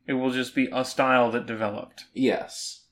It 0.07 0.13
will 0.13 0.31
just 0.31 0.53
be 0.55 0.69
a 0.71 0.85
style 0.85 1.31
that 1.31 1.45
developed. 1.45 2.05
yes, 2.13 2.83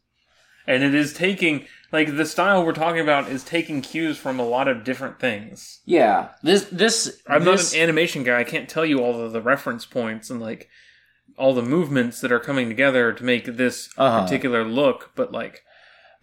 And 0.67 0.81
it 0.83 0.95
is 0.95 1.13
taking, 1.13 1.67
like, 1.91 2.17
the 2.17 2.25
style 2.25 2.65
we're 2.65 2.73
talking 2.73 2.99
about 3.01 3.29
is 3.29 3.43
taking 3.43 3.81
cues 3.83 4.17
from 4.17 4.39
a 4.39 4.45
lot 4.47 4.67
of 4.67 4.83
different 4.83 5.19
things. 5.19 5.81
yeah. 5.85 6.29
This 6.41 6.63
this 6.71 7.21
I'm 7.27 7.43
this, 7.43 7.71
not 7.71 7.77
an 7.77 7.83
animation 7.83 8.23
guy. 8.23 8.39
I 8.39 8.43
can't 8.43 8.67
tell 8.67 8.83
you 8.85 8.99
all 9.03 9.21
of 9.21 9.31
the 9.31 9.41
reference 9.41 9.85
points 9.85 10.31
and, 10.31 10.41
like, 10.41 10.67
all 11.37 11.53
the 11.53 11.61
movements 11.61 12.19
that 12.21 12.31
are 12.31 12.39
coming 12.39 12.67
together 12.67 13.13
to 13.13 13.23
make 13.23 13.45
this 13.45 13.89
Uh-huh. 13.97 14.23
particular 14.23 14.63
look, 14.65 15.11
but, 15.15 15.31
like, 15.31 15.61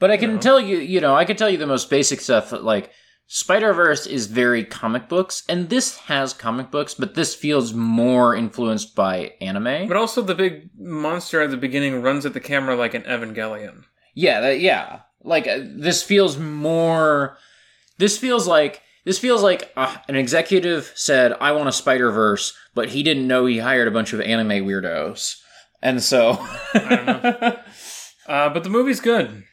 But 0.01 0.11
I 0.11 0.17
can 0.17 0.35
know? 0.35 0.41
tell 0.41 0.61
you, 0.61 0.79
you 0.79 1.01
know, 1.01 1.15
I 1.15 1.25
can 1.25 1.37
tell 1.37 1.49
you 1.49 1.59
the 1.59 1.67
most 1.67 1.89
basic 1.89 2.21
stuff. 2.21 2.51
Like 2.51 2.91
Spider 3.27 3.73
Verse 3.73 4.07
is 4.07 4.27
very 4.27 4.63
comic 4.65 5.09
books, 5.09 5.43
and 5.49 5.71
this 5.71 5.97
has 6.01 6.35
comic 6.35 6.71
books, 6.71 6.93
but 6.95 7.15
this 7.15 7.35
feels 7.35 7.73
more 7.73 8.35
influenced 8.37 8.95
by 8.95 9.33
anime. 9.41 9.89
but 9.89 9.97
also 9.97 10.21
the 10.21 10.35
big 10.35 10.69
monster 10.79 11.41
at 11.41 11.51
the 11.51 11.57
beginning 11.57 12.03
runs 12.03 12.27
at 12.27 12.35
the 12.35 12.41
camera 12.41 12.77
like 12.77 12.93
an 12.95 13.03
Evangelion. 13.03 13.85
Yeah, 14.15 14.41
that, 14.43 14.61
yeah. 14.61 15.01
Like 15.25 15.47
uh, 15.49 15.61
this 15.63 16.03
feels 16.03 16.37
more. 16.37 17.39
This 17.99 18.19
feels 18.19 18.47
like 18.47 18.83
this 19.07 19.19
feels 19.19 19.43
like 19.43 19.73
uh, 19.77 19.97
an 20.09 20.17
executive 20.17 20.93
said, 20.95 21.33
"I 21.41 21.53
want 21.53 21.69
a 21.69 21.73
Spider 21.73 22.11
Verse," 22.11 22.53
but 22.75 22.91
he 22.91 23.03
didn't 23.03 23.27
know 23.29 23.47
he 23.47 23.59
hired 23.59 23.89
a 23.89 23.93
bunch 23.93 24.13
of 24.13 24.21
anime 24.21 24.67
weirdos, 24.67 25.37
and 25.81 26.03
so 26.03 26.45
don't 26.75 27.07
know. 27.07 27.59
Uh, 28.29 28.49
but 28.51 28.63
the 28.65 28.71
movie's 28.71 29.01
good. 29.01 29.45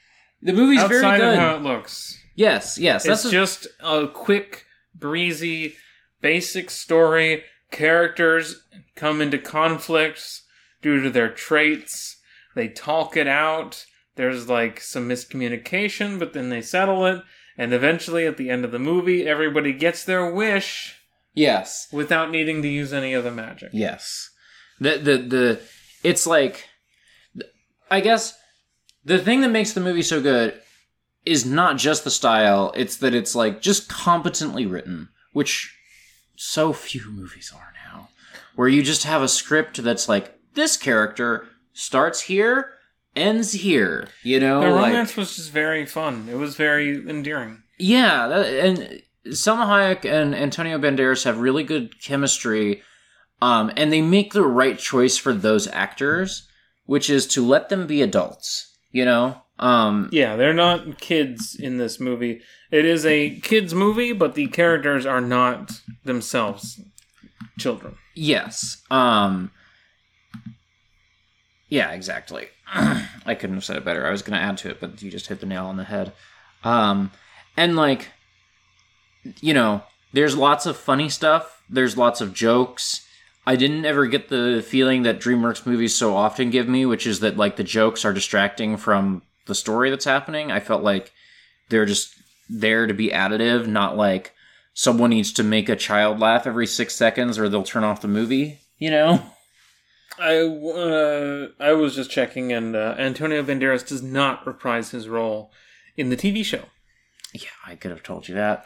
the 0.42 0.54
movie's 0.54 0.84
very 0.84 1.18
good. 1.18 1.38
how 1.40 1.56
it 1.56 1.62
looks. 1.62 2.18
Yes, 2.40 2.78
yes. 2.78 3.04
That's 3.04 3.26
it's 3.26 3.34
a- 3.34 3.38
just 3.38 3.68
a 3.82 4.08
quick, 4.08 4.66
breezy, 4.96 5.76
basic 6.22 6.70
story. 6.70 7.44
Characters 7.72 8.64
come 8.96 9.22
into 9.22 9.38
conflicts 9.38 10.44
due 10.82 11.02
to 11.04 11.10
their 11.10 11.30
traits. 11.30 12.20
They 12.56 12.68
talk 12.68 13.16
it 13.16 13.28
out. 13.28 13.86
There's 14.16 14.50
like 14.50 14.82
some 14.82 15.08
miscommunication, 15.08 16.20
but 16.20 16.34
then 16.34 16.50
they 16.50 16.62
settle 16.62 17.06
it. 17.06 17.22
And 17.58 17.74
eventually, 17.74 18.26
at 18.26 18.38
the 18.38 18.50
end 18.50 18.66
of 18.66 18.72
the 18.72 18.80
movie, 18.80 19.28
everybody 19.28 19.74
gets 19.74 20.04
their 20.04 20.34
wish 20.34 20.96
yes. 21.34 21.88
without 21.92 22.32
needing 22.32 22.62
to 22.62 22.68
use 22.68 22.94
any 22.94 23.14
of 23.14 23.24
the 23.24 23.32
magic. 23.32 23.70
Yes. 23.74 24.30
The 24.80 24.98
the 24.98 25.18
the 25.18 25.62
it's 26.04 26.26
like 26.26 26.68
I 27.92 28.00
guess 28.00 28.34
the 29.04 29.20
thing 29.20 29.42
that 29.42 29.52
makes 29.52 29.74
the 29.74 29.82
movie 29.82 30.02
so 30.02 30.22
good 30.22 30.60
is 31.26 31.46
not 31.46 31.78
just 31.78 32.04
the 32.04 32.10
style, 32.12 32.72
it's 32.76 32.98
that 32.98 33.14
it's 33.14 33.36
like 33.36 33.62
just 33.62 33.90
competently 33.90 34.66
written, 34.66 35.10
which 35.34 35.76
so 36.36 36.74
few 36.74 37.10
movies 37.12 37.52
are 37.56 37.74
now. 37.92 38.10
Where 38.56 38.68
you 38.68 38.84
just 38.84 39.04
have 39.04 39.22
a 39.22 39.28
script 39.28 39.82
that's 39.84 40.10
like 40.10 40.38
this 40.54 40.78
character 40.78 41.48
starts 41.74 42.22
here, 42.22 42.72
ends 43.16 43.52
here, 43.54 44.08
you 44.24 44.40
know? 44.40 44.62
The 44.62 44.70
like- 44.70 44.92
romance 44.92 45.16
was 45.16 45.36
just 45.36 45.52
very 45.52 45.86
fun. 45.86 46.28
It 46.30 46.36
was 46.36 46.56
very 46.56 46.96
endearing. 47.10 47.64
yeah, 47.78 48.28
that, 48.28 48.46
and 48.48 49.02
Salma 49.28 49.66
Hayek 49.68 50.06
and 50.06 50.34
Antonio 50.36 50.78
Banderas 50.80 51.24
have 51.26 51.40
really 51.40 51.64
good 51.64 52.02
chemistry, 52.02 52.82
um, 53.42 53.72
and 53.78 53.92
they 53.94 54.02
make 54.02 54.34
the 54.34 54.46
right 54.46 54.78
choice 54.78 55.18
for 55.18 55.34
those 55.34 55.68
actors, 55.68 56.48
which 56.86 57.10
is 57.10 57.28
to 57.28 57.46
let 57.46 57.70
them 57.70 57.86
be 57.88 58.02
adults. 58.02 58.78
You 58.92 59.06
know, 59.06 59.42
um, 59.60 60.10
Yeah, 60.12 60.36
they're 60.36 60.54
not 60.54 61.00
kids 61.00 61.56
in 61.56 61.78
this 61.78 62.00
movie. 62.00 62.42
It 62.72 62.86
is 62.86 63.06
a 63.06 63.40
kids 63.42 63.74
movie, 63.74 64.14
but 64.14 64.36
the 64.36 64.48
characters 64.48 65.06
are 65.06 65.22
not 65.22 65.82
themselves 66.04 66.80
children. 67.58 67.96
yes, 68.16 68.82
um, 68.90 69.52
yeah, 71.68 71.92
exactly. 71.92 72.48
I 72.74 73.36
couldn't 73.36 73.56
have 73.58 73.64
said 73.64 73.76
it 73.78 73.86
better. 73.86 74.06
I 74.08 74.12
was 74.12 74.22
going 74.22 74.40
to 74.40 74.44
add 74.44 74.58
to 74.60 74.70
it, 74.70 74.80
but 74.80 75.02
you 75.02 75.12
just 75.12 75.28
hit 75.28 75.40
the 75.40 75.46
nail 75.46 75.66
on 75.66 75.78
the 75.78 75.84
head. 75.84 76.14
Um, 76.64 77.12
and 77.56 77.76
like, 77.76 78.10
you 79.42 79.54
know, 79.54 79.84
there's 80.14 80.36
lots 80.36 80.66
of 80.66 80.78
funny 80.78 81.10
stuff. 81.10 81.62
There's 81.70 81.98
lots 81.98 82.22
of 82.22 82.34
jokes. 82.34 83.06
I 83.46 83.56
didn't 83.56 83.86
ever 83.86 84.08
get 84.08 84.30
the 84.30 84.64
feeling 84.68 85.04
that 85.04 85.20
DreamWorks 85.20 85.66
movies 85.66 85.94
so 85.96 86.16
often 86.16 86.50
give 86.50 86.68
me, 86.68 86.86
which 86.86 87.06
is 87.06 87.20
that 87.20 87.38
like 87.38 87.56
the 87.56 87.64
jokes 87.64 88.04
are 88.06 88.14
distracting 88.14 88.78
from 88.78 89.22
the 89.46 89.56
story 89.56 89.90
that's 89.90 90.06
happening. 90.06 90.52
I 90.52 90.60
felt 90.60 90.84
like 90.84 91.12
they're 91.70 91.86
just 91.86 92.14
there 92.50 92.88
to 92.88 92.94
be 92.94 93.10
additive, 93.10 93.68
not 93.68 93.98
like 93.98 94.34
someone 94.74 95.10
needs 95.10 95.34
to 95.34 95.44
make 95.44 95.70
a 95.70 95.76
child 95.76 96.20
laugh 96.20 96.48
every 96.48 96.68
six 96.68 96.96
seconds 96.96 97.38
or 97.38 97.50
they'll 97.50 97.64
turn 97.64 97.84
off 97.84 98.02
the 98.02 98.08
movie. 98.08 98.60
You 98.78 98.92
know? 98.92 99.24
I 100.20 100.40
uh, 100.40 101.48
I 101.60 101.74
was 101.74 101.96
just 101.96 102.12
checking, 102.12 102.52
and 102.52 102.76
uh, 102.76 102.96
Antonio 102.98 103.42
Banderas 103.42 103.88
does 103.88 104.04
not 104.04 104.46
reprise 104.46 104.92
his 104.92 105.08
role 105.08 105.52
in 105.96 106.10
the 106.10 106.18
TV 106.18 106.44
show. 106.44 106.64
Yeah, 107.34 107.50
I 107.66 107.76
could 107.76 107.92
have 107.92 108.04
told 108.04 108.28
you 108.28 108.36
that. 108.36 108.66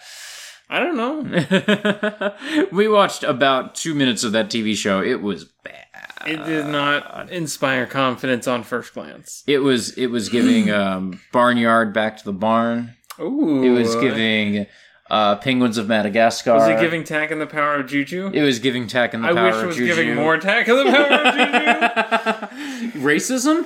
I 0.69 0.79
don't 0.79 0.97
know. 0.97 2.67
we 2.71 2.87
watched 2.87 3.23
about 3.23 3.75
two 3.75 3.93
minutes 3.93 4.23
of 4.23 4.31
that 4.31 4.49
TV 4.49 4.75
show. 4.75 5.01
It 5.01 5.21
was. 5.21 5.52
It 6.25 6.43
did 6.45 6.67
not 6.67 7.29
inspire 7.31 7.85
confidence 7.85 8.47
on 8.47 8.63
first 8.63 8.93
glance. 8.93 9.43
It 9.47 9.59
was 9.59 9.97
it 9.97 10.07
was 10.07 10.29
giving 10.29 10.71
um, 10.81 11.19
Barnyard 11.31 11.93
back 11.93 12.17
to 12.17 12.25
the 12.25 12.33
barn. 12.33 12.95
Ooh, 13.19 13.63
It 13.63 13.69
was 13.69 13.95
giving 13.95 14.65
uh, 15.09 15.35
Penguins 15.35 15.77
of 15.77 15.87
Madagascar. 15.87 16.53
Was 16.55 16.67
it 16.69 16.79
giving 16.79 17.03
Tak 17.03 17.29
and 17.29 17.39
the 17.39 17.45
Power 17.45 17.75
of 17.75 17.87
Juju? 17.87 18.31
It 18.33 18.41
was 18.41 18.57
giving 18.59 18.87
Tak 18.87 19.13
and 19.13 19.23
the 19.23 19.27
I 19.29 19.33
Power 19.33 19.45
wish 19.45 19.55
it 19.55 19.61
of 19.61 19.67
was 19.67 19.77
Juju. 19.77 19.95
giving 19.95 20.15
more 20.15 20.37
Tak 20.37 20.67
and 20.67 20.79
the 20.79 20.91
Power 20.91 21.07
of 21.11 22.91
Juju. 22.91 22.99
racism. 23.05 23.65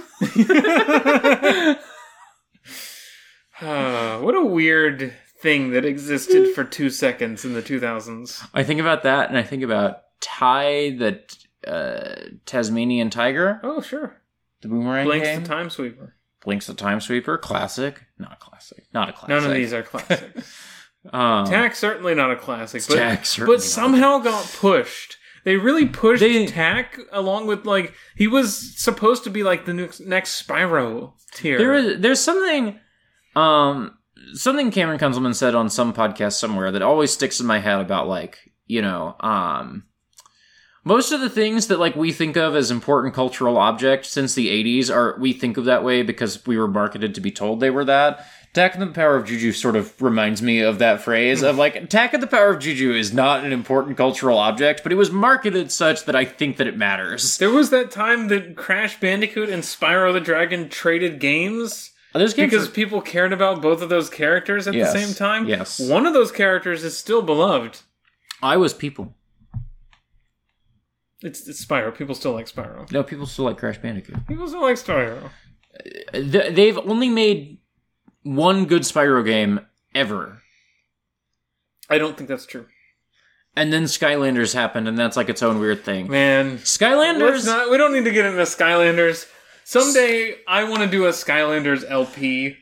Uh, 3.62 4.20
what 4.22 4.36
a 4.36 4.44
weird 4.46 5.14
thing 5.42 5.72
that 5.72 5.86
existed 5.86 6.54
for 6.54 6.64
two 6.64 6.90
seconds 6.90 7.46
in 7.46 7.54
the 7.54 7.62
2000s. 7.62 8.48
I 8.54 8.64
think 8.64 8.82
about 8.82 9.04
that, 9.04 9.30
and 9.30 9.38
I 9.38 9.44
think 9.44 9.64
about 9.64 10.00
Ty, 10.20 10.96
the 10.98 11.22
uh, 11.68 12.16
Tasmanian 12.46 13.10
tiger, 13.10 13.60
Oh, 13.64 13.82
sure. 13.82 14.22
the 14.62 14.68
boomerang 14.68 15.08
Blinx 15.08 15.24
game. 15.24 15.44
the 15.44 15.48
Time 15.50 15.70
Sweeper. 15.70 16.16
Blinx 16.46 16.66
the 16.68 16.74
time 16.76 17.02
sweeper, 17.02 17.38
classic, 17.38 18.06
not 18.18 18.40
classic, 18.40 18.86
not 18.94 19.10
a 19.10 19.12
classic. 19.12 19.30
None 19.30 19.44
of 19.46 19.52
these 19.54 19.74
are 19.74 19.84
classics. 19.84 20.64
Um, 21.14 21.46
Tak 21.46 21.74
certainly 21.76 22.16
not 22.16 22.32
a 22.32 22.36
classic, 22.36 22.84
but, 22.88 22.96
Tak 22.96 23.26
certainly 23.26 23.56
but 23.58 23.64
somehow 23.64 24.18
got 24.20 24.44
pushed. 24.60 25.16
They 25.46 25.56
really 25.56 25.86
pushed 25.88 26.20
They- 26.22 26.48
Tak 26.48 27.00
along 27.14 27.48
with 27.48 27.66
like 27.66 27.94
he 28.18 28.28
was 28.28 28.78
supposed 28.78 29.24
to 29.24 29.30
be 29.30 29.42
like 29.44 29.66
the 29.66 29.74
next, 29.74 30.02
next 30.02 30.46
Spyro 30.46 31.14
tier. 31.34 31.58
There 31.58 31.74
is 31.76 32.02
there's 32.02 32.20
something 32.20 32.80
um 33.36 33.98
something 34.34 34.70
Cameron 34.72 35.00
Kunzelman 35.00 35.36
said 35.36 35.56
on 35.56 35.70
some 35.70 35.94
podcast 35.94 36.34
somewhere 36.34 36.72
that 36.72 36.82
always 36.82 37.12
sticks 37.12 37.40
in 37.40 37.46
my 37.46 37.60
head 37.60 37.80
about 37.80 38.08
like, 38.10 38.38
you 38.66 38.82
know, 38.82 39.16
um 39.22 39.84
most 40.88 41.12
of 41.12 41.20
the 41.20 41.30
things 41.30 41.68
that 41.68 41.80
like 41.80 41.96
we 41.96 42.12
think 42.12 42.38
of 42.38 42.56
as 42.56 42.72
important 42.72 43.14
cultural 43.14 43.58
objects 43.58 44.10
since 44.10 44.34
the 44.34 44.48
80s 44.48 44.90
are 44.94 45.18
we 45.20 45.34
think 45.34 45.58
of 45.58 45.66
that 45.66 45.84
way 45.84 46.02
because 46.02 46.46
we 46.48 46.58
were 46.58 46.68
marketed 46.68 47.14
to 47.16 47.22
be 47.22 47.32
told 47.32 47.60
they 47.60 47.70
were 47.70 47.86
that. 47.86 48.26
Attack 48.52 48.76
of 48.76 48.80
the 48.80 48.88
Power 48.88 49.16
of 49.18 49.26
Juju 49.26 49.52
sort 49.52 49.76
of 49.76 50.02
reminds 50.02 50.42
me 50.42 50.62
of 50.62 50.80
that 50.80 51.02
phrase 51.02 51.44
of 51.44 51.58
like 51.58 51.76
Attack 51.76 52.14
of 52.16 52.22
the 52.22 52.28
Power 52.28 52.50
of 52.54 52.60
Juju 52.60 52.92
is 52.94 53.14
not 53.14 53.44
an 53.46 53.52
important 53.54 53.98
cultural 53.98 54.38
object, 54.40 54.82
but 54.82 54.92
it 54.92 54.96
was 54.96 55.12
marketed 55.12 55.72
such 55.72 56.06
that 56.06 56.16
I 56.16 56.26
think 56.26 56.58
that 56.58 56.66
it 56.66 56.76
matters. 56.78 57.38
There 57.38 57.52
was 57.52 57.70
that 57.70 57.92
time 57.92 58.30
that 58.30 58.56
Crash 58.56 59.00
Bandicoot 59.00 59.50
and 59.50 59.62
Spyro 59.62 60.12
the 60.14 60.22
Dragon 60.22 60.70
traded 60.70 61.20
games 61.20 61.92
games 62.16 62.34
because 62.34 62.68
are- 62.68 62.72
people 62.72 63.02
cared 63.02 63.32
about 63.34 63.62
both 63.62 63.82
of 63.84 63.90
those 63.90 64.10
characters 64.10 64.68
at 64.68 64.74
Yes. 64.74 64.92
the 64.94 65.00
same 65.00 65.14
time. 65.14 65.48
Yes. 65.48 65.80
One 65.80 66.08
of 66.08 66.14
those 66.14 66.32
characters 66.32 66.84
is 66.84 66.98
still 66.98 67.22
beloved. 67.22 67.80
I 68.42 68.58
was 68.58 68.74
people. 68.74 69.14
It's, 71.22 71.48
it's 71.48 71.64
Spyro. 71.66 71.96
People 71.96 72.16
still 72.16 72.34
like 72.34 72.46
Spyro. 72.48 72.92
No, 72.92 73.04
people 73.04 73.26
still 73.26 73.46
like 73.46 73.58
Crash 73.58 73.78
Bandicoot. 73.80 74.28
People 74.28 74.48
still 74.48 74.62
like 74.62 74.76
Spyro. 74.76 75.30
Th- 76.14 76.54
they've 76.54 76.78
only 76.78 77.10
made 77.10 77.60
one 78.24 78.66
good 78.66 78.84
Spyro 78.84 79.26
game 79.26 79.62
ever. 79.96 80.42
I 81.90 81.98
don't 81.98 82.18
think 82.18 82.30
that's 82.30 82.46
true. 82.46 82.66
And 83.56 83.74
then 83.74 83.84
Skylanders 83.86 84.54
happened, 84.54 84.88
and 84.88 84.98
that's 84.98 85.18
like 85.18 85.30
its 85.30 85.42
own 85.42 85.60
weird 85.60 85.84
thing. 85.84 86.08
Man, 86.10 86.52
let's 86.58 86.78
Skylanders. 86.78 87.46
not. 87.46 87.72
We 87.72 87.78
don't 87.78 87.94
need 87.94 88.04
to 88.04 88.12
get 88.12 88.26
into 88.26 88.44
Skylanders. 88.44 89.28
Someday 89.64 90.36
I 90.48 90.64
want 90.66 90.82
to 90.82 90.88
do 90.88 91.06
a 91.08 91.10
Skylanders 91.10 91.84
LP. 91.90 92.56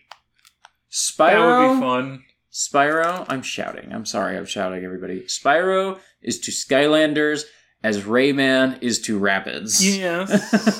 That 1.17 1.37
would 1.37 1.75
be 1.75 1.81
fun. 1.81 2.23
Spyro. 2.53 3.25
I'm 3.27 3.41
shouting. 3.41 3.91
I'm 3.91 4.05
sorry. 4.05 4.37
I'm 4.37 4.45
shouting, 4.45 4.85
everybody. 4.85 5.23
Spyro 5.23 5.99
is 6.21 6.39
to 6.39 6.51
Skylanders 6.51 7.43
as 7.83 8.03
Rayman 8.03 8.81
is 8.81 8.99
to 9.01 9.19
Rabbids. 9.19 9.79
Yes. 9.81 10.29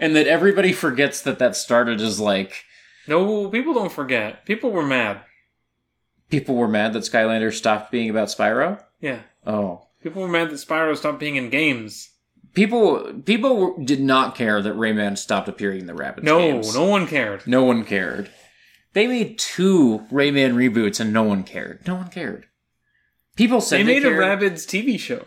and 0.00 0.16
that 0.16 0.26
everybody 0.26 0.72
forgets 0.72 1.20
that 1.22 1.38
that 1.38 1.56
started 1.56 2.00
as 2.00 2.18
like 2.20 2.64
no, 3.06 3.48
people 3.48 3.74
don't 3.74 3.92
forget. 3.92 4.44
People 4.46 4.70
were 4.70 4.86
mad. 4.86 5.20
people 6.28 6.54
were 6.54 6.68
mad 6.68 6.92
that 6.92 7.02
Skylanders 7.02 7.54
stopped 7.54 7.90
being 7.90 8.08
about 8.10 8.28
Spyro. 8.28 8.82
Yeah. 9.00 9.20
Oh, 9.46 9.86
People 10.02 10.22
were 10.22 10.28
mad 10.28 10.50
that 10.50 10.54
Spyro 10.54 10.96
stopped 10.96 11.18
being 11.18 11.36
in 11.36 11.50
games. 11.50 12.10
people 12.54 13.12
people 13.24 13.76
did 13.82 14.00
not 14.00 14.34
care 14.34 14.62
that 14.62 14.74
Rayman 14.76 15.18
stopped 15.18 15.48
appearing 15.48 15.80
in 15.80 15.86
the 15.86 15.92
Rabbids 15.92 16.22
No, 16.22 16.38
games. 16.38 16.74
no 16.74 16.84
one 16.84 17.06
cared. 17.06 17.46
no 17.46 17.64
one 17.64 17.84
cared. 17.84 18.30
They 18.92 19.06
made 19.06 19.38
two 19.38 20.06
Rayman 20.10 20.54
reboots 20.54 20.98
and 21.00 21.12
no 21.12 21.22
one 21.22 21.42
cared. 21.44 21.86
No 21.86 21.94
one 21.96 22.08
cared. 22.10 22.46
People 23.36 23.60
said 23.60 23.80
They 23.80 23.84
they, 23.84 24.00
made 24.00 24.04
a. 24.06 24.10
Rabbids 24.16 24.66
TV 24.66 24.98
show. 24.98 25.24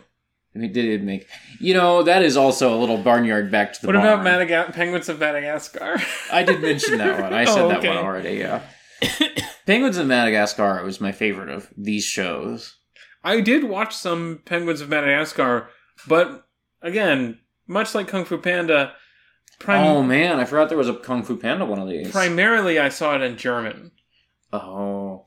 They 0.54 0.68
did 0.68 1.02
make. 1.02 1.26
You 1.58 1.74
know 1.74 2.02
that 2.04 2.22
is 2.22 2.36
also 2.36 2.74
a 2.74 2.78
little 2.78 2.98
barnyard 2.98 3.50
back 3.50 3.72
to 3.72 3.80
the. 3.80 3.86
What 3.88 3.96
about 3.96 4.22
barn. 4.22 4.46
Madaga- 4.46 4.72
Penguins 4.72 5.08
of 5.08 5.18
Madagascar? 5.18 5.96
I 6.32 6.44
did 6.44 6.60
mention 6.62 6.98
that 6.98 7.20
one. 7.20 7.32
I 7.34 7.44
said 7.46 7.58
Oh, 7.64 7.68
that 7.68 7.82
one 7.84 7.96
already. 7.96 8.34
Yeah. 8.36 8.62
Penguins 9.66 9.96
of 9.96 10.06
Madagascar 10.06 10.82
was 10.84 11.00
my 11.00 11.10
favorite 11.12 11.48
of 11.48 11.68
these 11.76 12.04
shows. 12.04 12.76
I 13.24 13.40
did 13.40 13.64
watch 13.64 13.94
some 13.96 14.42
Penguins 14.44 14.80
of 14.80 14.88
Madagascar, 14.88 15.68
but 16.06 16.46
again, 16.82 17.38
much 17.66 17.94
like 17.94 18.06
Kung 18.06 18.24
Fu 18.24 18.36
Panda, 18.38 18.92
prim- 19.58 19.80
oh 19.82 20.02
man, 20.02 20.38
I 20.38 20.44
forgot 20.44 20.68
there 20.68 20.78
was 20.78 20.88
a 20.88 20.94
Kung 20.94 21.22
Fu 21.22 21.36
Panda 21.36 21.64
one 21.64 21.78
of 21.80 21.88
these. 21.88 22.10
primarily 22.12 22.78
I 22.78 22.90
saw 22.90 23.14
it 23.16 23.22
in 23.22 23.36
German. 23.36 23.90
oh, 24.52 25.26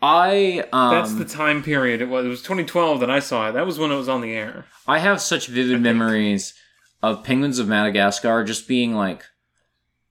I 0.00 0.64
um, 0.72 0.94
That's 0.94 1.14
the 1.14 1.24
time 1.24 1.62
period 1.62 2.00
it 2.00 2.08
was. 2.08 2.24
It 2.24 2.28
was 2.28 2.42
2012 2.42 3.00
that 3.00 3.10
I 3.10 3.18
saw 3.18 3.48
it. 3.48 3.52
That 3.52 3.66
was 3.66 3.78
when 3.78 3.90
it 3.90 3.96
was 3.96 4.08
on 4.08 4.20
the 4.20 4.32
air. 4.32 4.66
I 4.86 4.98
have 4.98 5.20
such 5.20 5.48
vivid 5.48 5.80
memories 5.80 6.54
of 7.02 7.24
Penguins 7.24 7.58
of 7.58 7.68
Madagascar 7.68 8.44
just 8.44 8.68
being 8.68 8.94
like 8.94 9.24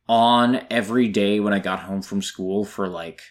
on 0.10 0.62
every 0.70 1.08
day 1.08 1.40
when 1.40 1.54
I 1.54 1.60
got 1.60 1.80
home 1.80 2.02
from 2.02 2.22
school 2.22 2.66
for 2.66 2.88
like 2.88 3.22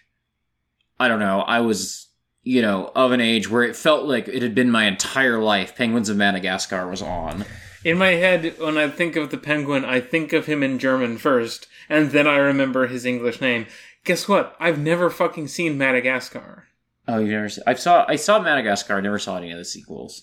I 0.98 1.08
don't 1.08 1.20
know, 1.20 1.40
I 1.40 1.60
was 1.60 2.06
you 2.46 2.62
know, 2.62 2.92
of 2.94 3.10
an 3.10 3.20
age 3.20 3.50
where 3.50 3.64
it 3.64 3.74
felt 3.74 4.04
like 4.04 4.28
it 4.28 4.40
had 4.40 4.54
been 4.54 4.70
my 4.70 4.84
entire 4.84 5.40
life. 5.40 5.74
Penguins 5.74 6.08
of 6.08 6.16
Madagascar 6.16 6.88
was 6.88 7.02
on. 7.02 7.44
In 7.84 7.98
my 7.98 8.10
head, 8.10 8.54
when 8.60 8.78
I 8.78 8.88
think 8.88 9.16
of 9.16 9.30
the 9.30 9.36
penguin, 9.36 9.84
I 9.84 10.00
think 10.00 10.32
of 10.32 10.46
him 10.46 10.62
in 10.62 10.78
German 10.78 11.18
first, 11.18 11.66
and 11.88 12.12
then 12.12 12.28
I 12.28 12.36
remember 12.36 12.86
his 12.86 13.04
English 13.04 13.40
name. 13.40 13.66
Guess 14.06 14.28
what? 14.28 14.56
I've 14.60 14.78
never 14.78 15.10
fucking 15.10 15.48
seen 15.48 15.76
Madagascar. 15.76 16.68
Oh, 17.08 17.18
you 17.18 17.32
never? 17.32 17.48
I 17.66 17.74
saw. 17.74 18.04
I 18.08 18.14
saw 18.14 18.40
Madagascar. 18.40 18.96
I 18.96 19.00
never 19.00 19.18
saw 19.18 19.36
any 19.36 19.50
of 19.50 19.58
the 19.58 19.64
sequels. 19.64 20.22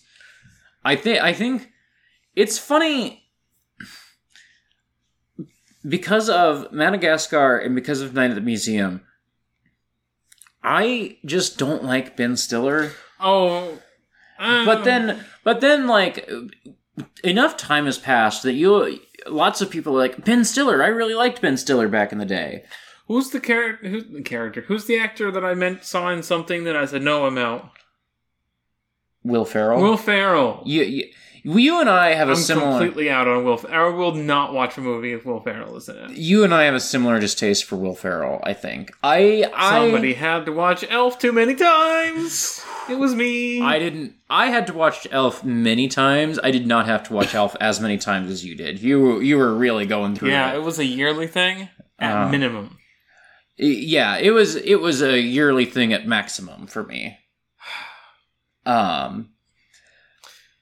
I 0.86 0.96
think. 0.96 1.22
I 1.22 1.34
think 1.34 1.70
it's 2.34 2.58
funny 2.58 3.30
because 5.88 6.30
of 6.30 6.72
Madagascar 6.72 7.58
and 7.58 7.76
because 7.76 8.00
of 8.00 8.14
Night 8.14 8.32
at 8.32 8.36
the 8.36 8.42
Museum. 8.42 9.02
I 10.64 11.18
just 11.26 11.58
don't 11.58 11.84
like 11.84 12.16
Ben 12.16 12.38
Stiller. 12.38 12.94
Oh, 13.20 13.80
um, 14.40 14.66
But 14.66 14.86
then, 14.86 15.26
but 15.44 15.60
then, 15.60 15.88
like 15.88 16.30
enough 17.22 17.58
time 17.58 17.86
has 17.86 17.98
passed 17.98 18.44
that 18.44 18.54
you. 18.54 19.00
Lots 19.28 19.62
of 19.62 19.70
people 19.70 19.96
are 19.96 20.00
like 20.00 20.24
Ben 20.24 20.46
Stiller. 20.46 20.82
I 20.82 20.88
really 20.88 21.16
liked 21.16 21.42
Ben 21.42 21.58
Stiller 21.58 21.90
back 21.90 22.14
in 22.14 22.18
the 22.18 22.26
day. 22.26 22.64
Who's 23.08 23.30
the 23.32 23.39
character? 23.39 23.88
Who's 23.88 24.06
the 24.06 24.22
character? 24.22 24.62
Who's 24.62 24.86
the 24.86 24.97
actor 24.97 25.32
that 25.32 25.43
I 25.45 25.54
meant 25.54 25.84
saw 25.84 26.10
in 26.10 26.24
something 26.24 26.64
that 26.66 26.76
I 26.76 26.86
said 26.86 27.01
no, 27.01 27.26
I'm 27.26 27.38
out? 27.38 27.70
Will 29.24 29.45
Ferrell. 29.45 29.82
Will 29.82 29.97
Ferrell. 29.97 30.62
you, 30.66 30.84
you, 30.84 31.10
you 31.45 31.80
and 31.80 31.89
I 31.89 32.14
have 32.14 32.28
a 32.28 32.32
I'm 32.32 32.38
similar. 32.38 32.72
completely 32.80 33.10
out 33.10 33.26
on 33.28 33.45
Will. 33.45 33.64
I 33.70 33.88
will 33.88 34.14
not 34.16 34.54
watch 34.54 34.78
a 34.78 34.82
movie 34.82 35.14
if 35.14 35.26
Will 35.26 35.39
Ferrell 35.39 35.78
is 35.78 35.88
in 35.88 35.95
it. 35.97 36.12
you 36.12 36.43
and 36.43 36.54
I 36.54 36.64
have 36.64 36.74
a 36.76 36.80
similar 36.82 37.20
distaste 37.22 37.64
for 37.64 37.78
Will 37.78 37.95
Ferrell. 37.95 38.41
I 38.43 38.54
think 38.54 38.91
I 39.01 39.45
I 39.56 39.80
Somebody 39.80 40.14
had 40.16 40.45
to 40.47 40.51
watch 40.51 40.84
Elf 40.89 41.20
too 41.20 41.32
many 41.32 41.56
times. 41.56 42.62
It 42.89 42.95
was 42.99 43.16
me. 43.16 43.62
I 43.62 43.80
didn't. 43.80 44.14
I 44.30 44.47
had 44.47 44.68
to 44.68 44.74
watch 44.74 45.08
Elf 45.10 45.41
many 45.45 45.88
times. 45.88 46.38
I 46.43 46.51
did 46.51 46.68
not 46.68 46.86
have 46.86 47.04
to 47.04 47.14
watch 47.14 47.34
Elf 47.34 47.56
as 47.62 47.80
many 47.80 47.97
times 47.97 48.30
as 48.30 48.43
you 48.43 48.56
did. 48.56 48.82
You 48.82 49.22
you 49.22 49.38
were 49.38 49.54
really 49.54 49.86
going 49.86 50.16
through. 50.16 50.32
yeah, 50.32 50.51
it. 50.51 50.58
it 50.58 50.64
was 50.64 50.80
a 50.80 50.86
yearly 50.86 51.28
thing 51.28 51.70
at 51.97 52.26
Uh. 52.28 52.30
minimum. 52.30 52.78
Yeah. 53.58 54.18
It 54.18 54.32
was 54.32 54.56
it 54.56 54.76
was 54.76 55.01
a 55.01 55.20
yearly 55.20 55.66
thing 55.66 55.93
at 55.93 56.08
maximum 56.08 56.68
for 56.68 56.84
me. 56.84 57.18
Um, 58.66 59.30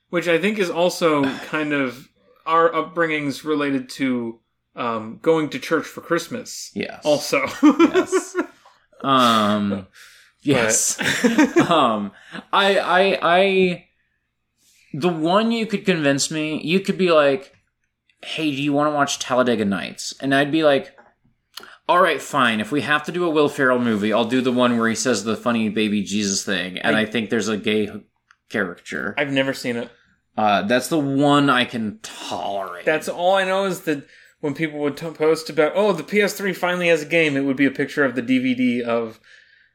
which 0.10 0.28
I 0.28 0.38
think 0.40 0.60
is 0.60 0.70
also 0.70 1.24
kind 1.46 1.74
of 1.74 2.10
our 2.46 2.70
upbringings 2.70 3.44
related 3.44 3.90
to 3.92 4.40
um, 4.76 5.20
going 5.22 5.50
to 5.50 5.60
church 5.60 5.86
for 5.86 6.02
Christmas. 6.02 6.72
Yes. 6.74 7.02
Also, 7.04 7.46
Yes. 7.62 8.36
Um. 9.04 9.88
Yes. 10.44 11.00
um. 11.70 12.12
I. 12.54 12.78
I. 12.78 13.20
I. 13.22 13.86
The 14.94 15.10
one 15.10 15.52
you 15.52 15.66
could 15.66 15.86
convince 15.86 16.30
me, 16.30 16.62
you 16.62 16.80
could 16.82 17.00
be 17.00 17.12
like, 17.12 17.56
"Hey, 18.24 18.52
do 18.52 18.62
you 18.62 18.74
want 18.74 18.92
to 18.92 18.96
watch 18.96 19.18
Talladega 19.18 19.66
Nights?" 19.66 20.14
And 20.22 20.36
I'd 20.36 20.52
be 20.52 20.64
like, 20.64 20.96
"All 21.92 22.02
right, 22.02 22.22
fine. 22.22 22.60
If 22.62 22.72
we 22.72 22.82
have 22.82 23.04
to 23.04 23.12
do 23.12 23.26
a 23.26 23.30
Will 23.30 23.50
Ferrell 23.50 23.80
movie, 23.80 24.14
I'll 24.14 24.26
do 24.26 24.40
the 24.42 24.52
one 24.52 24.78
where 24.78 24.88
he 24.88 24.96
says 24.96 25.24
the 25.24 25.36
funny 25.36 25.68
baby 25.70 26.04
Jesus 26.04 26.46
thing, 26.46 26.78
and 26.78 26.96
I, 26.96 27.02
I- 27.02 27.06
think 27.06 27.30
there's 27.30 27.50
a 27.50 27.58
gay 27.58 27.90
caricature. 28.50 29.14
I've 29.18 29.32
never 29.32 29.54
seen 29.54 29.76
it. 29.76 29.90
Uh, 30.38 30.62
that's 30.62 30.88
the 30.88 30.98
one 31.00 31.50
I 31.50 31.66
can 31.66 32.00
tolerate. 32.02 32.86
That's 32.86 33.10
all 33.10 33.36
I 33.36 33.44
know 33.44 33.66
is 33.66 33.82
that 33.82 34.06
when 34.40 34.54
people 34.54 34.80
would 34.80 34.96
t- 34.96 35.10
post 35.10 35.50
about, 35.50 35.74
oh, 35.76 35.92
the 35.92 36.04
PS3 36.04 36.56
finally 36.56 36.88
has 36.88 37.02
a 37.02 37.06
game, 37.06 37.36
it 37.36 37.42
would 37.42 37.58
be 37.58 37.66
a 37.66 37.72
picture 37.72 38.06
of 38.06 38.16
the 38.16 38.22
DVD 38.22 38.82
of 38.82 39.20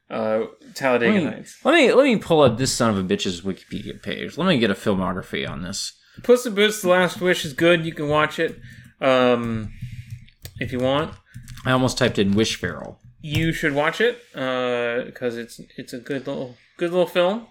uh, 0.09 0.45
Talladega 0.75 1.13
let 1.13 1.25
me, 1.25 1.31
Nights. 1.31 1.59
let 1.65 1.75
me 1.75 1.93
let 1.93 2.05
me 2.05 2.17
pull 2.17 2.41
up 2.41 2.57
this 2.57 2.73
son 2.73 2.91
of 2.91 2.97
a 2.99 3.03
bitch's 3.05 3.43
Wikipedia 3.43 4.03
page. 4.03 4.39
Let 4.39 4.49
me 4.49 4.59
get 4.59 4.71
a 4.71 4.75
filmography 4.75 5.49
on 5.49 5.63
this. 5.63 5.93
Puss 6.23 6.47
in 6.47 6.55
Boots: 6.55 6.81
The 6.81 6.89
Last 6.89 7.21
Wish 7.21 7.45
is 7.45 7.53
good. 7.53 7.85
You 7.85 7.93
can 7.93 8.09
watch 8.09 8.39
it 8.39 8.59
um, 9.01 9.73
if 10.59 10.73
you 10.73 10.79
want. 10.79 11.13
I 11.67 11.73
almost 11.73 11.99
typed 11.99 12.19
in 12.19 12.35
Wish 12.35 12.57
Feral. 12.57 12.99
You 13.21 13.53
should 13.53 13.75
watch 13.75 14.01
it 14.01 14.23
because 14.33 15.37
it's 15.37 15.61
it's 15.77 15.93
a 15.93 15.99
good 15.99 16.27
little 16.27 16.57
good 16.77 16.91
little 16.91 17.07
film. 17.07 17.47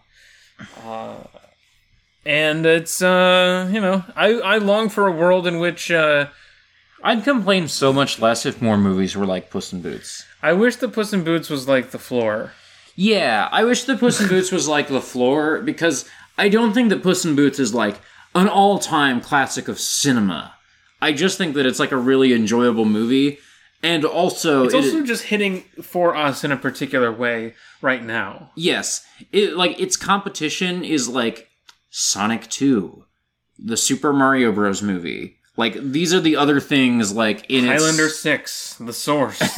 Uh, 0.83 1.17
and 2.25 2.65
it's 2.65 3.01
uh, 3.01 3.69
you 3.71 3.81
know 3.81 4.03
I 4.15 4.33
I 4.33 4.57
long 4.57 4.89
for 4.89 5.05
a 5.05 5.11
world 5.11 5.45
in 5.45 5.59
which 5.59 5.91
uh, 5.91 6.27
I'd 7.03 7.23
complain 7.23 7.67
so 7.67 7.91
much 7.91 8.19
less 8.19 8.45
if 8.45 8.61
more 8.61 8.77
movies 8.77 9.15
were 9.15 9.25
like 9.25 9.49
Puss 9.49 9.73
in 9.73 9.81
Boots. 9.81 10.25
I 10.41 10.53
wish 10.53 10.77
the 10.77 10.87
Puss 10.87 11.11
in 11.11 11.23
Boots 11.23 11.49
was 11.49 11.67
like 11.67 11.91
the 11.91 11.99
floor. 11.99 12.53
Yeah, 12.95 13.49
I 13.51 13.65
wish 13.65 13.83
the 13.83 13.97
Puss 13.97 14.21
in 14.21 14.29
Boots 14.29 14.51
was 14.53 14.69
like 14.69 14.87
The 14.87 15.01
Floor 15.01 15.61
because 15.61 16.05
I 16.37 16.47
don't 16.47 16.73
think 16.73 16.87
that 16.89 17.03
Puss 17.03 17.25
in 17.25 17.35
Boots 17.35 17.59
is 17.59 17.73
like 17.73 17.99
an 18.33 18.47
all-time 18.47 19.19
classic 19.19 19.67
of 19.67 19.79
cinema. 19.79 20.53
I 21.01 21.11
just 21.11 21.37
think 21.37 21.55
that 21.55 21.65
it's 21.65 21.79
like 21.79 21.91
a 21.91 21.97
really 21.97 22.33
enjoyable 22.33 22.85
movie, 22.85 23.39
and 23.85 24.03
also, 24.05 24.63
It's 24.65 24.73
it- 24.73 24.77
also 24.83 25.03
just 25.05 25.23
hitting 25.25 25.61
for 25.81 26.15
us 26.15 26.43
in 26.43 26.51
a 26.51 26.57
particular 26.57 27.11
way 27.11 27.53
right 27.81 28.03
now. 28.03 28.51
yes, 28.55 29.05
it 29.31 29.55
like 29.55 29.79
its 29.79 29.95
competition 29.95 30.83
is 30.83 31.07
like 31.07 31.47
Sonic 31.91 32.49
Two, 32.49 33.05
the 33.57 33.77
Super 33.77 34.11
Mario 34.13 34.51
Bros. 34.51 34.81
movie. 34.81 35.37
Like 35.57 35.75
these 35.81 36.13
are 36.13 36.19
the 36.19 36.35
other 36.35 36.59
things 36.59 37.13
like 37.13 37.45
in 37.49 37.63
its- 37.65 37.81
Highlander 37.81 38.09
Six, 38.09 38.75
The 38.79 38.91
Source. 38.91 39.39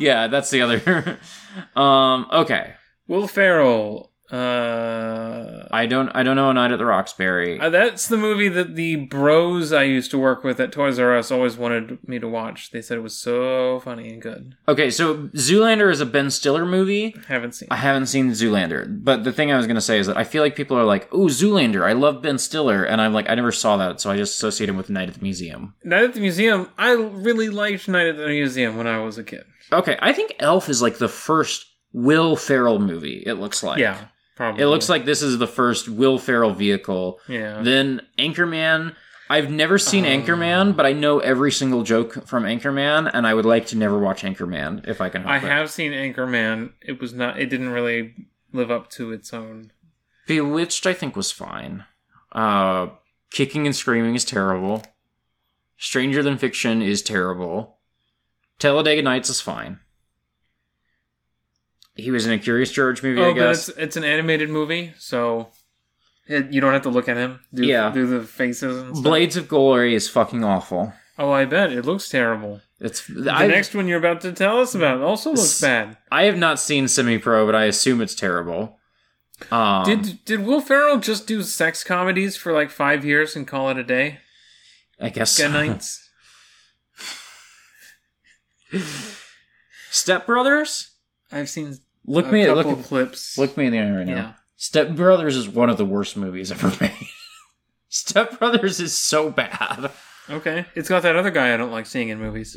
yeah, 0.00 0.26
that's 0.28 0.50
the 0.50 0.62
other. 0.62 1.18
um, 1.76 2.26
okay. 2.32 2.74
Will 3.06 3.28
Ferrell. 3.28 4.10
Uh, 4.30 5.66
I 5.70 5.86
don't. 5.86 6.08
I 6.14 6.22
don't 6.22 6.36
know. 6.36 6.50
A 6.50 6.54
Night 6.54 6.72
at 6.72 6.78
the 6.78 6.84
Roxbury. 6.84 7.58
uh, 7.60 7.68
that's 7.70 8.08
the 8.08 8.16
movie 8.16 8.48
that 8.48 8.74
the 8.74 8.96
bros 8.96 9.72
I 9.72 9.82
used 9.84 10.10
to 10.12 10.18
work 10.18 10.44
with 10.44 10.58
at 10.60 10.72
Toys 10.72 10.98
R 10.98 11.16
Us 11.16 11.30
always 11.30 11.56
wanted 11.56 11.98
me 12.08 12.18
to 12.18 12.28
watch. 12.28 12.70
They 12.70 12.80
said 12.82 12.96
it 12.98 13.02
was 13.02 13.16
so 13.16 13.80
funny 13.80 14.08
and 14.12 14.22
good. 14.22 14.56
Okay, 14.68 14.90
so 14.90 15.28
Zoolander 15.34 15.90
is 15.90 16.00
a 16.00 16.06
Ben 16.06 16.30
Stiller 16.30 16.64
movie. 16.64 17.14
I 17.28 17.32
haven't 17.32 17.52
seen. 17.52 17.68
I 17.70 17.76
haven't 17.76 18.06
seen 18.06 18.30
Zoolander, 18.30 18.86
but 19.04 19.24
the 19.24 19.32
thing 19.32 19.52
I 19.52 19.56
was 19.56 19.66
gonna 19.66 19.80
say 19.80 19.98
is 19.98 20.06
that 20.06 20.16
I 20.16 20.24
feel 20.24 20.42
like 20.42 20.56
people 20.56 20.76
are 20.78 20.84
like, 20.84 21.08
"Oh, 21.12 21.26
Zoolander! 21.26 21.84
I 21.86 21.92
love 21.92 22.22
Ben 22.22 22.38
Stiller," 22.38 22.84
and 22.84 23.00
I'm 23.00 23.12
like, 23.12 23.28
I 23.28 23.34
never 23.34 23.52
saw 23.52 23.76
that, 23.76 24.00
so 24.00 24.10
I 24.10 24.16
just 24.16 24.34
associate 24.36 24.68
him 24.68 24.76
with 24.76 24.90
Night 24.90 25.08
at 25.08 25.14
the 25.16 25.22
Museum. 25.22 25.74
Night 25.84 26.04
at 26.04 26.14
the 26.14 26.20
Museum. 26.20 26.68
I 26.78 26.92
really 26.92 27.48
liked 27.50 27.88
Night 27.88 28.06
at 28.06 28.16
the 28.16 28.26
Museum 28.28 28.76
when 28.76 28.86
I 28.86 28.98
was 29.00 29.18
a 29.18 29.24
kid. 29.24 29.44
Okay, 29.72 29.96
I 30.00 30.12
think 30.12 30.34
Elf 30.40 30.68
is 30.68 30.82
like 30.82 30.98
the 30.98 31.08
first 31.08 31.66
Will 31.92 32.36
Ferrell 32.36 32.78
movie. 32.78 33.22
It 33.24 33.34
looks 33.34 33.62
like. 33.62 33.78
Yeah, 33.78 34.06
probably. 34.34 34.62
It 34.62 34.66
looks 34.66 34.88
like 34.88 35.04
this 35.04 35.22
is 35.22 35.38
the 35.38 35.46
first 35.46 35.88
Will 35.88 36.18
Ferrell 36.18 36.52
vehicle. 36.52 37.20
Yeah. 37.28 37.62
Then 37.62 38.02
Anchorman. 38.18 38.94
I've 39.30 39.50
never 39.50 39.78
seen 39.78 40.04
Oh. 40.04 40.08
Anchorman, 40.08 40.76
but 40.76 40.84
I 40.84 40.92
know 40.92 41.18
every 41.18 41.50
single 41.50 41.82
joke 41.82 42.26
from 42.26 42.44
Anchorman, 42.44 43.10
and 43.14 43.26
I 43.26 43.32
would 43.32 43.46
like 43.46 43.66
to 43.68 43.76
never 43.76 43.98
watch 43.98 44.22
Anchorman 44.22 44.86
if 44.86 45.00
I 45.00 45.08
can 45.08 45.22
help 45.22 45.32
I 45.32 45.36
it. 45.38 45.42
have 45.44 45.70
seen 45.70 45.92
Anchorman. 45.92 46.72
It 46.82 47.00
was 47.00 47.14
not. 47.14 47.40
It 47.40 47.46
didn't 47.46 47.70
really 47.70 48.14
live 48.52 48.70
up 48.70 48.90
to 48.90 49.12
its 49.12 49.32
own. 49.32 49.72
Bewitched, 50.26 50.86
I 50.86 50.92
think, 50.92 51.16
was 51.16 51.32
fine. 51.32 51.84
Uh, 52.32 52.88
Kicking 53.30 53.66
and 53.66 53.74
Screaming 53.74 54.14
is 54.14 54.24
terrible. 54.24 54.82
Stranger 55.78 56.22
Than 56.22 56.38
Fiction 56.38 56.82
is 56.82 57.02
terrible. 57.02 57.78
Talladega 58.58 59.02
Nights 59.02 59.28
is 59.30 59.40
fine. 59.40 59.80
He 61.96 62.10
was 62.10 62.26
in 62.26 62.32
a 62.32 62.38
Curious 62.38 62.72
George 62.72 63.02
movie, 63.02 63.20
Oh, 63.20 63.32
but 63.32 63.38
guess. 63.38 63.68
it's 63.68 63.78
it's 63.78 63.96
an 63.96 64.04
animated 64.04 64.50
movie, 64.50 64.92
so 64.98 65.48
it, 66.26 66.52
you 66.52 66.60
don't 66.60 66.72
have 66.72 66.82
to 66.82 66.90
look 66.90 67.08
at 67.08 67.16
him. 67.16 67.40
Do, 67.52 67.64
Yeah. 67.64 67.90
do 67.90 68.06
the 68.06 68.22
faces 68.24 68.82
and 68.82 68.96
stuff. 68.96 69.04
Blades 69.04 69.36
of 69.36 69.46
Glory 69.48 69.94
is 69.94 70.08
fucking 70.08 70.42
awful. 70.44 70.92
Oh, 71.18 71.30
I 71.30 71.44
bet 71.44 71.70
it 71.72 71.84
looks 71.84 72.08
terrible. 72.08 72.60
It's 72.80 73.06
The 73.06 73.30
I 73.32 73.46
next 73.46 73.74
one 73.74 73.86
you're 73.86 73.98
about 73.98 74.20
to 74.22 74.32
tell 74.32 74.60
us 74.60 74.74
about 74.74 75.00
also 75.00 75.30
looks 75.30 75.60
bad. 75.60 75.96
I 76.10 76.24
have 76.24 76.36
not 76.36 76.58
seen 76.58 76.88
Semi 76.88 77.18
Pro, 77.18 77.46
but 77.46 77.54
I 77.54 77.64
assume 77.66 78.00
it's 78.00 78.16
terrible. 78.16 78.78
Um, 79.52 79.84
Did 79.84 80.24
did 80.24 80.40
Will 80.44 80.60
Ferrell 80.60 80.98
just 80.98 81.26
do 81.28 81.42
sex 81.42 81.84
comedies 81.84 82.36
for 82.36 82.52
like 82.52 82.70
five 82.70 83.04
years 83.04 83.36
and 83.36 83.46
call 83.46 83.68
it 83.70 83.78
a 83.78 83.84
day? 83.84 84.18
I 85.00 85.10
guess 85.10 85.36
Good 85.38 85.52
nights. 85.52 86.08
Step 89.90 90.26
Brothers. 90.26 90.90
I've 91.32 91.48
seen 91.48 91.78
Look 92.06 92.26
a 92.26 92.32
me 92.32 92.44
couple 92.46 92.72
look 92.72 92.84
clips. 92.84 93.38
look 93.38 93.56
me 93.56 93.66
in 93.66 93.72
the 93.72 93.78
eye 93.80 93.90
right 93.90 94.06
now. 94.06 94.14
Yeah. 94.14 94.32
Step 94.56 94.90
Brothers 94.94 95.36
is 95.36 95.48
one 95.48 95.70
of 95.70 95.76
the 95.78 95.84
worst 95.84 96.16
movies 96.16 96.50
ever 96.52 96.68
made. 96.80 97.08
Step 97.88 98.38
Brothers 98.38 98.80
is 98.80 98.96
so 98.96 99.30
bad. 99.30 99.90
Okay, 100.30 100.64
it's 100.74 100.88
got 100.88 101.02
that 101.02 101.16
other 101.16 101.30
guy 101.30 101.52
I 101.52 101.56
don't 101.56 101.70
like 101.72 101.86
seeing 101.86 102.08
in 102.08 102.18
movies. 102.18 102.56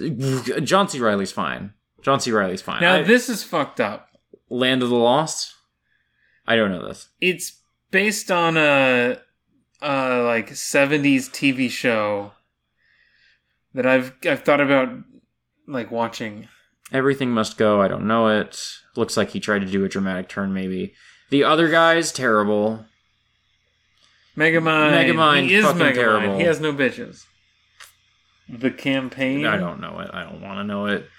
John 0.63 0.87
C. 0.89 0.99
Reilly's 0.99 1.31
fine. 1.31 1.73
John 2.01 2.19
C. 2.19 2.31
Reilly's 2.31 2.61
fine. 2.61 2.81
Now 2.81 2.95
I- 2.95 3.03
this 3.03 3.29
is 3.29 3.43
fucked 3.43 3.79
up. 3.79 4.07
Land 4.49 4.83
of 4.83 4.89
the 4.89 4.95
Lost. 4.95 5.53
I 6.45 6.55
don't 6.55 6.71
know 6.71 6.87
this. 6.87 7.09
It's 7.19 7.59
based 7.91 8.31
on 8.31 8.55
a, 8.55 9.17
a 9.81 10.21
like 10.23 10.51
'70s 10.51 11.29
TV 11.29 11.69
show 11.69 12.31
that 13.73 13.85
I've 13.85 14.13
I've 14.25 14.43
thought 14.43 14.61
about 14.61 14.89
like 15.67 15.91
watching. 15.91 16.47
Everything 16.91 17.31
must 17.31 17.57
go. 17.57 17.81
I 17.81 17.87
don't 17.87 18.07
know 18.07 18.27
it. 18.27 18.59
Looks 18.95 19.17
like 19.17 19.29
he 19.31 19.39
tried 19.39 19.59
to 19.59 19.65
do 19.67 19.83
a 19.85 19.89
dramatic 19.89 20.29
turn. 20.29 20.53
Maybe 20.53 20.93
the 21.29 21.43
other 21.43 21.69
guy's 21.69 22.11
terrible. 22.11 22.85
Megamind. 24.37 24.91
Megamind, 24.93 25.47
He 25.47 25.55
is 25.55 25.65
fucking 25.65 25.81
Megamind. 25.81 25.93
terrible. 25.95 26.37
He 26.37 26.43
has 26.43 26.59
no 26.59 26.71
bitches. 26.73 27.25
The 28.49 28.71
campaign. 28.71 29.45
I 29.45 29.57
don't 29.57 29.81
know 29.81 29.99
it. 29.99 30.09
I 30.13 30.23
don't 30.23 30.41
want 30.41 30.59
to 30.59 30.63
know 30.63 30.85
it. 30.85 31.09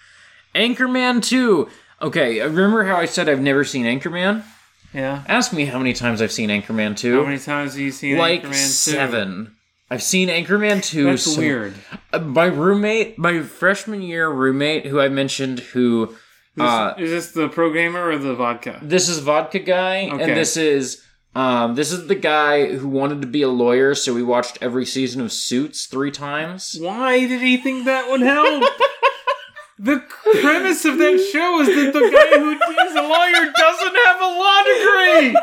Anchorman 0.55 1.23
2. 1.23 1.69
Okay, 2.01 2.41
uh, 2.41 2.47
remember 2.49 2.85
how 2.85 2.97
I 2.97 3.05
said 3.07 3.29
I've 3.29 3.41
never 3.41 3.65
seen 3.65 3.85
Anchorman? 3.85 4.45
Yeah. 4.95 5.23
Ask 5.27 5.53
me 5.53 5.67
how 5.67 5.79
many 5.79 5.93
times 5.93 6.23
I've 6.23 6.33
seen 6.33 6.49
Anchorman 6.49 6.97
2. 6.97 7.19
How 7.19 7.25
many 7.27 7.39
times 7.39 7.73
have 7.73 7.81
you 7.81 7.91
seen 7.93 8.17
like 8.17 8.41
Anchorman 8.41 8.45
2? 8.45 8.47
Like 8.49 8.57
seven. 8.57 9.57
I've 9.91 10.03
seen 10.03 10.29
Anchorman 10.29 10.83
2. 10.85 11.05
That's 11.05 11.23
so- 11.35 11.41
weird. 11.41 11.75
Uh, 12.13 12.19
my 12.21 12.47
roommate, 12.47 13.19
my 13.19 13.41
freshman 13.41 14.03
year 14.03 14.29
roommate, 14.29 14.87
who 14.87 15.01
I 15.01 15.09
mentioned, 15.09 15.61
who 15.61 16.15
This- 16.57 16.67
uh, 16.67 16.95
is 16.99 17.11
this 17.11 17.31
the 17.33 17.49
programmer 17.49 18.11
gamer 18.11 18.11
or 18.11 18.19
the 18.19 18.35
vodka? 18.35 18.79
this 18.83 19.09
is 19.09 19.19
vodka 19.21 19.59
guy, 19.61 20.09
Okay. 20.13 20.23
and 20.25 20.37
this 20.37 20.57
is 20.57 21.03
um, 21.35 21.75
this 21.77 21.93
is 21.93 22.09
the 22.09 22.15
guy 22.17 22.75
who 22.75 22.89
wanted 22.89 23.21
to 23.21 23.29
be 23.29 23.43
a 23.43 23.49
lawyer, 23.49 23.95
so 23.95 24.13
we 24.13 24.23
watched 24.25 24.59
every 24.61 24.85
season 24.85 25.21
of 25.21 25.31
Suits 25.31 25.87
three 25.87 26.11
times. 26.11 26.77
Why 26.81 27.21
did 27.29 27.41
he 27.43 27.59
think 27.59 27.85
that 27.85 28.11
would 28.11 28.23
help? 28.23 28.65
the 29.79 30.03
premise 30.41 30.85
of 30.85 30.99
that 30.99 31.19
show 31.33 31.61
is 31.61 31.69
that 31.69 31.93
the 31.93 32.11
guy 32.11 32.39
who 32.39 32.53
is 32.53 32.95
a 32.97 33.03
lawyer 33.03 33.53
doesn't 33.57 33.97
have 34.07 34.21
a 34.21 34.27
law 34.27 34.63
degree. 34.65 35.37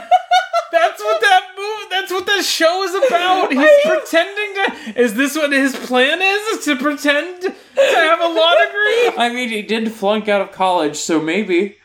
That's 0.72 1.02
what 1.02 1.22
that 1.22 1.48
move. 1.58 1.90
That's 1.90 2.12
what 2.12 2.26
that 2.26 2.44
show 2.44 2.84
is 2.84 2.96
about. 2.96 3.54
He's 3.54 3.70
pretending 3.86 4.56
to. 4.56 5.02
Is 5.02 5.14
this 5.14 5.36
what 5.36 5.54
his 5.54 5.74
plan 5.74 6.22
is? 6.22 6.42
Is 6.58 6.66
to 6.66 6.76
pretend 6.76 7.44
to 7.44 7.52
have 7.76 8.20
a 8.20 8.28
law 8.28 8.54
degree? 8.66 9.18
I 9.18 9.32
mean, 9.34 9.50
he 9.50 9.62
did 9.62 9.92
flunk 9.94 10.28
out 10.28 10.42
of 10.42 10.52
college, 10.52 10.98
so 10.98 11.22
maybe. 11.22 11.78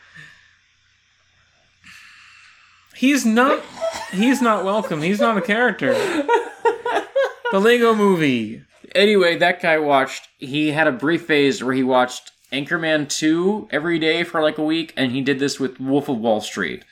He's 2.95 3.25
not. 3.25 3.63
He's 4.11 4.41
not 4.41 4.65
welcome. 4.65 5.01
He's 5.01 5.21
not 5.21 5.37
a 5.37 5.41
character. 5.41 5.93
The 5.93 7.59
Lego 7.59 7.95
Movie. 7.95 8.63
Anyway, 8.93 9.37
that 9.37 9.61
guy 9.61 9.77
watched. 9.77 10.27
He 10.37 10.71
had 10.71 10.87
a 10.87 10.91
brief 10.91 11.25
phase 11.25 11.63
where 11.63 11.73
he 11.73 11.83
watched 11.83 12.31
Anchorman 12.51 13.07
2 13.09 13.69
every 13.71 13.97
day 13.99 14.23
for 14.23 14.41
like 14.41 14.57
a 14.57 14.63
week, 14.63 14.93
and 14.97 15.11
he 15.11 15.21
did 15.21 15.39
this 15.39 15.59
with 15.59 15.79
Wolf 15.79 16.09
of 16.09 16.17
Wall 16.17 16.41
Street. 16.41 16.83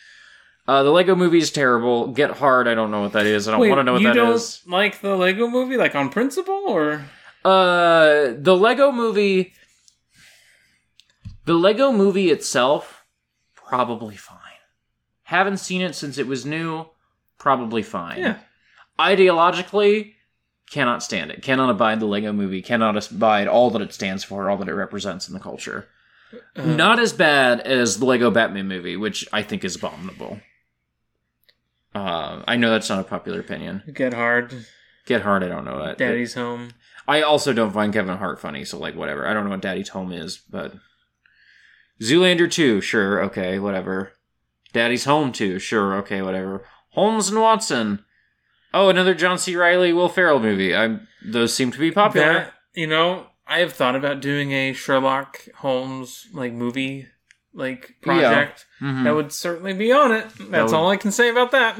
Uh, 0.68 0.84
the 0.84 0.92
Lego 0.92 1.16
movie 1.16 1.40
is 1.40 1.52
terrible. 1.52 2.08
Get 2.08 2.32
Hard, 2.38 2.68
I 2.68 2.76
don't 2.76 2.92
know 2.92 3.02
what 3.02 3.14
that 3.14 3.26
is. 3.26 3.48
I 3.48 3.52
don't 3.52 3.60
Wait, 3.60 3.70
want 3.70 3.80
to 3.80 3.84
know 3.84 3.94
what 3.94 4.04
that 4.04 4.16
is. 4.18 4.62
you 4.66 4.72
don't 4.72 4.80
like 4.80 5.02
the 5.02 5.16
Lego 5.16 5.48
movie, 5.48 5.78
like 5.78 5.96
on 5.96 6.10
principle, 6.10 6.64
or 6.68 7.06
Uh, 7.44 8.34
the 8.38 8.56
Lego 8.56 8.92
movie. 8.92 9.54
The 11.46 11.56
Lego 11.56 11.92
movie 11.92 12.30
itself, 12.30 13.04
probably 13.56 14.16
fine. 14.16 14.36
Haven't 15.24 15.58
seen 15.58 15.82
it 15.82 15.96
since 15.96 16.18
it 16.20 16.28
was 16.28 16.46
new. 16.46 16.86
Probably 17.40 17.82
fine. 17.82 18.20
yeah, 18.20 18.38
Ideologically, 19.00 20.14
cannot 20.72 21.04
stand 21.04 21.32
it. 21.32 21.42
Cannot 21.42 21.70
abide 21.70 22.00
the 22.00 22.06
Lego 22.06 22.32
movie. 22.34 22.62
Cannot 22.62 23.12
abide 23.12 23.48
all 23.48 23.70
that 23.72 23.82
it 23.82 23.94
stands 23.94 24.24
for, 24.24 24.50
all 24.50 24.58
that 24.58 24.68
it 24.68 24.74
represents 24.74 25.28
in 25.28 25.34
the 25.34 25.40
culture. 25.40 25.88
Uh, 26.56 26.64
Not 26.66 27.00
as 27.00 27.12
bad 27.14 27.60
as 27.62 28.00
the 28.00 28.06
Lego 28.06 28.30
Batman 28.30 28.68
movie, 28.68 28.96
which 28.96 29.28
I 29.34 29.42
think 29.42 29.64
is 29.64 29.76
abominable. 29.76 30.40
Uh, 31.94 32.44
I 32.48 32.56
know 32.56 32.70
that's 32.70 32.90
not 32.90 33.00
a 33.00 33.04
popular 33.04 33.40
opinion. 33.40 33.82
Get 33.94 34.14
Hard, 34.14 34.66
Get 35.06 35.24
Hard, 35.24 35.44
I 35.44 35.48
don't 35.48 35.66
know 35.66 35.84
that. 35.84 35.98
Daddy's 35.98 36.36
Home. 36.36 36.72
I 37.08 37.24
also 37.24 37.52
don't 37.52 37.74
find 37.74 37.92
Kevin 37.92 38.18
Hart 38.18 38.40
funny, 38.40 38.64
so 38.64 38.78
like 38.78 38.96
whatever. 38.96 39.28
I 39.28 39.34
don't 39.34 39.46
know 39.46 39.50
what 39.50 39.62
Daddy's 39.62 39.90
Home 39.90 40.12
is, 40.12 40.38
but 40.38 40.76
Zoolander 42.00 42.50
2, 42.50 42.82
sure, 42.82 43.24
okay, 43.24 43.58
whatever. 43.58 44.14
Daddy's 44.72 45.06
Home 45.06 45.32
2, 45.32 45.58
sure, 45.58 45.96
okay, 45.96 46.22
whatever. 46.22 46.64
Holmes 46.92 47.30
and 47.30 47.42
Watson. 47.42 48.06
Oh, 48.74 48.90
another 48.90 49.14
John 49.16 49.38
C. 49.38 49.56
Reilly, 49.56 49.94
Will 49.94 50.10
Ferrell 50.10 50.40
movie. 50.40 50.76
I 50.76 51.00
those 51.26 51.54
seem 51.54 51.72
to 51.72 51.80
be 51.80 51.92
popular. 51.92 52.34
That 52.34 52.54
you 52.76 52.88
know, 52.88 53.28
I 53.48 53.60
have 53.60 53.74
thought 53.74 53.96
about 53.96 54.22
doing 54.22 54.52
a 54.52 54.74
Sherlock 54.74 55.42
Holmes 55.58 56.28
like 56.34 56.54
movie 56.54 57.08
like 57.54 57.96
project. 58.02 58.66
Mhm. 58.82 59.04
That 59.06 59.16
would 59.16 59.32
certainly 59.32 59.74
be 59.74 59.92
on 59.92 60.12
it. 60.12 60.28
That's 60.52 60.72
would- 60.72 60.78
all 60.78 60.90
I 60.90 60.98
can 60.98 61.12
say 61.12 61.30
about 61.30 61.52
that. 61.52 61.78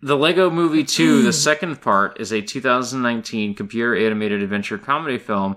The 0.00 0.16
Lego 0.16 0.50
Movie 0.50 0.82
2, 0.84 1.22
the 1.22 1.32
second 1.32 1.80
part, 1.80 2.20
is 2.20 2.32
a 2.32 2.42
2019 2.42 3.54
computer 3.54 3.94
animated 3.96 4.42
adventure 4.42 4.76
comedy 4.78 5.16
film. 5.18 5.56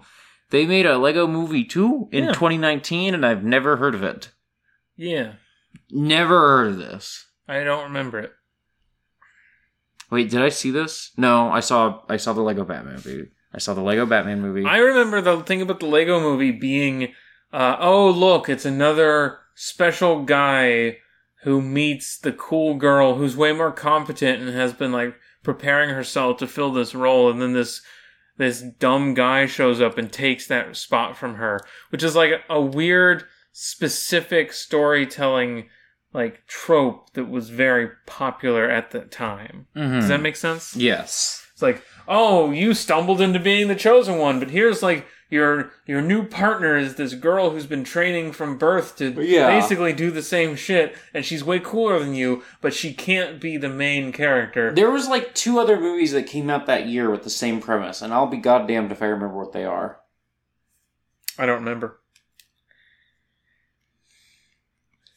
They 0.52 0.68
made 0.68 0.86
a 0.86 1.00
Lego 1.00 1.26
Movie 1.26 1.64
2 1.66 2.10
in 2.12 2.26
Yeah. 2.26 2.32
2019, 2.34 3.16
and 3.16 3.26
I've 3.26 3.44
never 3.44 3.78
heard 3.78 3.96
of 3.96 4.04
it. 4.04 4.30
Yeah, 4.96 5.34
Never 5.90 6.40
heard 6.40 6.68
of 6.74 6.78
this. 6.78 7.26
I 7.48 7.64
don't 7.64 7.86
remember 7.86 8.20
it. 8.20 8.34
Wait, 10.12 10.30
did 10.30 10.42
I 10.42 10.50
see 10.50 10.72
this? 10.72 11.12
No, 11.18 11.50
I 11.50 11.60
saw 11.60 12.02
I 12.08 12.18
saw 12.18 12.34
the 12.34 12.42
Lego 12.42 12.64
Batman 12.64 12.96
movie. 13.06 13.30
I 13.54 13.58
saw 13.58 13.74
the 13.74 13.82
Lego 13.82 14.06
Batman 14.06 14.42
movie. 14.42 14.66
I 14.66 14.78
remember 14.78 15.22
the 15.22 15.42
thing 15.42 15.62
about 15.62 15.80
the 15.80 15.86
Lego 15.86 16.20
movie 16.20 16.52
being, 16.52 17.14
uh, 17.54 17.78
oh 17.80 18.10
look, 18.10 18.50
it's 18.50 18.66
another 18.66 19.40
special 19.56 20.24
guy 20.24 20.98
who 21.44 21.62
meets 21.62 22.18
the 22.18 22.34
cool 22.34 22.76
girl 22.76 23.16
who's 23.16 23.38
way 23.38 23.54
more 23.54 23.72
competent 23.72 24.42
and 24.42 24.54
has 24.54 24.74
been 24.74 24.92
like 24.92 25.16
preparing 25.44 25.92
herself 25.92 26.38
to 26.38 26.48
fill 26.48 26.74
this 26.74 26.94
role, 26.94 27.30
and 27.30 27.42
then 27.42 27.54
this 27.54 27.82
this 28.38 28.62
dumb 28.62 29.14
guy 29.14 29.46
shows 29.46 29.80
up 29.80 29.98
and 29.98 30.12
takes 30.12 30.48
that 30.48 30.76
spot 30.76 31.16
from 31.16 31.36
her, 31.36 31.62
which 31.90 32.04
is 32.04 32.16
like 32.16 32.32
a 32.50 32.60
weird, 32.60 33.24
specific 33.54 34.52
storytelling 34.52 35.70
like 36.16 36.48
trope 36.48 37.12
that 37.14 37.30
was 37.30 37.50
very 37.50 37.90
popular 38.06 38.70
at 38.70 38.92
the 38.92 39.02
time. 39.02 39.68
Mhm. 39.76 40.00
Does 40.00 40.08
that 40.08 40.22
make 40.22 40.38
sense? 40.38 40.76
Yes. 40.76 41.46
It's 41.54 41.62
like, 41.62 41.84
oh, 42.08 42.52
you 42.52 42.74
stumbled 42.74 43.22
into 43.22 43.40
being 43.40 43.68
the 43.68 43.76
chosen 43.76 44.18
one, 44.18 44.40
but 44.40 44.50
here's 44.50 44.82
like 44.82 45.06
your 45.30 45.72
your 45.88 46.02
new 46.02 46.24
partner 46.28 46.78
is 46.78 46.96
this 46.96 47.14
girl 47.16 47.50
who's 47.50 47.66
been 47.66 47.84
training 47.84 48.32
from 48.32 48.58
birth 48.58 48.96
to 48.98 49.10
Yeah. 49.22 49.48
basically 49.48 49.92
do 49.92 50.12
the 50.12 50.22
same 50.22 50.56
shit, 50.56 50.96
and 51.14 51.26
she's 51.26 51.44
way 51.44 51.60
cooler 51.60 51.98
than 52.00 52.14
you, 52.14 52.44
but 52.62 52.74
she 52.74 52.94
can't 52.94 53.42
be 53.42 53.58
the 53.58 53.70
main 53.70 54.12
character. 54.12 54.72
There 54.74 54.92
was 54.92 55.08
like 55.10 55.34
two 55.34 55.60
other 55.60 55.80
movies 55.80 56.12
that 56.14 56.28
came 56.28 56.50
out 56.50 56.66
that 56.68 56.88
year 56.88 57.10
with 57.10 57.24
the 57.24 57.30
same 57.30 57.60
premise, 57.60 58.02
and 58.02 58.14
I'll 58.14 58.28
be 58.28 58.38
goddamned 58.38 58.92
if 58.92 59.02
I 59.02 59.08
remember 59.08 59.36
what 59.38 59.52
they 59.52 59.66
are. 59.66 60.00
I 61.38 61.46
don't 61.46 61.60
remember. 61.64 62.00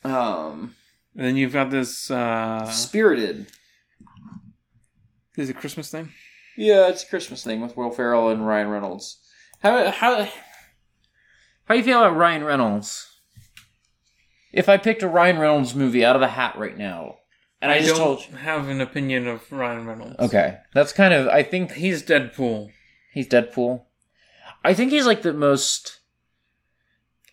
Um, 0.04 0.74
And 1.18 1.26
then 1.26 1.36
you've 1.36 1.52
got 1.52 1.70
this. 1.70 2.10
uh 2.12 2.64
Spirited. 2.70 3.48
Is 5.36 5.50
it 5.50 5.56
a 5.56 5.58
Christmas 5.58 5.90
thing? 5.90 6.10
Yeah, 6.56 6.88
it's 6.88 7.02
a 7.02 7.06
Christmas 7.08 7.42
thing 7.44 7.60
with 7.60 7.76
Will 7.76 7.90
Ferrell 7.90 8.28
and 8.30 8.46
Ryan 8.46 8.68
Reynolds. 8.68 9.18
How 9.60 9.90
how 9.90 10.28
how 11.64 11.74
you 11.74 11.82
feel 11.82 11.98
about 12.00 12.16
Ryan 12.16 12.44
Reynolds? 12.44 13.08
If 14.52 14.68
I 14.68 14.76
picked 14.76 15.02
a 15.02 15.08
Ryan 15.08 15.38
Reynolds 15.38 15.74
movie 15.74 16.04
out 16.04 16.14
of 16.16 16.20
the 16.20 16.28
hat 16.28 16.56
right 16.56 16.78
now, 16.78 17.16
and 17.60 17.70
I, 17.72 17.80
just 17.80 17.96
don't 17.96 18.20
have 18.38 18.68
an 18.68 18.80
opinion 18.80 19.26
of 19.26 19.50
Ryan 19.52 19.86
Reynolds. 19.86 20.16
okay, 20.20 20.58
that's 20.72 20.92
kind 20.92 21.12
of 21.12 21.26
I 21.26 21.42
think 21.42 21.72
He's 21.72 22.02
Deadpool. 22.04 22.70
he's 23.12 23.26
Deadpool. 23.28 23.82
I 24.64 24.72
think 24.72 24.92
he's 24.92 25.06
like 25.06 25.22
the 25.22 25.32
most. 25.32 25.98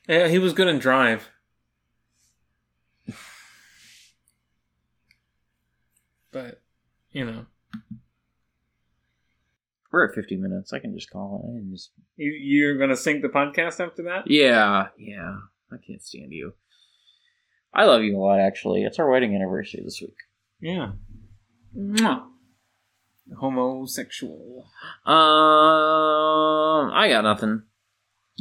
Yeah, 0.07 0.27
he 0.27 0.39
was 0.39 0.53
good 0.53 0.67
in 0.67 0.79
Drive. 0.79 1.29
But, 6.31 6.61
you 7.15 7.25
know. 7.25 7.45
We're 9.91 10.09
at 10.09 10.15
fifty 10.15 10.35
minutes. 10.35 10.73
I 10.73 10.79
can 10.79 10.93
just 10.93 11.09
call 11.09 11.41
it. 11.47 11.57
Can 11.57 11.71
just 11.71 11.91
You, 12.17 12.31
you're 12.31 12.77
going 12.77 12.89
to 12.89 12.97
sync 12.97 13.21
the 13.21 13.29
podcast 13.29 13.79
after 13.79 14.03
that? 14.03 14.23
Yeah, 14.27 14.87
yeah. 14.99 15.37
I 15.71 15.77
can't 15.87 16.03
stand 16.03 16.33
you. 16.33 16.53
I 17.73 17.85
love 17.85 18.03
you 18.03 18.17
a 18.17 18.19
lot, 18.19 18.39
actually. 18.39 18.83
It's 18.83 18.99
our 18.99 19.09
wedding 19.09 19.33
anniversary 19.33 19.81
this 19.83 20.01
week. 20.01 20.17
Yeah. 20.59 20.91
Mwah. 21.77 22.23
Homosexual. 23.39 24.65
Um, 25.05 26.91
I 26.93 27.07
got 27.09 27.23
nothing. 27.23 27.63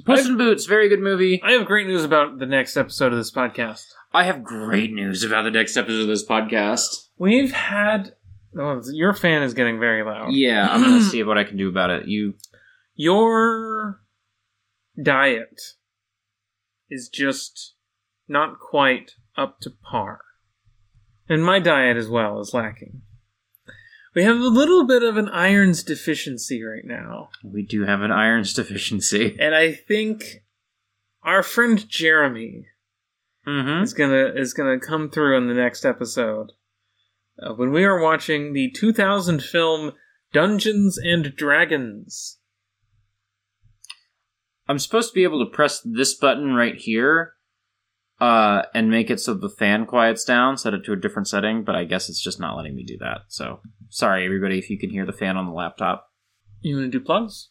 Puss 0.04 0.26
in 0.26 0.36
Boots, 0.36 0.66
very 0.66 0.88
good 0.88 1.00
movie. 1.00 1.40
I 1.42 1.52
have 1.52 1.66
great 1.66 1.86
news 1.86 2.02
about 2.02 2.38
the 2.38 2.46
next 2.46 2.76
episode 2.76 3.12
of 3.12 3.18
this 3.18 3.30
podcast. 3.32 3.86
I 4.12 4.24
have 4.24 4.42
great 4.42 4.92
news 4.92 5.22
about 5.22 5.42
the 5.42 5.52
next 5.52 5.76
episode 5.76 6.02
of 6.02 6.08
this 6.08 6.26
podcast. 6.26 7.10
We've 7.16 7.52
had. 7.52 8.14
Oh, 8.58 8.80
your 8.92 9.12
fan 9.14 9.42
is 9.42 9.54
getting 9.54 9.78
very 9.80 10.02
loud. 10.04 10.32
Yeah, 10.32 10.68
I'm 10.70 10.82
gonna 10.82 11.02
see 11.10 11.22
what 11.22 11.38
I 11.38 11.44
can 11.44 11.56
do 11.56 11.68
about 11.68 11.90
it. 11.90 12.06
You, 12.06 12.34
Your 12.94 14.00
diet 15.00 15.60
is 16.90 17.08
just 17.08 17.74
not 18.28 18.58
quite 18.60 19.12
up 19.36 19.60
to 19.60 19.70
par. 19.70 20.20
And 21.28 21.44
my 21.44 21.58
diet 21.58 21.96
as 21.96 22.08
well 22.08 22.40
is 22.40 22.52
lacking. 22.54 23.02
We 24.14 24.22
have 24.24 24.36
a 24.36 24.40
little 24.48 24.86
bit 24.86 25.02
of 25.02 25.16
an 25.16 25.28
irons 25.30 25.82
deficiency 25.82 26.62
right 26.62 26.84
now. 26.84 27.30
we 27.42 27.62
do 27.64 27.84
have 27.84 28.02
an 28.02 28.12
irons 28.12 28.52
deficiency. 28.52 29.36
And 29.40 29.54
I 29.54 29.72
think 29.72 30.42
our 31.22 31.42
friend 31.42 31.86
Jeremy 31.88 32.66
Mm-hmm. 33.46 33.82
is 33.82 33.92
gonna 33.92 34.32
is 34.34 34.54
gonna 34.54 34.80
come 34.80 35.10
through 35.10 35.36
in 35.36 35.48
the 35.48 35.52
next 35.54 35.84
episode 35.84 36.52
uh, 37.42 37.52
when 37.54 37.72
we 37.72 37.84
are 37.84 38.00
watching 38.00 38.52
the 38.52 38.70
2000 38.70 39.42
film 39.42 39.92
Dungeons 40.32 40.98
and 40.98 41.34
Dragons. 41.36 42.38
I'm 44.68 44.78
supposed 44.78 45.10
to 45.10 45.14
be 45.14 45.24
able 45.24 45.44
to 45.44 45.50
press 45.50 45.80
this 45.84 46.14
button 46.14 46.54
right 46.54 46.74
here, 46.74 47.34
uh, 48.20 48.62
and 48.74 48.90
make 48.90 49.10
it 49.10 49.20
so 49.20 49.34
the 49.34 49.48
fan 49.48 49.86
quiets 49.86 50.24
down, 50.24 50.56
set 50.56 50.74
it 50.74 50.84
to 50.84 50.92
a 50.92 50.96
different 50.96 51.28
setting, 51.28 51.64
but 51.64 51.76
I 51.76 51.84
guess 51.84 52.08
it's 52.08 52.22
just 52.22 52.40
not 52.40 52.56
letting 52.56 52.74
me 52.74 52.82
do 52.82 52.96
that. 52.98 53.22
So, 53.28 53.60
sorry 53.90 54.24
everybody 54.24 54.58
if 54.58 54.70
you 54.70 54.78
can 54.78 54.90
hear 54.90 55.06
the 55.06 55.12
fan 55.12 55.36
on 55.36 55.46
the 55.46 55.52
laptop. 55.52 56.08
You 56.60 56.76
want 56.76 56.90
to 56.90 56.98
do 56.98 57.04
plugs? 57.04 57.50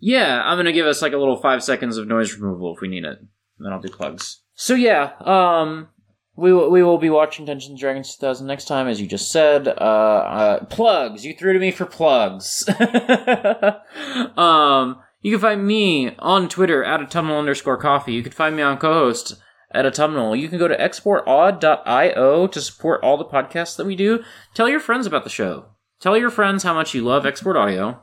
Yeah, 0.00 0.42
I'm 0.44 0.58
gonna 0.58 0.72
give 0.72 0.86
us 0.86 1.00
like 1.00 1.12
a 1.12 1.18
little 1.18 1.40
five 1.40 1.62
seconds 1.62 1.96
of 1.96 2.08
noise 2.08 2.34
removal 2.34 2.74
if 2.74 2.80
we 2.80 2.88
need 2.88 3.04
it. 3.04 3.18
And 3.18 3.28
Then 3.60 3.72
I'll 3.72 3.80
do 3.80 3.88
plugs. 3.88 4.42
So 4.54 4.74
yeah, 4.74 5.12
um, 5.20 5.88
we 6.36 6.52
will, 6.52 6.70
we 6.70 6.82
will 6.82 6.98
be 6.98 7.10
watching 7.10 7.44
Dungeons 7.44 7.70
and 7.70 7.78
Dragons 7.78 8.14
2000 8.14 8.46
next 8.46 8.64
time, 8.66 8.88
as 8.88 9.00
you 9.00 9.06
just 9.06 9.30
said. 9.30 9.68
Uh, 9.68 9.70
uh, 9.70 10.64
plugs. 10.64 11.24
You 11.24 11.34
threw 11.34 11.52
to 11.52 11.58
me 11.58 11.70
for 11.70 11.86
plugs. 11.86 12.68
um, 14.36 15.00
you 15.20 15.30
can 15.30 15.40
find 15.40 15.66
me 15.66 16.14
on 16.18 16.48
Twitter 16.48 16.82
at 16.82 17.00
autumnal 17.00 17.38
underscore 17.38 17.76
coffee. 17.76 18.12
You 18.12 18.22
can 18.22 18.32
find 18.32 18.56
me 18.56 18.62
on 18.62 18.78
co-host 18.78 19.36
at 19.70 19.86
autumnal. 19.86 20.34
You 20.34 20.48
can 20.48 20.58
go 20.58 20.68
to 20.68 20.76
exportaud.io 20.76 22.46
to 22.48 22.60
support 22.60 23.02
all 23.02 23.16
the 23.16 23.24
podcasts 23.24 23.76
that 23.76 23.86
we 23.86 23.94
do. 23.94 24.24
Tell 24.54 24.68
your 24.68 24.80
friends 24.80 25.06
about 25.06 25.24
the 25.24 25.30
show. 25.30 25.66
Tell 26.00 26.18
your 26.18 26.30
friends 26.30 26.64
how 26.64 26.74
much 26.74 26.94
you 26.94 27.02
love 27.02 27.24
Export 27.24 27.56
Audio. 27.56 28.00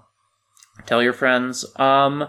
Tell 0.86 1.04
your 1.04 1.14
friends, 1.14 1.66
um, 1.78 2.28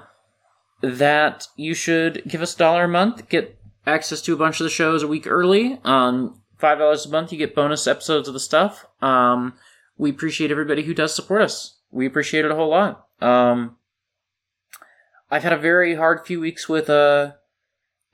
that 0.83 1.47
you 1.57 1.75
should 1.75 2.23
give 2.27 2.43
us 2.43 2.55
a 2.55 2.59
dollar 2.59 2.85
a 2.85 2.89
month, 2.89 3.29
get 3.29 3.57
access 3.87 4.23
to 4.23 4.33
a 4.33 4.37
bunch 4.37 4.61
of 4.61 4.65
the 4.65 4.71
shows 4.71 5.03
a 5.03 5.09
week 5.09 5.27
early. 5.27 5.81
Um, 5.85 6.41
five 6.59 6.79
dollars 6.79 7.07
a 7.07 7.11
month, 7.11 7.33
you 7.33 7.39
get 7.39 7.55
bonus 7.55 7.87
episodes 7.87 8.29
of 8.29 8.35
the 8.35 8.41
stuff. 8.41 8.87
Um, 9.01 9.55
we 9.97 10.11
appreciate 10.11 10.51
everybody 10.51 10.83
who 10.83 10.95
does 10.95 11.15
support 11.15 11.43
us. 11.43 11.79
We 11.91 12.07
appreciate 12.07 12.45
it 12.45 12.51
a 12.51 12.55
whole 12.55 12.71
lot. 12.71 13.07
Um, 13.21 13.77
I've 15.31 15.43
had 15.43 15.53
a 15.53 15.59
very 15.59 15.95
hard 15.95 16.27
few 16.27 16.41
weeks 16.41 16.69
with 16.69 16.91
uh 16.91 17.33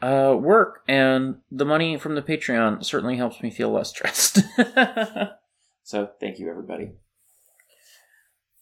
uh, 0.00 0.36
work, 0.38 0.82
and 0.86 1.38
the 1.50 1.64
money 1.64 1.96
from 1.98 2.14
the 2.14 2.22
Patreon 2.22 2.84
certainly 2.84 3.16
helps 3.16 3.42
me 3.42 3.50
feel 3.50 3.70
less 3.70 3.90
stressed. 3.90 4.40
so 5.82 6.10
thank 6.20 6.38
you, 6.38 6.48
everybody. 6.48 6.92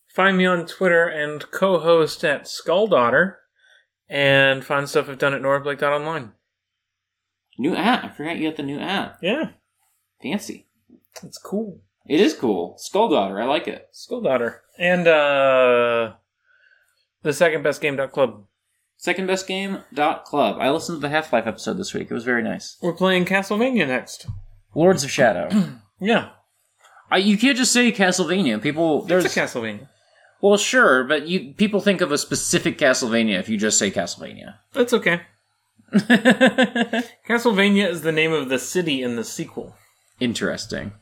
Find 0.08 0.38
me 0.38 0.46
on 0.46 0.66
Twitter 0.66 1.06
and 1.06 1.50
co-host 1.50 2.24
at 2.24 2.48
Skulldaughter, 2.48 3.36
and 4.08 4.64
find 4.64 4.88
stuff 4.88 5.10
I've 5.10 5.18
done 5.18 5.34
at 5.34 5.42
NoraBlake.online. 5.42 6.32
New 7.58 7.74
app. 7.74 8.04
I 8.04 8.08
forgot 8.10 8.36
you 8.36 8.48
got 8.48 8.56
the 8.56 8.62
new 8.62 8.78
app. 8.78 9.18
Yeah, 9.22 9.50
Fancy. 10.22 10.66
it's 11.22 11.38
cool. 11.38 11.80
It 12.08 12.20
is 12.20 12.34
cool. 12.34 12.76
Skull 12.78 13.08
Daughter. 13.08 13.40
I 13.40 13.46
like 13.46 13.66
it. 13.66 13.88
Skulldaughter. 13.92 14.62
And 14.78 15.08
uh 15.08 16.12
the 17.22 17.32
second 17.32 17.62
best 17.62 17.80
game 17.80 17.96
dot 17.96 18.12
club. 18.12 18.44
Second 18.98 19.26
best 19.26 19.46
game 19.48 19.78
dot 19.92 20.24
club. 20.24 20.58
I 20.60 20.70
listened 20.70 20.96
to 20.96 21.00
the 21.00 21.08
Half 21.08 21.32
Life 21.32 21.46
episode 21.46 21.74
this 21.78 21.92
week. 21.94 22.08
It 22.10 22.14
was 22.14 22.24
very 22.24 22.42
nice. 22.42 22.76
We're 22.80 22.92
playing 22.92 23.24
Castlevania 23.24 23.86
next. 23.88 24.26
Lords 24.74 25.02
of 25.04 25.10
Shadow. 25.10 25.48
Yeah. 25.98 26.28
I, 27.10 27.16
you 27.16 27.38
can't 27.38 27.56
just 27.56 27.72
say 27.72 27.90
Castlevania. 27.90 28.60
People 28.62 29.00
there's 29.02 29.24
It's 29.24 29.34
a 29.34 29.40
Castlevania. 29.40 29.88
well, 30.42 30.58
sure, 30.58 31.04
but 31.04 31.26
you 31.26 31.54
people 31.54 31.80
think 31.80 32.02
of 32.02 32.12
a 32.12 32.18
specific 32.18 32.76
Castlevania 32.76 33.40
if 33.40 33.48
you 33.48 33.56
just 33.56 33.78
say 33.78 33.90
Castlevania. 33.90 34.56
That's 34.74 34.92
okay. 34.92 35.22
Castlevania 37.28 37.88
is 37.88 38.02
the 38.02 38.12
name 38.12 38.32
of 38.32 38.48
the 38.48 38.58
city 38.58 39.02
in 39.02 39.16
the 39.16 39.24
sequel. 39.24 39.76
Interesting. 40.18 40.92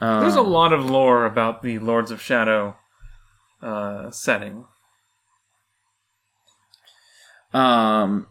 Um, 0.00 0.20
There's 0.20 0.36
a 0.36 0.42
lot 0.42 0.72
of 0.72 0.88
lore 0.88 1.24
about 1.24 1.62
the 1.62 1.78
Lords 1.78 2.10
of 2.10 2.20
Shadow 2.20 2.76
uh, 3.62 4.10
setting. 4.10 4.64
Um, 7.52 8.26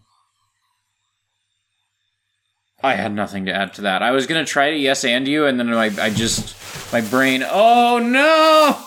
I 2.81 2.95
had 2.95 3.13
nothing 3.13 3.45
to 3.45 3.53
add 3.53 3.73
to 3.75 3.81
that. 3.83 4.03
I 4.03 4.11
was 4.11 4.27
gonna 4.27 4.45
try 4.45 4.71
to 4.71 4.77
yes 4.77 5.05
and 5.05 5.27
you, 5.27 5.45
and 5.45 5.57
then 5.57 5.73
I, 5.73 5.85
I 6.01 6.09
just 6.09 6.55
my 6.91 6.99
brain. 6.99 7.43
Oh 7.49 7.99
no! 7.99 8.77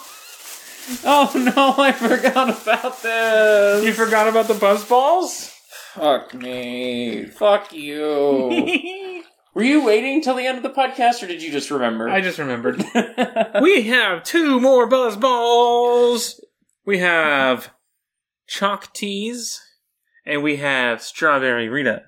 Oh 1.05 1.33
no! 1.35 1.83
I 1.83 1.93
forgot 1.93 2.51
about 2.62 3.03
this. 3.03 3.85
You 3.85 3.95
forgot 3.95 4.29
about 4.29 4.49
the 4.49 4.55
Buzzballs? 4.55 5.55
Fuck 5.97 6.34
me. 6.34 7.24
Fuck 7.24 7.72
you. 7.72 9.22
Were 9.55 9.62
you 9.62 9.82
waiting 9.82 10.20
till 10.20 10.34
the 10.34 10.44
end 10.44 10.59
of 10.59 10.62
the 10.62 10.68
podcast, 10.68 11.22
or 11.22 11.26
did 11.26 11.42
you 11.42 11.51
just 11.51 11.70
remember? 11.70 12.07
I 12.07 12.20
just 12.20 12.38
remembered. 12.38 12.84
we 13.62 13.84
have 13.84 14.22
two 14.22 14.61
more 14.61 14.86
buzz 14.86 15.16
balls. 15.16 16.38
We 16.84 16.99
have 16.99 17.70
Choc 18.47 18.92
Tease, 18.92 19.59
and 20.26 20.42
we 20.42 20.57
have 20.57 21.01
Strawberry 21.01 21.70
Rita. 21.70 22.03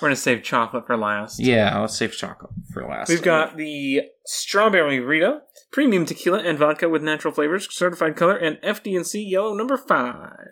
We're 0.00 0.08
gonna 0.08 0.16
save 0.16 0.42
chocolate 0.42 0.86
for 0.86 0.98
last. 0.98 1.40
yeah, 1.40 1.78
let's 1.78 1.96
save 1.96 2.12
chocolate 2.12 2.52
for 2.74 2.86
last. 2.86 3.08
We've 3.08 3.22
got 3.22 3.56
the 3.56 4.02
Strawberry 4.26 5.00
Rita, 5.00 5.40
premium 5.72 6.04
tequila 6.04 6.40
and 6.40 6.58
vodka 6.58 6.90
with 6.90 7.02
natural 7.02 7.32
flavors, 7.32 7.66
certified 7.70 8.16
color, 8.16 8.36
and 8.36 8.58
FD&C 8.58 9.22
yellow 9.22 9.54
number 9.54 9.78
five. 9.78 10.48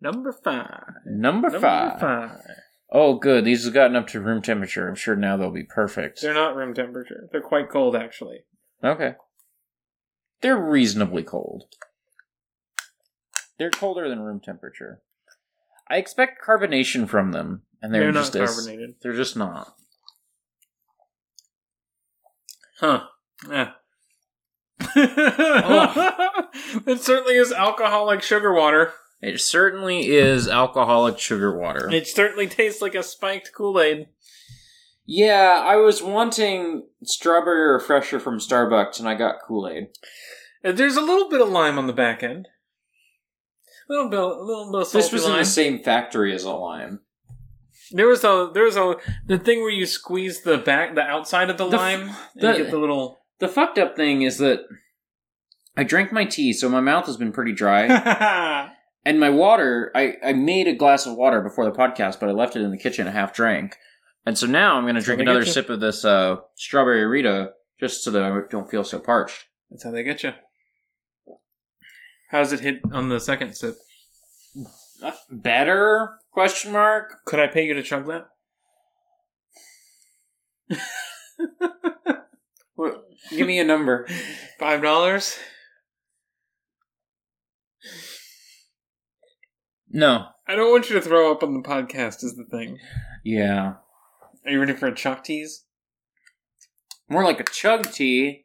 Number 0.00 0.32
five. 0.32 0.84
number, 1.06 1.48
Number 1.48 1.60
five. 1.60 2.00
five. 2.00 2.40
Oh, 2.92 3.14
good. 3.18 3.44
These 3.44 3.64
have 3.64 3.74
gotten 3.74 3.96
up 3.96 4.06
to 4.08 4.20
room 4.20 4.42
temperature. 4.42 4.88
I'm 4.88 4.94
sure 4.94 5.16
now 5.16 5.36
they'll 5.36 5.50
be 5.50 5.64
perfect. 5.64 6.20
They're 6.22 6.34
not 6.34 6.54
room 6.54 6.74
temperature. 6.74 7.28
They're 7.32 7.40
quite 7.40 7.68
cold, 7.70 7.96
actually. 7.96 8.44
Okay. 8.84 9.14
They're 10.42 10.56
reasonably 10.60 11.22
cold. 11.22 11.64
They're 13.58 13.70
colder 13.70 14.08
than 14.08 14.20
room 14.20 14.40
temperature. 14.40 15.00
I 15.88 15.96
expect 15.96 16.44
carbonation 16.46 17.08
from 17.08 17.32
them, 17.32 17.62
and 17.82 17.92
they're, 17.92 18.02
They're, 18.02 18.12
not 18.12 18.20
just 18.20 18.36
as- 18.36 18.54
carbonated. 18.54 18.96
they're 19.02 19.14
just 19.14 19.36
not. 19.36 19.74
Huh. 22.80 23.04
Yeah. 23.50 23.70
Oh. 24.98 26.48
it 26.86 27.00
certainly 27.00 27.34
is 27.36 27.52
alcoholic 27.52 28.22
sugar 28.22 28.52
water. 28.52 28.92
It 29.20 29.40
certainly 29.40 30.08
is 30.08 30.46
alcoholic 30.48 31.18
sugar 31.18 31.58
water. 31.58 31.88
It 31.90 32.06
certainly 32.06 32.46
tastes 32.46 32.82
like 32.82 32.94
a 32.94 33.02
spiked 33.02 33.50
Kool 33.56 33.80
Aid. 33.80 34.08
yeah, 35.06 35.62
I 35.64 35.76
was 35.76 36.02
wanting 36.02 36.86
strawberry 37.02 37.72
refresher 37.72 38.20
from 38.20 38.38
Starbucks, 38.38 38.98
and 38.98 39.08
I 39.08 39.14
got 39.14 39.36
Kool 39.46 39.68
Aid. 39.68 39.88
Uh, 40.64 40.72
there's 40.72 40.96
a 40.96 41.00
little 41.00 41.28
bit 41.30 41.40
of 41.40 41.48
lime 41.48 41.78
on 41.78 41.86
the 41.86 41.92
back 41.92 42.22
end. 42.22 42.48
A 43.88 43.92
little 43.92 44.10
bit, 44.10 44.18
a 44.18 44.26
little 44.42 44.70
bit 44.72 44.82
of 44.82 44.92
This 44.92 45.12
was 45.12 45.24
lime. 45.24 45.32
in 45.34 45.38
the 45.38 45.44
same 45.44 45.82
factory 45.82 46.34
as 46.34 46.44
a 46.44 46.50
lime. 46.52 47.00
There 47.92 48.08
was 48.08 48.24
a 48.24 48.50
there 48.52 48.64
was 48.64 48.76
a 48.76 48.96
the 49.26 49.38
thing 49.38 49.60
where 49.60 49.70
you 49.70 49.86
squeeze 49.86 50.42
the 50.42 50.58
back 50.58 50.96
the 50.96 51.02
outside 51.02 51.50
of 51.50 51.56
the, 51.56 51.68
The 51.68 51.76
f- 51.76 51.80
lime 51.80 52.00
and 52.00 52.14
the- 52.42 52.52
you 52.52 52.64
get 52.64 52.70
the 52.72 52.78
little 52.78 53.20
The 53.38 53.46
fucked 53.48 53.78
up 53.78 53.94
thing 53.96 54.22
is 54.22 54.38
that 54.38 54.60
I 55.76 55.84
drank 55.84 56.10
my 56.12 56.24
tea, 56.24 56.52
so 56.52 56.68
my 56.68 56.80
mouth 56.80 57.06
has 57.06 57.16
been 57.16 57.32
pretty 57.32 57.52
dry. 57.52 58.72
And 59.06 59.20
my 59.20 59.30
water, 59.30 59.92
I, 59.94 60.16
I 60.20 60.32
made 60.32 60.66
a 60.66 60.74
glass 60.74 61.06
of 61.06 61.14
water 61.14 61.40
before 61.40 61.64
the 61.64 61.70
podcast, 61.70 62.18
but 62.18 62.28
I 62.28 62.32
left 62.32 62.56
it 62.56 62.62
in 62.62 62.72
the 62.72 62.76
kitchen 62.76 63.06
a 63.06 63.12
half 63.12 63.32
drank. 63.32 63.76
And 64.26 64.36
so 64.36 64.48
now 64.48 64.76
I'm 64.76 64.82
going 64.82 64.96
to 64.96 65.00
drink 65.00 65.20
another 65.20 65.44
you. 65.44 65.46
sip 65.46 65.70
of 65.70 65.78
this 65.78 66.04
uh, 66.04 66.38
strawberry 66.56 67.06
Rita 67.06 67.52
just 67.78 68.02
so 68.02 68.10
that 68.10 68.22
I 68.24 68.40
don't 68.50 68.68
feel 68.68 68.82
so 68.82 68.98
parched. 68.98 69.44
That's 69.70 69.84
how 69.84 69.92
they 69.92 70.02
get 70.02 70.24
you. 70.24 70.32
How's 72.30 72.52
it 72.52 72.58
hit 72.58 72.80
on 72.90 73.08
the 73.08 73.20
second 73.20 73.54
sip? 73.54 73.76
Better? 75.30 76.18
Question 76.32 76.72
mark. 76.72 77.24
Could 77.26 77.38
I 77.38 77.46
pay 77.46 77.64
you 77.64 77.74
to 77.74 77.84
chug 77.84 78.08
that? 78.08 78.26
Give 83.30 83.46
me 83.46 83.60
a 83.60 83.64
number. 83.64 84.08
Five 84.58 84.82
dollars. 84.82 85.38
No. 89.96 90.26
I 90.46 90.54
don't 90.54 90.70
want 90.70 90.90
you 90.90 90.94
to 90.96 91.00
throw 91.00 91.32
up 91.32 91.42
on 91.42 91.54
the 91.54 91.66
podcast. 91.66 92.22
Is 92.22 92.36
the 92.36 92.44
thing. 92.44 92.78
Yeah. 93.24 93.76
Are 94.44 94.50
you 94.50 94.60
ready 94.60 94.74
for 94.74 94.86
a 94.86 94.94
chalk 94.94 95.24
tease? 95.24 95.64
More 97.08 97.24
like 97.24 97.40
a 97.40 97.44
chug 97.44 97.90
tea. 97.90 98.44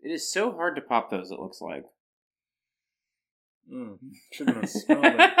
It 0.00 0.08
is 0.10 0.32
so 0.32 0.52
hard 0.52 0.74
to 0.76 0.80
pop 0.80 1.10
those, 1.10 1.30
it 1.30 1.38
looks 1.38 1.60
like. 1.60 1.84
Mm, 3.70 3.98
shouldn't 4.32 4.56
have 4.56 4.70
smelled 4.70 5.04
it. 5.04 5.30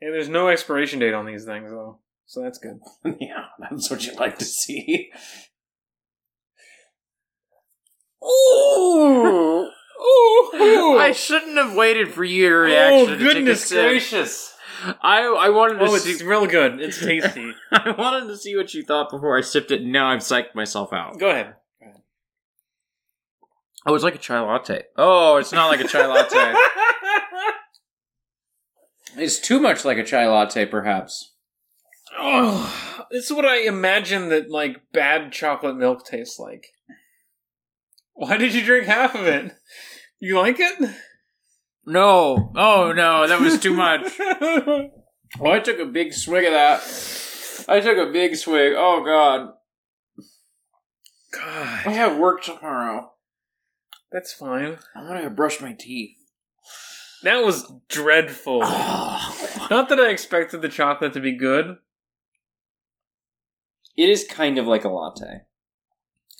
Hey, 0.00 0.12
there's 0.12 0.28
no 0.28 0.46
expiration 0.46 1.00
date 1.00 1.12
on 1.12 1.26
these 1.26 1.44
things 1.44 1.72
though, 1.72 1.98
so 2.24 2.40
that's 2.40 2.58
good. 2.58 2.78
yeah, 3.18 3.46
that's 3.58 3.90
what 3.90 4.06
you'd 4.06 4.20
like 4.20 4.38
to 4.38 4.44
see. 4.44 5.10
Ooh, 8.24 9.68
ooh! 10.00 10.98
I 10.98 11.08
oh. 11.10 11.12
shouldn't 11.12 11.56
have 11.56 11.74
waited 11.74 12.12
for 12.12 12.24
your 12.24 12.64
oh, 12.64 12.66
reaction. 12.66 12.98
oh 12.98 13.06
to 13.06 13.10
take 13.12 13.20
a 13.20 13.34
goodness 13.34 13.72
gracious! 13.72 14.54
I 15.02 15.22
I 15.22 15.48
wanted 15.48 15.78
to 15.78 15.84
Oh, 15.86 15.96
see. 15.96 16.12
it's 16.12 16.22
real 16.22 16.46
good. 16.46 16.80
It's 16.80 17.00
tasty. 17.00 17.52
I 17.72 17.90
wanted 17.90 18.28
to 18.28 18.36
see 18.36 18.56
what 18.56 18.72
you 18.74 18.82
thought 18.84 19.10
before 19.10 19.36
I 19.36 19.40
sipped 19.40 19.70
it. 19.70 19.82
and 19.82 19.92
Now 19.92 20.08
I've 20.10 20.20
psyched 20.20 20.54
myself 20.54 20.92
out. 20.92 21.18
Go 21.18 21.30
ahead. 21.30 21.54
Oh, 23.86 23.94
it's 23.94 24.04
like 24.04 24.14
a 24.14 24.18
chai 24.18 24.38
latte. 24.40 24.82
Oh, 24.96 25.36
it's 25.36 25.52
not 25.52 25.68
like 25.68 25.80
a 25.80 25.88
chai 25.88 26.06
latte. 26.06 26.54
It's 29.16 29.38
too 29.40 29.58
much 29.58 29.84
like 29.84 29.98
a 29.98 30.04
chai 30.04 30.26
latte, 30.28 30.64
perhaps. 30.66 31.32
oh, 32.16 33.04
this 33.10 33.24
is 33.24 33.32
what 33.32 33.44
I 33.44 33.62
imagine 33.62 34.28
that 34.28 34.50
like 34.50 34.92
bad 34.92 35.32
chocolate 35.32 35.76
milk 35.76 36.04
tastes 36.04 36.38
like. 36.38 36.68
Why 38.18 38.36
did 38.36 38.52
you 38.52 38.64
drink 38.64 38.86
half 38.86 39.14
of 39.14 39.26
it? 39.28 39.52
You 40.18 40.40
like 40.40 40.56
it? 40.58 40.90
No. 41.86 42.52
Oh 42.56 42.92
no, 42.92 43.28
that 43.28 43.40
was 43.40 43.60
too 43.60 43.72
much. 43.72 44.12
oh, 44.20 44.90
I 45.46 45.60
took 45.60 45.78
a 45.78 45.86
big 45.86 46.12
swig 46.12 46.44
of 46.44 46.52
that. 46.52 46.80
I 47.68 47.78
took 47.78 47.96
a 47.96 48.10
big 48.10 48.34
swig. 48.34 48.72
Oh 48.76 49.04
god. 49.04 49.52
God. 51.32 51.86
I 51.86 51.92
have 51.92 52.18
work 52.18 52.42
tomorrow. 52.42 53.12
that's 54.10 54.32
fine. 54.32 54.78
I'm 54.96 55.06
gonna 55.06 55.30
brush 55.30 55.60
my 55.60 55.76
teeth. 55.78 56.16
That 57.22 57.44
was 57.44 57.72
dreadful. 57.88 58.62
it 58.64 59.70
Not 59.70 59.88
that 59.90 60.00
I 60.00 60.08
expected 60.08 60.60
the 60.60 60.68
chocolate 60.68 61.12
to 61.12 61.20
be 61.20 61.36
good. 61.36 61.76
It 63.96 64.08
is 64.08 64.26
kind 64.28 64.58
of 64.58 64.66
like 64.66 64.84
a 64.84 64.88
latte. 64.88 65.42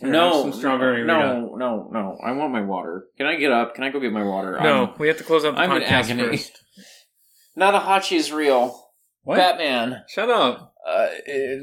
Here, 0.00 0.10
no, 0.10 0.42
some 0.42 0.52
strawberry. 0.52 1.04
No, 1.04 1.54
no, 1.56 1.88
no. 1.92 2.18
I 2.24 2.32
want 2.32 2.52
my 2.52 2.62
water. 2.62 3.06
Can 3.16 3.26
I 3.26 3.34
get 3.36 3.50
up? 3.50 3.74
Can 3.74 3.82
I 3.84 3.90
go 3.90 3.98
get 3.98 4.12
my 4.12 4.22
water? 4.24 4.52
No, 4.62 4.84
I'm- 4.86 4.94
we 4.98 5.08
have 5.08 5.18
to 5.18 5.24
close 5.24 5.44
out 5.44 5.54
the 5.56 5.60
I'm 5.60 5.72
in 5.72 5.82
podcast 5.82 5.90
agony. 5.90 6.22
first. 6.36 6.64
Nanahachi 7.58 8.16
is 8.16 8.30
real. 8.32 8.90
What? 9.24 9.36
Batman. 9.36 10.04
Shut 10.08 10.30
up. 10.30 10.72
Uh, 10.86 10.90
uh, 10.90 11.08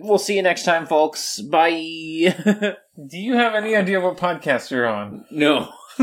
we'll 0.01 0.17
see 0.19 0.35
you 0.35 0.43
next 0.43 0.63
time, 0.63 0.85
folks. 0.85 1.39
Bye. 1.39 1.69
Do 3.09 3.17
you 3.17 3.35
have 3.35 3.55
any 3.55 3.75
idea 3.75 4.01
what 4.01 4.17
podcast 4.17 4.69
you're 4.69 4.85
on? 4.87 5.25
no. 5.31 5.69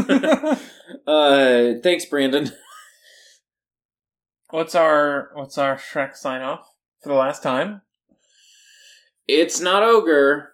uh, 1.06 1.74
thanks, 1.82 2.06
Brandon. 2.06 2.50
what's 4.50 4.74
our 4.74 5.30
what's 5.34 5.58
our 5.58 5.76
Shrek 5.76 6.16
sign 6.16 6.40
off 6.40 6.66
for 7.02 7.10
the 7.10 7.14
last 7.14 7.42
time? 7.42 7.82
It's 9.28 9.60
not 9.60 9.82
ogre. 9.82 10.51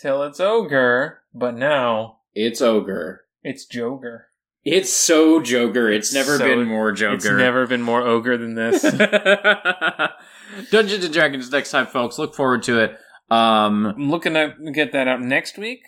Till 0.00 0.22
it's 0.24 0.40
ogre, 0.40 1.22
but 1.32 1.54
now 1.56 2.18
It's 2.34 2.60
ogre. 2.60 3.24
it's 3.42 3.64
Joker. 3.66 4.28
It's 4.64 4.92
so 4.92 5.40
Joker. 5.42 5.90
It's 5.90 6.12
never 6.14 6.38
So- 6.38 6.44
been 6.46 6.64
more 6.66 6.90
Joker. 6.92 7.14
It's 7.14 7.24
never 7.26 7.66
been 7.66 7.82
more 7.82 8.02
ogre 8.02 8.36
than 8.38 8.54
this. 8.54 8.82
Dungeons 10.70 11.04
and 11.04 11.12
Dragons 11.12 11.50
next 11.50 11.70
time, 11.70 11.86
folks. 11.86 12.18
Look 12.18 12.34
forward 12.34 12.62
to 12.64 12.80
it. 12.80 12.96
Um, 13.30 13.86
I'm 13.86 14.10
looking 14.10 14.34
to 14.34 14.54
get 14.72 14.92
that 14.92 15.08
out 15.08 15.20
next 15.20 15.58
week. 15.58 15.80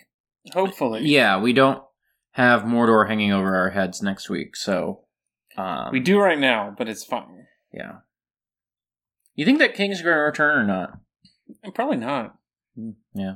Hopefully, 0.53 1.01
yeah, 1.05 1.39
we 1.41 1.53
don't 1.53 1.83
have 2.31 2.61
Mordor 2.63 3.07
hanging 3.07 3.31
over 3.33 3.55
our 3.55 3.69
heads 3.71 4.01
next 4.01 4.29
week, 4.29 4.55
so 4.55 5.01
um, 5.57 5.89
we 5.91 5.99
do 5.99 6.19
right 6.19 6.39
now, 6.39 6.73
but 6.77 6.87
it's 6.87 7.03
fine. 7.03 7.47
Yeah. 7.73 7.97
You 9.35 9.45
think 9.45 9.59
that 9.59 9.75
King's 9.75 10.01
going 10.01 10.15
to 10.15 10.21
return 10.21 10.59
or 10.59 10.65
not? 10.65 10.99
Probably 11.75 11.97
not. 11.97 12.35
Yeah, 13.13 13.35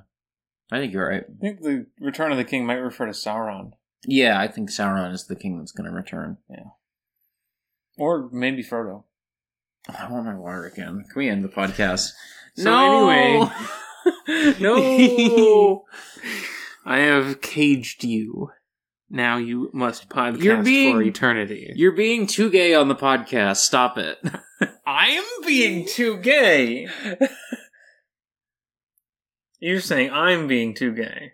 I 0.72 0.78
think 0.80 0.94
you're 0.94 1.08
right. 1.10 1.24
I 1.28 1.42
think 1.42 1.62
the 1.62 1.86
Return 2.00 2.32
of 2.32 2.38
the 2.38 2.44
King 2.46 2.66
might 2.66 2.76
refer 2.76 3.06
to 3.06 3.12
Sauron, 3.12 3.72
Yeah, 4.06 4.40
I 4.40 4.48
think 4.48 4.70
Sauron 4.70 5.14
is 5.14 5.28
the 5.28 5.36
king 5.36 5.58
that's 5.60 5.72
going 5.74 5.90
to 5.90 5.96
return. 5.96 6.38
Yeah. 6.50 6.64
Or 7.98 8.30
maybe 8.32 8.64
Frodo. 8.64 9.04
I 9.90 10.10
want 10.12 10.26
my 10.26 10.36
water 10.36 10.66
again. 10.66 11.04
Can 11.12 11.14
we 11.20 11.28
end 11.30 11.44
the 11.44 11.50
podcast? 11.50 12.12
So 12.56 12.64
No! 12.66 13.10
anyway, 13.10 13.52
no, 14.60 15.86
I 16.86 17.00
have 17.00 17.42
caged 17.42 18.04
you. 18.04 18.52
Now 19.10 19.38
you 19.38 19.70
must 19.74 20.08
podcast 20.08 20.42
You're 20.42 20.64
being- 20.64 20.96
for 20.96 21.02
eternity. 21.02 21.72
You're 21.76 21.92
being 21.92 22.28
too 22.28 22.50
gay 22.50 22.74
on 22.74 22.88
the 22.88 22.96
podcast. 22.96 23.58
Stop 23.58 23.98
it. 23.98 24.18
I 24.86 25.08
am 25.10 25.26
being 25.46 25.86
too 25.86 26.18
gay. 26.18 26.88
You're 29.62 29.80
saying 29.80 30.12
I'm 30.12 30.48
being 30.48 30.74
too 30.74 30.92
gay. 30.92 31.34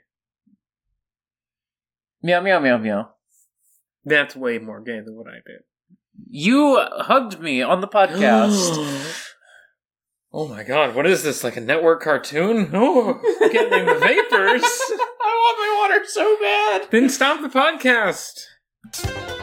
meow, 2.21 2.41
meow, 2.41 2.59
meow, 2.59 2.77
meow. 2.77 3.09
That's 4.03 4.35
way 4.35 4.59
more 4.59 4.81
gay 4.81 4.99
than 4.99 5.15
what 5.15 5.27
I 5.27 5.35
did. 5.45 5.61
You 6.29 6.77
hugged 6.77 7.39
me 7.39 7.61
on 7.61 7.79
the 7.79 7.87
podcast. 7.87 9.23
oh 10.33 10.49
my 10.49 10.63
god, 10.63 10.93
what 10.93 11.07
is 11.07 11.23
this? 11.23 11.41
Like 11.43 11.55
a 11.55 11.61
network 11.61 12.01
cartoon? 12.03 12.69
Oh, 12.73 13.19
getting 13.49 13.79
in 13.79 13.85
the 13.85 13.93
vapors. 13.93 14.63
I 15.21 15.33
want 15.43 15.57
my 15.59 15.89
water 15.89 16.05
so 16.05 16.37
bad. 16.41 16.87
then 16.91 17.07
stop 17.09 17.41
the 17.41 17.47
podcast. 17.49 19.36